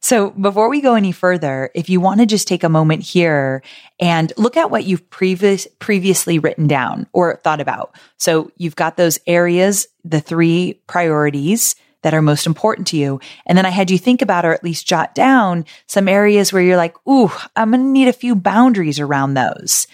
So 0.03 0.31
before 0.31 0.69
we 0.69 0.81
go 0.81 0.95
any 0.95 1.13
further, 1.13 1.71
if 1.77 1.89
you 1.89 2.01
want 2.01 2.21
to 2.21 2.27
just 2.27 2.49
take 2.49 2.65
a 2.65 2.69
moment 2.69 3.05
here 3.05 3.63
and 4.01 4.33
look 4.37 4.57
at 4.57 4.71
what 4.71 4.85
you've 4.85 5.09
previous, 5.11 5.69
previously 5.79 6.41
written 6.41 6.67
down 6.67 7.07
or 7.13 7.37
thought 7.37 7.61
about. 7.61 7.95
So 8.19 8.51
you've 8.57 8.75
got 8.75 8.97
those 8.97 9.21
areas, 9.29 9.87
the 10.05 10.21
three 10.21 10.81
priorities 10.89 11.77
that 12.03 12.15
are 12.15 12.23
most 12.23 12.47
important 12.47 12.89
to 12.89 12.97
you. 12.97 13.21
And 13.47 13.57
then 13.57 13.65
I 13.65 13.71
had 13.71 13.93
you 13.93 13.99
think 13.99 14.23
about 14.23 14.45
or 14.45 14.53
at 14.53 14.65
least 14.65 14.89
jot 14.89 15.15
down 15.15 15.65
some 15.87 16.09
areas 16.09 16.53
where 16.53 16.63
you're 16.63 16.77
like, 16.77 16.97
ooh, 17.09 17.31
I'm 17.55 17.71
going 17.71 17.83
to 17.83 17.89
need 17.89 18.09
a 18.09 18.13
few 18.13 18.35
boundaries 18.35 18.99
around 18.99 19.35
those. 19.35 19.87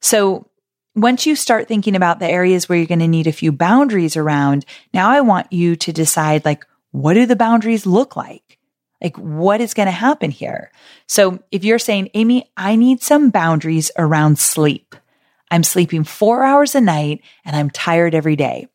So 0.00 0.48
once 0.94 1.26
you 1.26 1.34
start 1.34 1.66
thinking 1.66 1.96
about 1.96 2.20
the 2.20 2.30
areas 2.30 2.68
where 2.68 2.78
you're 2.78 2.86
going 2.86 3.00
to 3.00 3.08
need 3.08 3.26
a 3.26 3.32
few 3.32 3.50
boundaries 3.50 4.16
around, 4.16 4.64
now 4.94 5.10
I 5.10 5.20
want 5.20 5.52
you 5.52 5.74
to 5.74 5.92
decide 5.92 6.44
like, 6.44 6.64
what 6.92 7.14
do 7.14 7.26
the 7.26 7.36
boundaries 7.36 7.86
look 7.86 8.14
like? 8.14 8.47
Like 9.02 9.16
what 9.16 9.60
is 9.60 9.74
going 9.74 9.86
to 9.86 9.92
happen 9.92 10.30
here? 10.30 10.72
So 11.06 11.40
if 11.50 11.64
you're 11.64 11.78
saying, 11.78 12.10
Amy, 12.14 12.50
I 12.56 12.76
need 12.76 13.02
some 13.02 13.30
boundaries 13.30 13.90
around 13.96 14.38
sleep. 14.38 14.96
I'm 15.50 15.64
sleeping 15.64 16.04
four 16.04 16.44
hours 16.44 16.74
a 16.74 16.80
night 16.80 17.22
and 17.44 17.56
I'm 17.56 17.70
tired 17.70 18.14
every 18.14 18.36
day. 18.36 18.68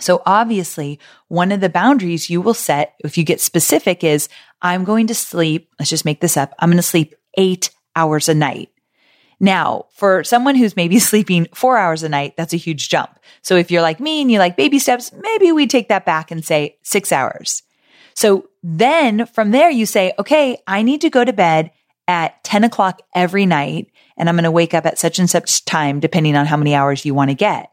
So 0.00 0.22
obviously 0.26 0.98
one 1.28 1.52
of 1.52 1.60
the 1.60 1.68
boundaries 1.68 2.28
you 2.28 2.40
will 2.40 2.54
set 2.54 2.94
if 3.04 3.16
you 3.16 3.24
get 3.24 3.40
specific 3.40 4.02
is 4.02 4.28
I'm 4.60 4.84
going 4.84 5.06
to 5.08 5.14
sleep. 5.14 5.70
Let's 5.78 5.90
just 5.90 6.04
make 6.04 6.20
this 6.20 6.36
up. 6.36 6.54
I'm 6.58 6.70
going 6.70 6.76
to 6.76 6.82
sleep 6.82 7.14
eight 7.38 7.70
hours 7.94 8.28
a 8.28 8.34
night. 8.34 8.70
Now, 9.38 9.86
for 9.94 10.22
someone 10.22 10.54
who's 10.54 10.76
maybe 10.76 10.98
sleeping 11.00 11.48
four 11.54 11.76
hours 11.76 12.02
a 12.02 12.08
night, 12.08 12.34
that's 12.36 12.54
a 12.54 12.58
huge 12.58 12.88
jump. 12.88 13.18
So 13.42 13.56
if 13.56 13.70
you're 13.70 13.82
like 13.82 14.00
me 14.00 14.22
and 14.22 14.30
you 14.30 14.38
like 14.38 14.56
baby 14.56 14.78
steps, 14.78 15.12
maybe 15.12 15.52
we 15.52 15.66
take 15.66 15.88
that 15.88 16.06
back 16.06 16.30
and 16.30 16.44
say 16.44 16.78
six 16.82 17.12
hours. 17.12 17.62
So 18.14 18.48
then 18.62 19.26
from 19.26 19.50
there, 19.50 19.70
you 19.70 19.86
say, 19.86 20.12
okay, 20.18 20.58
I 20.66 20.82
need 20.82 21.00
to 21.02 21.10
go 21.10 21.24
to 21.24 21.32
bed 21.32 21.70
at 22.08 22.42
10 22.44 22.64
o'clock 22.64 23.00
every 23.14 23.46
night 23.46 23.90
and 24.16 24.28
I'm 24.28 24.34
going 24.34 24.44
to 24.44 24.50
wake 24.50 24.74
up 24.74 24.86
at 24.86 24.98
such 24.98 25.18
and 25.18 25.30
such 25.30 25.64
time, 25.64 26.00
depending 26.00 26.36
on 26.36 26.46
how 26.46 26.56
many 26.56 26.74
hours 26.74 27.04
you 27.04 27.14
want 27.14 27.30
to 27.30 27.34
get. 27.34 27.70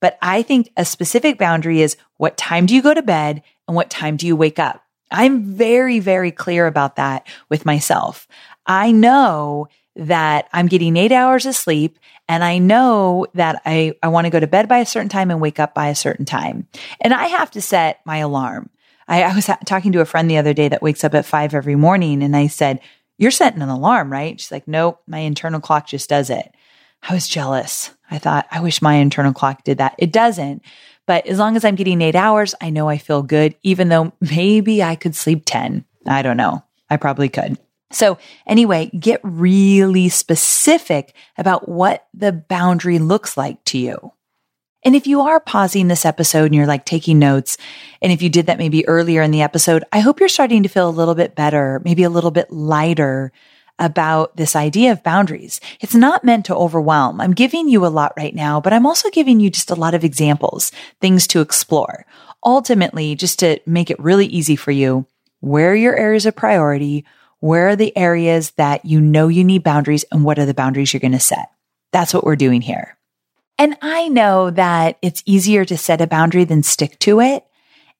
But 0.00 0.18
I 0.22 0.42
think 0.42 0.70
a 0.76 0.84
specific 0.84 1.38
boundary 1.38 1.82
is 1.82 1.96
what 2.16 2.36
time 2.36 2.66
do 2.66 2.74
you 2.74 2.82
go 2.82 2.94
to 2.94 3.02
bed 3.02 3.42
and 3.66 3.76
what 3.76 3.90
time 3.90 4.16
do 4.16 4.26
you 4.26 4.36
wake 4.36 4.58
up? 4.58 4.82
I'm 5.10 5.44
very, 5.44 5.98
very 5.98 6.30
clear 6.30 6.66
about 6.66 6.96
that 6.96 7.26
with 7.48 7.66
myself. 7.66 8.28
I 8.66 8.92
know 8.92 9.68
that 9.96 10.48
I'm 10.52 10.68
getting 10.68 10.96
eight 10.96 11.12
hours 11.12 11.46
of 11.46 11.56
sleep 11.56 11.98
and 12.28 12.44
I 12.44 12.58
know 12.58 13.26
that 13.34 13.60
I, 13.66 13.94
I 14.02 14.08
want 14.08 14.26
to 14.26 14.30
go 14.30 14.40
to 14.40 14.46
bed 14.46 14.68
by 14.68 14.78
a 14.78 14.86
certain 14.86 15.08
time 15.08 15.30
and 15.30 15.40
wake 15.40 15.58
up 15.58 15.74
by 15.74 15.88
a 15.88 15.96
certain 15.96 16.24
time. 16.24 16.68
And 17.00 17.12
I 17.12 17.26
have 17.26 17.50
to 17.52 17.60
set 17.60 18.00
my 18.06 18.18
alarm. 18.18 18.70
I, 19.10 19.24
I 19.24 19.34
was 19.34 19.50
talking 19.66 19.92
to 19.92 20.00
a 20.00 20.06
friend 20.06 20.30
the 20.30 20.38
other 20.38 20.54
day 20.54 20.68
that 20.68 20.82
wakes 20.82 21.04
up 21.04 21.14
at 21.14 21.26
five 21.26 21.52
every 21.52 21.74
morning 21.74 22.22
and 22.22 22.34
I 22.36 22.46
said, 22.46 22.80
you're 23.18 23.32
setting 23.32 23.60
an 23.60 23.68
alarm, 23.68 24.10
right? 24.10 24.40
She's 24.40 24.52
like, 24.52 24.66
nope, 24.66 25.02
my 25.06 25.18
internal 25.18 25.60
clock 25.60 25.88
just 25.88 26.08
does 26.08 26.30
it. 26.30 26.54
I 27.02 27.12
was 27.12 27.28
jealous. 27.28 27.90
I 28.10 28.18
thought, 28.18 28.46
I 28.50 28.60
wish 28.60 28.80
my 28.80 28.94
internal 28.94 29.32
clock 29.32 29.64
did 29.64 29.78
that. 29.78 29.96
It 29.98 30.12
doesn't. 30.12 30.62
But 31.06 31.26
as 31.26 31.38
long 31.38 31.56
as 31.56 31.64
I'm 31.64 31.74
getting 31.74 32.00
eight 32.02 32.14
hours, 32.14 32.54
I 32.60 32.70
know 32.70 32.88
I 32.88 32.98
feel 32.98 33.22
good, 33.22 33.56
even 33.62 33.88
though 33.88 34.12
maybe 34.20 34.82
I 34.82 34.94
could 34.94 35.16
sleep 35.16 35.42
10. 35.44 35.84
I 36.06 36.22
don't 36.22 36.36
know. 36.36 36.62
I 36.88 36.96
probably 36.96 37.28
could. 37.28 37.58
So 37.92 38.18
anyway, 38.46 38.90
get 38.98 39.20
really 39.24 40.08
specific 40.08 41.14
about 41.36 41.68
what 41.68 42.06
the 42.14 42.32
boundary 42.32 43.00
looks 43.00 43.36
like 43.36 43.64
to 43.66 43.78
you. 43.78 44.12
And 44.82 44.96
if 44.96 45.06
you 45.06 45.20
are 45.20 45.40
pausing 45.40 45.88
this 45.88 46.06
episode 46.06 46.46
and 46.46 46.54
you're 46.54 46.66
like 46.66 46.86
taking 46.86 47.18
notes, 47.18 47.58
and 48.00 48.10
if 48.10 48.22
you 48.22 48.30
did 48.30 48.46
that 48.46 48.58
maybe 48.58 48.86
earlier 48.88 49.22
in 49.22 49.30
the 49.30 49.42
episode, 49.42 49.84
I 49.92 50.00
hope 50.00 50.20
you're 50.20 50.28
starting 50.28 50.62
to 50.62 50.68
feel 50.68 50.88
a 50.88 50.90
little 50.90 51.14
bit 51.14 51.34
better, 51.34 51.82
maybe 51.84 52.02
a 52.02 52.10
little 52.10 52.30
bit 52.30 52.50
lighter 52.50 53.32
about 53.78 54.36
this 54.36 54.54
idea 54.54 54.92
of 54.92 55.02
boundaries. 55.02 55.60
It's 55.80 55.94
not 55.94 56.24
meant 56.24 56.46
to 56.46 56.54
overwhelm. 56.54 57.20
I'm 57.20 57.32
giving 57.32 57.68
you 57.68 57.84
a 57.84 57.88
lot 57.88 58.12
right 58.16 58.34
now, 58.34 58.60
but 58.60 58.72
I'm 58.72 58.86
also 58.86 59.10
giving 59.10 59.40
you 59.40 59.50
just 59.50 59.70
a 59.70 59.74
lot 59.74 59.94
of 59.94 60.04
examples, 60.04 60.70
things 61.00 61.26
to 61.28 61.40
explore. 61.40 62.04
Ultimately, 62.44 63.14
just 63.14 63.38
to 63.40 63.58
make 63.66 63.90
it 63.90 63.98
really 63.98 64.26
easy 64.26 64.56
for 64.56 64.70
you, 64.70 65.06
where 65.40 65.72
are 65.72 65.76
your 65.76 65.96
areas 65.96 66.26
of 66.26 66.36
priority? 66.36 67.04
Where 67.40 67.68
are 67.68 67.76
the 67.76 67.96
areas 67.96 68.50
that 68.52 68.84
you 68.84 69.00
know 69.00 69.28
you 69.28 69.44
need 69.44 69.64
boundaries 69.64 70.04
and 70.12 70.24
what 70.24 70.38
are 70.38 70.46
the 70.46 70.54
boundaries 70.54 70.92
you're 70.92 71.00
going 71.00 71.12
to 71.12 71.20
set? 71.20 71.50
That's 71.90 72.12
what 72.12 72.24
we're 72.24 72.36
doing 72.36 72.60
here. 72.60 72.98
And 73.60 73.76
I 73.82 74.08
know 74.08 74.48
that 74.52 74.96
it's 75.02 75.22
easier 75.26 75.66
to 75.66 75.76
set 75.76 76.00
a 76.00 76.06
boundary 76.06 76.44
than 76.44 76.62
stick 76.62 76.98
to 77.00 77.20
it. 77.20 77.44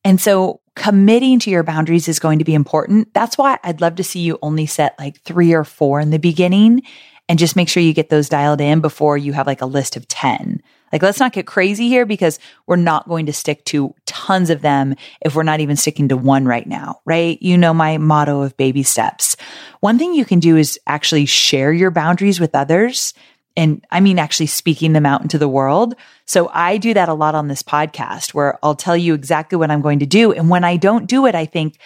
And 0.03 0.19
so 0.19 0.63
committing 0.75 1.39
to 1.41 1.51
your 1.51 1.63
boundaries 1.63 2.09
is 2.09 2.19
going 2.19 2.39
to 2.39 2.47
be 2.47 2.55
important. 2.55 3.13
That's 3.13 3.37
why 3.37 3.59
I'd 3.63 3.83
love 3.83 3.97
to 3.97 4.03
see 4.03 4.21
you 4.21 4.39
only 4.41 4.65
set 4.65 4.99
like 4.99 5.21
three 5.21 5.53
or 5.53 5.65
four 5.65 6.01
in 6.01 6.09
the 6.09 6.19
beginning 6.19 6.81
and 7.29 7.39
just 7.39 7.57
make 7.57 7.69
sure 7.69 7.83
you 7.83 7.93
get 7.93 8.09
those 8.09 8.31
dialed 8.31 8.63
in 8.63 8.81
before 8.81 9.19
you 9.19 9.35
have 9.35 9.47
like 9.47 9.61
a 9.61 9.67
list 9.67 9.97
of 9.97 10.09
10. 10.09 10.63
Like, 10.95 11.03
let's 11.03 11.21
not 11.21 11.35
get 11.35 11.47
crazy 11.47 11.89
here 11.89 12.07
because 12.07 12.39
we're 12.67 12.77
not 12.77 13.07
going 13.07 13.27
to 13.27 13.33
stick 13.33 13.63
to 13.67 13.95
tons 14.07 14.49
of 14.49 14.63
them 14.63 14.95
if 15.21 15.35
we're 15.35 15.43
not 15.43 15.61
even 15.61 15.77
sticking 15.77 16.09
to 16.09 16.17
one 16.17 16.47
right 16.47 16.67
now, 16.67 17.01
right? 17.05 17.41
You 17.43 17.59
know, 17.59 17.75
my 17.75 17.99
motto 17.99 18.41
of 18.41 18.57
baby 18.57 18.83
steps. 18.83 19.37
One 19.81 19.99
thing 19.99 20.15
you 20.15 20.25
can 20.25 20.41
do 20.41 20.57
is 20.57 20.81
actually 20.87 21.27
share 21.27 21.71
your 21.71 21.91
boundaries 21.91 22.41
with 22.41 22.55
others 22.55 23.13
and 23.57 23.85
I 23.91 24.01
mean 24.01 24.19
actually 24.19 24.47
speaking 24.47 24.93
them 24.93 25.07
out 25.07 25.23
into 25.23 25.39
the 25.39 25.49
world. 25.49 25.95
So 26.27 26.51
I 26.53 26.77
do 26.77 26.95
that 26.95 27.09
a 27.09 27.15
lot 27.15 27.35
on 27.35 27.49
this 27.49 27.63
podcast 27.63 28.35
where 28.35 28.59
I'll 28.63 28.75
tell 28.75 28.97
you 28.97 29.15
exactly 29.15 29.57
what 29.57 29.71
I'm 29.71 29.83
going 29.83 29.99
to 30.01 30.07
do. 30.07 30.33
And 30.33 30.49
when 30.49 30.65
I 30.65 30.77
don't 30.77 31.07
do 31.07 31.27
it, 31.27 31.35
I 31.35 31.47
think 31.47 31.79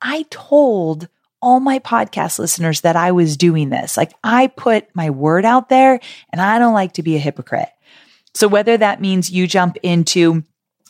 I 0.00 0.24
told 0.30 1.08
all 1.40 1.58
my 1.60 1.78
podcast 1.80 2.38
listeners 2.38 2.82
that 2.82 2.96
I 2.96 3.12
was 3.12 3.36
doing 3.36 3.70
this. 3.70 3.96
Like 3.96 4.12
I 4.22 4.46
put 4.46 4.86
my 4.94 5.10
word 5.10 5.44
out 5.44 5.68
there 5.68 6.00
and 6.30 6.40
I 6.40 6.58
don't 6.58 6.74
like 6.74 6.94
to 6.94 7.02
be 7.02 7.16
a 7.16 7.20
hypocrite. 7.20 7.68
So 8.34 8.48
whether 8.48 8.76
that 8.76 9.00
means 9.00 9.30
you 9.30 9.46
jump 9.46 9.76
into 9.82 10.44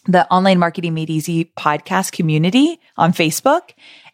the 0.07 0.29
online 0.31 0.59
marketing 0.59 0.95
made 0.95 1.11
easy 1.11 1.53
podcast 1.57 2.13
community 2.13 2.81
on 2.97 3.13
Facebook 3.13 3.71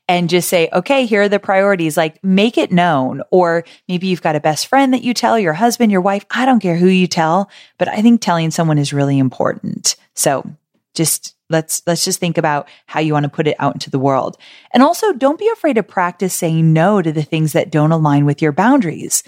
and 0.09 0.31
just 0.31 0.49
say, 0.49 0.71
okay, 0.73 1.05
here 1.05 1.23
are 1.23 1.29
the 1.29 1.39
priorities. 1.39 1.97
Like 1.97 2.23
make 2.25 2.57
it 2.57 2.73
known. 2.73 3.23
Or 3.31 3.65
maybe 3.87 4.07
you've 4.07 4.23
got 4.23 4.37
a 4.37 4.41
best 4.41 4.67
friend 4.67 4.95
that 4.95 5.03
you 5.03 5.13
tell, 5.13 5.39
your 5.39 5.53
husband, 5.53 5.93
your 5.93 6.01
wife. 6.01 6.25
I 6.31 6.47
don't 6.47 6.61
care 6.61 6.77
who 6.77 6.89
you 6.89 7.07
tell, 7.07 7.51
but 7.77 7.89
I 7.89 8.01
think 8.01 8.21
telling 8.21 8.51
someone 8.51 8.79
is 8.79 8.93
really 8.93 9.19
important. 9.19 9.97
So 10.15 10.51
just 10.95 11.37
let's 11.51 11.83
let's 11.87 12.05
just 12.05 12.19
think 12.19 12.39
about 12.39 12.69
how 12.87 13.01
you 13.01 13.13
want 13.13 13.25
to 13.25 13.31
put 13.31 13.47
it 13.47 13.57
out 13.59 13.75
into 13.75 13.91
the 13.91 13.99
world. 13.99 14.39
And 14.73 14.83
also 14.83 15.13
don't 15.13 15.39
be 15.39 15.51
afraid 15.51 15.75
to 15.75 15.83
practice 15.83 16.35
saying 16.35 16.73
no 16.73 17.03
to 17.03 17.13
the 17.13 17.23
things 17.23 17.53
that 17.53 17.71
don't 17.71 17.93
align 17.93 18.25
with 18.25 18.41
your 18.41 18.53
boundaries. 18.53 19.23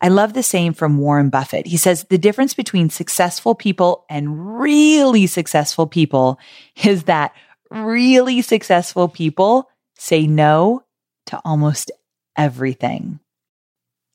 I 0.00 0.08
love 0.08 0.34
the 0.34 0.42
saying 0.42 0.74
from 0.74 0.98
Warren 0.98 1.30
Buffett. 1.30 1.66
He 1.66 1.76
says 1.76 2.04
the 2.04 2.18
difference 2.18 2.52
between 2.52 2.90
successful 2.90 3.54
people 3.54 4.04
and 4.10 4.60
really 4.60 5.26
successful 5.26 5.86
people 5.86 6.38
is 6.84 7.04
that 7.04 7.32
really 7.70 8.42
successful 8.42 9.08
people 9.08 9.70
say 9.96 10.26
no 10.26 10.84
to 11.26 11.40
almost 11.44 11.90
everything. 12.36 13.20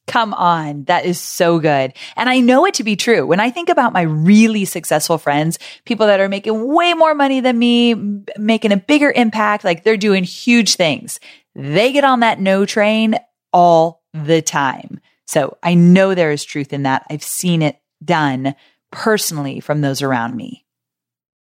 Come 0.08 0.34
on. 0.34 0.86
That 0.86 1.06
is 1.06 1.22
so 1.22 1.60
good. 1.60 1.94
And 2.16 2.30
I 2.30 2.40
know 2.40 2.66
it 2.66 2.74
to 2.76 2.84
be 2.84 2.96
true. 2.96 3.28
When 3.28 3.40
I 3.40 3.52
think 3.52 3.70
about 3.70 3.94
my 3.94 4.02
really 4.02 4.66
successful 4.66 5.20
friends, 5.20 5.60
people 5.86 6.08
that 6.08 6.20
are 6.20 6.28
making 6.28 6.74
way 6.74 6.96
more 6.96 7.14
money 7.14 7.42
than 7.42 7.60
me, 7.60 7.94
making 8.36 8.72
a 8.72 8.78
bigger 8.78 9.12
impact, 9.12 9.64
like 9.64 9.84
they're 9.84 9.98
doing 9.98 10.24
huge 10.24 10.76
things, 10.76 11.20
they 11.54 11.92
get 11.92 12.04
on 12.04 12.22
that 12.22 12.40
no 12.40 12.66
train 12.66 13.20
all 13.54 14.02
the 14.14 14.42
time. 14.42 15.00
So 15.28 15.58
I 15.62 15.76
know 15.76 16.16
there 16.16 16.32
is 16.32 16.44
truth 16.44 16.74
in 16.74 16.84
that. 16.84 17.06
I've 17.12 17.22
seen 17.22 17.62
it 17.62 17.80
done 18.04 18.56
personally 18.90 19.60
from 19.60 19.82
those 19.82 20.02
around 20.02 20.36
me. 20.36 20.66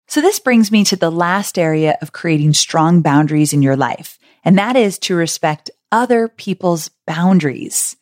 So 0.09 0.21
this 0.21 0.39
brings 0.39 0.71
me 0.71 0.85
to 0.85 0.95
the 0.95 1.11
last 1.11 1.59
area 1.59 1.97
of 2.01 2.13
creating 2.13 2.53
strong 2.53 3.01
boundaries 3.01 3.51
in 3.51 3.61
your 3.61 3.75
life, 3.75 4.17
and 4.45 4.57
that 4.57 4.77
is 4.77 4.97
to 4.99 5.15
respect 5.15 5.69
other 5.91 6.29
people's 6.29 6.89
boundaries. 7.05 7.97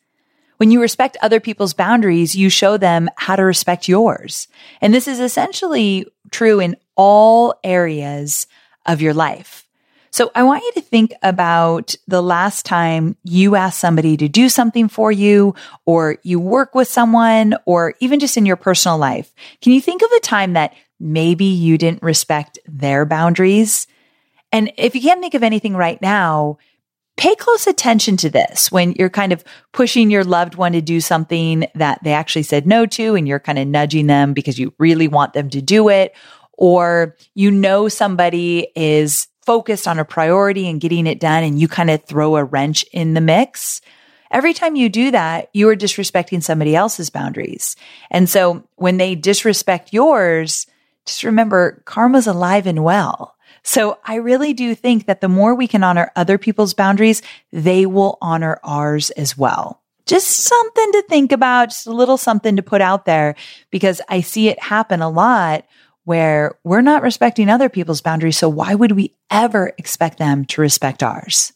When 0.58 0.70
you 0.70 0.80
respect 0.80 1.16
other 1.20 1.40
people's 1.40 1.74
boundaries, 1.74 2.36
you 2.36 2.48
show 2.48 2.76
them 2.76 3.10
how 3.16 3.34
to 3.34 3.42
respect 3.42 3.88
yours. 3.88 4.46
And 4.80 4.94
this 4.94 5.08
is 5.08 5.18
essentially 5.18 6.06
true 6.30 6.60
in 6.60 6.76
all 6.94 7.58
areas 7.64 8.46
of 8.86 9.02
your 9.02 9.12
life. 9.12 9.64
So 10.12 10.30
I 10.34 10.44
want 10.44 10.62
you 10.62 10.72
to 10.74 10.80
think 10.80 11.12
about 11.22 11.94
the 12.08 12.22
last 12.22 12.64
time 12.64 13.16
you 13.22 13.54
asked 13.54 13.80
somebody 13.80 14.16
to 14.16 14.28
do 14.28 14.48
something 14.48 14.88
for 14.88 15.12
you, 15.12 15.54
or 15.84 16.18
you 16.22 16.40
work 16.40 16.74
with 16.74 16.88
someone, 16.88 17.54
or 17.66 17.94
even 18.00 18.18
just 18.20 18.38
in 18.38 18.46
your 18.46 18.56
personal 18.56 18.96
life. 18.96 19.34
Can 19.60 19.72
you 19.72 19.80
think 19.82 20.00
of 20.02 20.10
a 20.12 20.20
time 20.20 20.54
that 20.54 20.72
maybe 20.98 21.44
you 21.44 21.78
didn't 21.78 22.02
respect 22.02 22.58
their 22.66 23.04
boundaries? 23.04 23.86
And 24.52 24.72
if 24.76 24.94
you 24.94 25.00
can't 25.00 25.20
think 25.20 25.34
of 25.34 25.42
anything 25.42 25.76
right 25.76 26.00
now, 26.00 26.58
pay 27.16 27.34
close 27.34 27.66
attention 27.66 28.16
to 28.18 28.30
this 28.30 28.70
when 28.70 28.92
you're 28.92 29.10
kind 29.10 29.32
of 29.32 29.42
pushing 29.72 30.10
your 30.10 30.24
loved 30.24 30.54
one 30.54 30.72
to 30.72 30.80
do 30.80 31.00
something 31.00 31.66
that 31.74 32.02
they 32.02 32.12
actually 32.12 32.42
said 32.42 32.66
no 32.66 32.86
to 32.86 33.14
and 33.14 33.26
you're 33.26 33.40
kind 33.40 33.58
of 33.58 33.66
nudging 33.66 34.06
them 34.06 34.32
because 34.32 34.58
you 34.58 34.72
really 34.78 35.08
want 35.08 35.32
them 35.32 35.48
to 35.50 35.62
do 35.62 35.88
it. 35.88 36.14
Or 36.58 37.16
you 37.34 37.50
know 37.50 37.88
somebody 37.88 38.68
is 38.74 39.28
focused 39.44 39.86
on 39.86 39.98
a 39.98 40.04
priority 40.04 40.68
and 40.68 40.80
getting 40.80 41.06
it 41.06 41.20
done 41.20 41.44
and 41.44 41.60
you 41.60 41.68
kind 41.68 41.90
of 41.90 42.04
throw 42.04 42.36
a 42.36 42.44
wrench 42.44 42.84
in 42.92 43.14
the 43.14 43.20
mix. 43.20 43.80
Every 44.30 44.52
time 44.52 44.74
you 44.74 44.88
do 44.88 45.12
that, 45.12 45.50
you 45.52 45.68
are 45.68 45.76
disrespecting 45.76 46.42
somebody 46.42 46.74
else's 46.74 47.10
boundaries. 47.10 47.76
And 48.10 48.28
so 48.28 48.64
when 48.74 48.96
they 48.96 49.14
disrespect 49.14 49.92
yours, 49.92 50.66
just 51.06 51.24
remember 51.24 51.82
karma's 51.86 52.26
alive 52.26 52.66
and 52.66 52.84
well. 52.84 53.36
So 53.62 53.98
I 54.04 54.16
really 54.16 54.52
do 54.52 54.74
think 54.74 55.06
that 55.06 55.20
the 55.20 55.28
more 55.28 55.54
we 55.54 55.66
can 55.66 55.82
honor 55.82 56.12
other 56.14 56.38
people's 56.38 56.74
boundaries, 56.74 57.22
they 57.52 57.86
will 57.86 58.18
honor 58.20 58.60
ours 58.62 59.10
as 59.10 59.36
well. 59.36 59.82
Just 60.06 60.28
something 60.28 60.92
to 60.92 61.02
think 61.08 61.32
about, 61.32 61.70
just 61.70 61.86
a 61.86 61.92
little 61.92 62.16
something 62.16 62.54
to 62.56 62.62
put 62.62 62.80
out 62.80 63.06
there 63.06 63.34
because 63.70 64.00
I 64.08 64.20
see 64.20 64.48
it 64.48 64.62
happen 64.62 65.02
a 65.02 65.10
lot 65.10 65.64
where 66.04 66.56
we're 66.62 66.80
not 66.80 67.02
respecting 67.02 67.48
other 67.48 67.68
people's 67.68 68.00
boundaries. 68.00 68.38
So 68.38 68.48
why 68.48 68.76
would 68.76 68.92
we 68.92 69.16
ever 69.30 69.72
expect 69.78 70.18
them 70.18 70.44
to 70.46 70.60
respect 70.60 71.02
ours? 71.02 71.52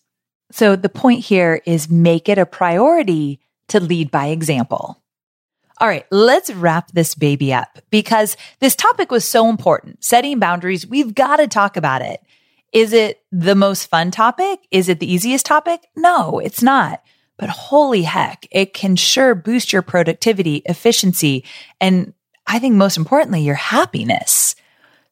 So 0.51 0.75
the 0.75 0.89
point 0.89 1.21
here 1.21 1.63
is 1.65 1.89
make 1.89 2.29
it 2.29 2.39
a 2.39 2.47
priority 2.47 3.39
to 3.69 3.79
lead 3.79 4.11
by 4.11 4.27
example. 4.27 5.00
All 5.81 5.89
right, 5.89 6.05
let's 6.11 6.51
wrap 6.51 6.93
this 6.93 7.15
baby 7.15 7.55
up 7.55 7.79
because 7.89 8.37
this 8.59 8.77
topic 8.77 9.11
was 9.11 9.25
so 9.25 9.49
important. 9.49 10.05
Setting 10.05 10.39
boundaries, 10.39 10.87
we've 10.87 11.15
got 11.15 11.37
to 11.37 11.49
talk 11.49 11.79
about 11.79 12.03
it. 12.03 12.21
Is 12.71 12.93
it 12.93 13.23
the 13.33 13.55
most 13.55 13.87
fun 13.87 14.11
topic? 14.11 14.61
Is 14.71 14.91
it 14.91 15.01
the 15.01 15.11
easiest 15.11 15.47
topic? 15.47 15.89
No, 15.97 16.39
it's 16.39 16.63
not. 16.63 17.03
But 17.39 17.49
holy 17.49 18.03
heck, 18.03 18.47
it 18.51 18.75
can 18.75 18.95
sure 18.95 19.35
boost 19.35 19.73
your 19.73 19.81
productivity, 19.81 20.57
efficiency, 20.67 21.45
and 21.81 22.13
I 22.47 22.59
think 22.59 22.75
most 22.75 22.99
importantly, 22.99 23.41
your 23.41 23.55
happiness. 23.55 24.57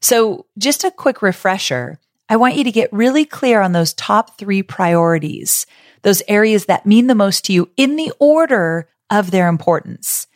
So 0.03 0.45
just 0.59 0.85
a 0.85 0.91
quick 0.91 1.23
refresher. 1.23 1.99
I 2.29 2.37
want 2.37 2.57
you 2.57 2.65
to 2.65 2.71
get 2.71 2.93
really 2.93 3.25
clear 3.25 3.63
on 3.63 3.73
those 3.73 3.95
top 3.95 4.37
three 4.37 4.63
priorities, 4.63 5.65
those 6.03 6.23
areas 6.29 6.67
that 6.67 6.85
mean 6.85 7.07
the 7.07 7.15
most 7.15 7.47
to 7.47 7.55
you 7.55 7.71
in 7.79 7.97
the 7.97 8.13
order 8.19 8.91
of 9.09 9.31
their 9.31 9.49
importance. 9.49 10.27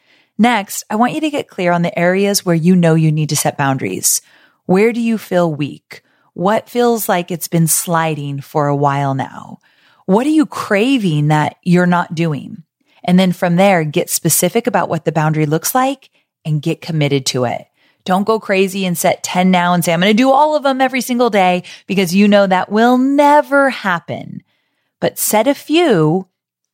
Next, 0.42 0.82
I 0.90 0.96
want 0.96 1.12
you 1.12 1.20
to 1.20 1.30
get 1.30 1.46
clear 1.46 1.70
on 1.70 1.82
the 1.82 1.96
areas 1.96 2.44
where 2.44 2.56
you 2.56 2.74
know 2.74 2.96
you 2.96 3.12
need 3.12 3.28
to 3.28 3.36
set 3.36 3.56
boundaries. 3.56 4.20
Where 4.66 4.92
do 4.92 5.00
you 5.00 5.16
feel 5.16 5.54
weak? 5.54 6.02
What 6.34 6.68
feels 6.68 7.08
like 7.08 7.30
it's 7.30 7.46
been 7.46 7.68
sliding 7.68 8.40
for 8.40 8.66
a 8.66 8.74
while 8.74 9.14
now? 9.14 9.60
What 10.06 10.26
are 10.26 10.30
you 10.30 10.46
craving 10.46 11.28
that 11.28 11.58
you're 11.62 11.86
not 11.86 12.16
doing? 12.16 12.64
And 13.04 13.20
then 13.20 13.30
from 13.30 13.54
there, 13.54 13.84
get 13.84 14.10
specific 14.10 14.66
about 14.66 14.88
what 14.88 15.04
the 15.04 15.12
boundary 15.12 15.46
looks 15.46 15.76
like 15.76 16.10
and 16.44 16.60
get 16.60 16.80
committed 16.80 17.24
to 17.26 17.44
it. 17.44 17.64
Don't 18.04 18.26
go 18.26 18.40
crazy 18.40 18.84
and 18.84 18.98
set 18.98 19.22
10 19.22 19.52
now 19.52 19.74
and 19.74 19.84
say, 19.84 19.92
I'm 19.92 20.00
going 20.00 20.10
to 20.10 20.16
do 20.20 20.32
all 20.32 20.56
of 20.56 20.64
them 20.64 20.80
every 20.80 21.02
single 21.02 21.30
day 21.30 21.62
because 21.86 22.16
you 22.16 22.26
know 22.26 22.48
that 22.48 22.68
will 22.68 22.98
never 22.98 23.70
happen. 23.70 24.42
But 24.98 25.20
set 25.20 25.46
a 25.46 25.54
few 25.54 26.26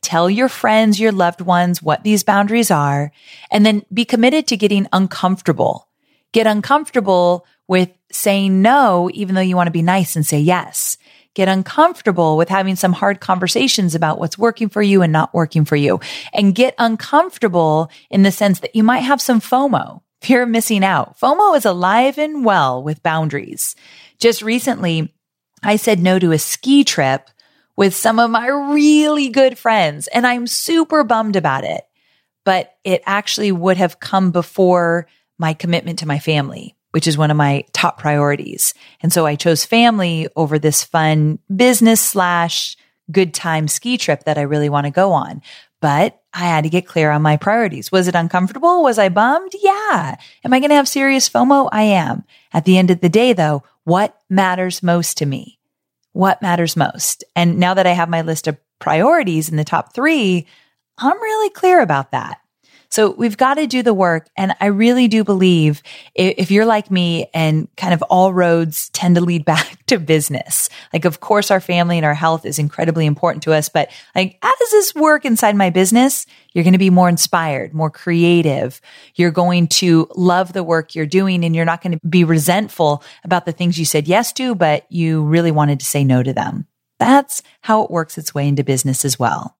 Tell 0.02 0.30
your 0.30 0.48
friends, 0.48 1.00
your 1.00 1.12
loved 1.12 1.40
ones 1.40 1.82
what 1.82 2.02
these 2.04 2.22
boundaries 2.22 2.70
are, 2.70 3.12
and 3.50 3.66
then 3.66 3.84
be 3.92 4.04
committed 4.04 4.46
to 4.48 4.56
getting 4.56 4.86
uncomfortable. 4.92 5.88
Get 6.32 6.46
uncomfortable 6.46 7.46
with 7.66 7.90
saying 8.10 8.62
no, 8.62 9.10
even 9.12 9.34
though 9.34 9.40
you 9.40 9.56
want 9.56 9.66
to 9.66 9.72
be 9.72 9.82
nice 9.82 10.16
and 10.16 10.24
say 10.24 10.38
yes. 10.40 10.96
Get 11.34 11.48
uncomfortable 11.48 12.36
with 12.36 12.48
having 12.48 12.74
some 12.74 12.92
hard 12.92 13.20
conversations 13.20 13.94
about 13.94 14.18
what's 14.18 14.38
working 14.38 14.68
for 14.68 14.82
you 14.82 15.02
and 15.02 15.12
not 15.12 15.34
working 15.34 15.64
for 15.64 15.76
you. 15.76 16.00
And 16.32 16.54
get 16.54 16.74
uncomfortable 16.78 17.90
in 18.10 18.22
the 18.22 18.32
sense 18.32 18.60
that 18.60 18.74
you 18.74 18.82
might 18.82 19.00
have 19.00 19.20
some 19.20 19.40
FOMO, 19.40 20.00
fear 20.20 20.42
of 20.42 20.48
missing 20.48 20.84
out. 20.84 21.18
FOMO 21.18 21.56
is 21.56 21.64
alive 21.64 22.18
and 22.18 22.44
well 22.44 22.82
with 22.82 23.02
boundaries. 23.02 23.76
Just 24.18 24.42
recently, 24.42 25.14
I 25.62 25.76
said 25.76 26.00
no 26.00 26.18
to 26.18 26.32
a 26.32 26.38
ski 26.38 26.82
trip 26.82 27.28
with 27.78 27.94
some 27.94 28.18
of 28.18 28.28
my 28.28 28.48
really 28.48 29.28
good 29.28 29.56
friends. 29.56 30.08
And 30.08 30.26
I'm 30.26 30.48
super 30.48 31.04
bummed 31.04 31.36
about 31.36 31.62
it, 31.62 31.84
but 32.44 32.74
it 32.82 33.04
actually 33.06 33.52
would 33.52 33.76
have 33.76 34.00
come 34.00 34.32
before 34.32 35.06
my 35.38 35.54
commitment 35.54 36.00
to 36.00 36.08
my 36.08 36.18
family, 36.18 36.74
which 36.90 37.06
is 37.06 37.16
one 37.16 37.30
of 37.30 37.36
my 37.36 37.64
top 37.72 37.96
priorities. 37.96 38.74
And 39.00 39.12
so 39.12 39.26
I 39.26 39.36
chose 39.36 39.64
family 39.64 40.26
over 40.34 40.58
this 40.58 40.82
fun 40.82 41.38
business 41.54 42.00
slash 42.00 42.76
good 43.12 43.32
time 43.32 43.68
ski 43.68 43.96
trip 43.96 44.24
that 44.24 44.38
I 44.38 44.42
really 44.42 44.68
want 44.68 44.86
to 44.86 44.90
go 44.90 45.12
on. 45.12 45.40
But 45.80 46.20
I 46.34 46.46
had 46.46 46.64
to 46.64 46.70
get 46.70 46.88
clear 46.88 47.12
on 47.12 47.22
my 47.22 47.36
priorities. 47.36 47.92
Was 47.92 48.08
it 48.08 48.16
uncomfortable? 48.16 48.82
Was 48.82 48.98
I 48.98 49.08
bummed? 49.08 49.52
Yeah. 49.62 50.16
Am 50.44 50.52
I 50.52 50.58
going 50.58 50.70
to 50.70 50.74
have 50.74 50.88
serious 50.88 51.28
FOMO? 51.28 51.68
I 51.70 51.82
am. 51.82 52.24
At 52.52 52.64
the 52.64 52.76
end 52.76 52.90
of 52.90 53.02
the 53.02 53.08
day, 53.08 53.34
though, 53.34 53.62
what 53.84 54.18
matters 54.28 54.82
most 54.82 55.16
to 55.18 55.26
me? 55.26 55.57
What 56.18 56.42
matters 56.42 56.76
most. 56.76 57.22
And 57.36 57.60
now 57.60 57.74
that 57.74 57.86
I 57.86 57.92
have 57.92 58.08
my 58.08 58.22
list 58.22 58.48
of 58.48 58.58
priorities 58.80 59.48
in 59.48 59.56
the 59.56 59.62
top 59.62 59.94
three, 59.94 60.48
I'm 60.98 61.22
really 61.22 61.50
clear 61.50 61.80
about 61.80 62.10
that. 62.10 62.40
So 62.90 63.10
we've 63.10 63.36
got 63.36 63.54
to 63.54 63.66
do 63.66 63.82
the 63.82 63.92
work. 63.92 64.28
And 64.36 64.54
I 64.60 64.66
really 64.66 65.08
do 65.08 65.24
believe 65.24 65.82
if 66.14 66.50
you're 66.50 66.64
like 66.64 66.90
me 66.90 67.28
and 67.34 67.68
kind 67.76 67.92
of 67.92 68.02
all 68.02 68.32
roads 68.32 68.88
tend 68.90 69.16
to 69.16 69.20
lead 69.20 69.44
back 69.44 69.84
to 69.86 69.98
business, 69.98 70.68
like, 70.92 71.04
of 71.04 71.20
course, 71.20 71.50
our 71.50 71.60
family 71.60 71.96
and 71.98 72.06
our 72.06 72.14
health 72.14 72.46
is 72.46 72.58
incredibly 72.58 73.06
important 73.06 73.42
to 73.44 73.52
us. 73.52 73.68
But 73.68 73.90
like, 74.14 74.38
how 74.42 74.54
does 74.56 74.70
this 74.70 74.94
work 74.94 75.24
inside 75.24 75.56
my 75.56 75.70
business? 75.70 76.26
You're 76.52 76.64
going 76.64 76.72
to 76.72 76.78
be 76.78 76.90
more 76.90 77.08
inspired, 77.08 77.74
more 77.74 77.90
creative. 77.90 78.80
You're 79.14 79.30
going 79.30 79.68
to 79.68 80.08
love 80.16 80.52
the 80.52 80.64
work 80.64 80.94
you're 80.94 81.06
doing 81.06 81.44
and 81.44 81.54
you're 81.54 81.64
not 81.64 81.82
going 81.82 81.98
to 81.98 82.06
be 82.06 82.24
resentful 82.24 83.02
about 83.22 83.44
the 83.44 83.52
things 83.52 83.78
you 83.78 83.84
said 83.84 84.08
yes 84.08 84.32
to, 84.34 84.54
but 84.54 84.90
you 84.90 85.24
really 85.24 85.50
wanted 85.50 85.80
to 85.80 85.86
say 85.86 86.04
no 86.04 86.22
to 86.22 86.32
them. 86.32 86.66
That's 86.98 87.42
how 87.60 87.82
it 87.84 87.90
works 87.90 88.18
its 88.18 88.34
way 88.34 88.48
into 88.48 88.64
business 88.64 89.04
as 89.04 89.18
well. 89.18 89.57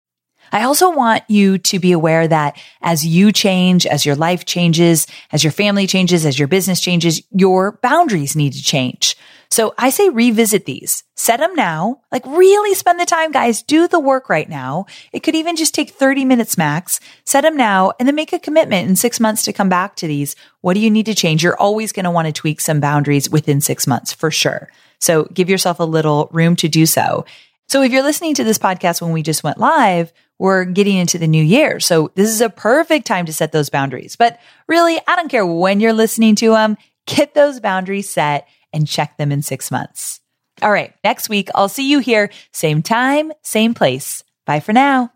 I 0.53 0.65
also 0.65 0.91
want 0.91 1.23
you 1.29 1.59
to 1.59 1.79
be 1.79 1.93
aware 1.93 2.27
that 2.29 2.61
as 2.81 3.07
you 3.07 3.33
change, 3.33 3.87
as 3.87 4.05
your 4.07 4.17
life 4.17 4.45
changes, 4.45 5.07
as 5.33 5.45
your 5.45 5.53
family 5.53 5.87
changes, 5.87 6.25
as 6.25 6.39
your 6.39 6.49
business 6.49 6.81
changes, 6.81 7.23
your 7.31 7.79
boundaries 7.83 8.37
need 8.37 8.53
to 8.55 8.63
change. 8.63 9.17
So 9.51 9.75
I 9.79 9.91
say 9.91 10.11
revisit 10.11 10.67
these, 10.67 11.05
set 11.15 11.41
them 11.41 11.55
now, 11.55 12.03
like 12.13 12.25
really 12.27 12.75
spend 12.75 13.01
the 13.01 13.07
time, 13.07 13.33
guys, 13.33 13.63
do 13.63 13.89
the 13.89 13.99
work 13.99 14.29
right 14.29 14.49
now. 14.49 14.85
It 15.13 15.21
could 15.21 15.35
even 15.35 15.57
just 15.57 15.75
take 15.75 15.91
30 15.91 16.27
minutes 16.27 16.59
max, 16.59 17.01
set 17.25 17.41
them 17.43 17.57
now 17.57 17.93
and 17.99 18.07
then 18.07 18.15
make 18.15 18.35
a 18.35 18.39
commitment 18.39 18.89
in 18.89 18.97
six 18.97 19.19
months 19.19 19.45
to 19.45 19.55
come 19.55 19.71
back 19.71 19.97
to 19.97 20.07
these. 20.07 20.37
What 20.61 20.75
do 20.75 20.81
you 20.81 20.91
need 20.91 21.07
to 21.07 21.15
change? 21.15 21.43
You're 21.43 21.59
always 21.59 21.93
going 21.93 22.05
to 22.05 22.11
want 22.11 22.27
to 22.27 22.33
tweak 22.33 22.61
some 22.61 22.81
boundaries 22.81 23.31
within 23.31 23.63
six 23.63 23.87
months 23.87 24.13
for 24.13 24.31
sure. 24.31 24.69
So 25.01 25.25
give 25.33 25.49
yourself 25.49 25.81
a 25.81 25.85
little 25.85 26.29
room 26.31 26.55
to 26.57 26.69
do 26.69 26.85
so. 26.85 27.25
So 27.69 27.83
if 27.83 27.93
you're 27.93 28.03
listening 28.03 28.35
to 28.35 28.45
this 28.45 28.59
podcast 28.59 29.01
when 29.01 29.13
we 29.13 29.23
just 29.23 29.45
went 29.45 29.59
live, 29.59 30.13
we're 30.39 30.65
getting 30.65 30.97
into 30.97 31.19
the 31.19 31.29
new 31.29 31.43
year. 31.43 31.81
So 31.81 32.11
this 32.15 32.31
is 32.31 32.41
a 32.41 32.51
perfect 32.51 33.07
time 33.07 33.27
to 33.27 33.33
set 33.33 33.53
those 33.53 33.71
boundaries. 33.71 34.17
But 34.17 34.39
really, 34.69 34.99
I 35.07 35.17
don't 35.17 35.29
care 35.29 35.47
when 35.47 35.81
you're 35.81 35.93
listening 35.93 36.37
to 36.37 36.51
them, 36.51 36.77
get 37.07 37.35
those 37.35 37.61
boundaries 37.61 38.09
set 38.09 38.49
and 38.73 38.87
check 38.87 39.17
them 39.17 39.33
in 39.33 39.43
six 39.43 39.71
months. 39.71 40.21
All 40.63 40.71
right. 40.73 40.95
Next 41.05 41.29
week, 41.29 41.49
I'll 41.55 41.69
see 41.69 41.91
you 41.91 42.01
here. 42.01 42.31
Same 42.53 42.83
time, 42.83 43.33
same 43.43 43.75
place. 43.75 44.23
Bye 44.47 44.61
for 44.61 44.73
now. 44.73 45.13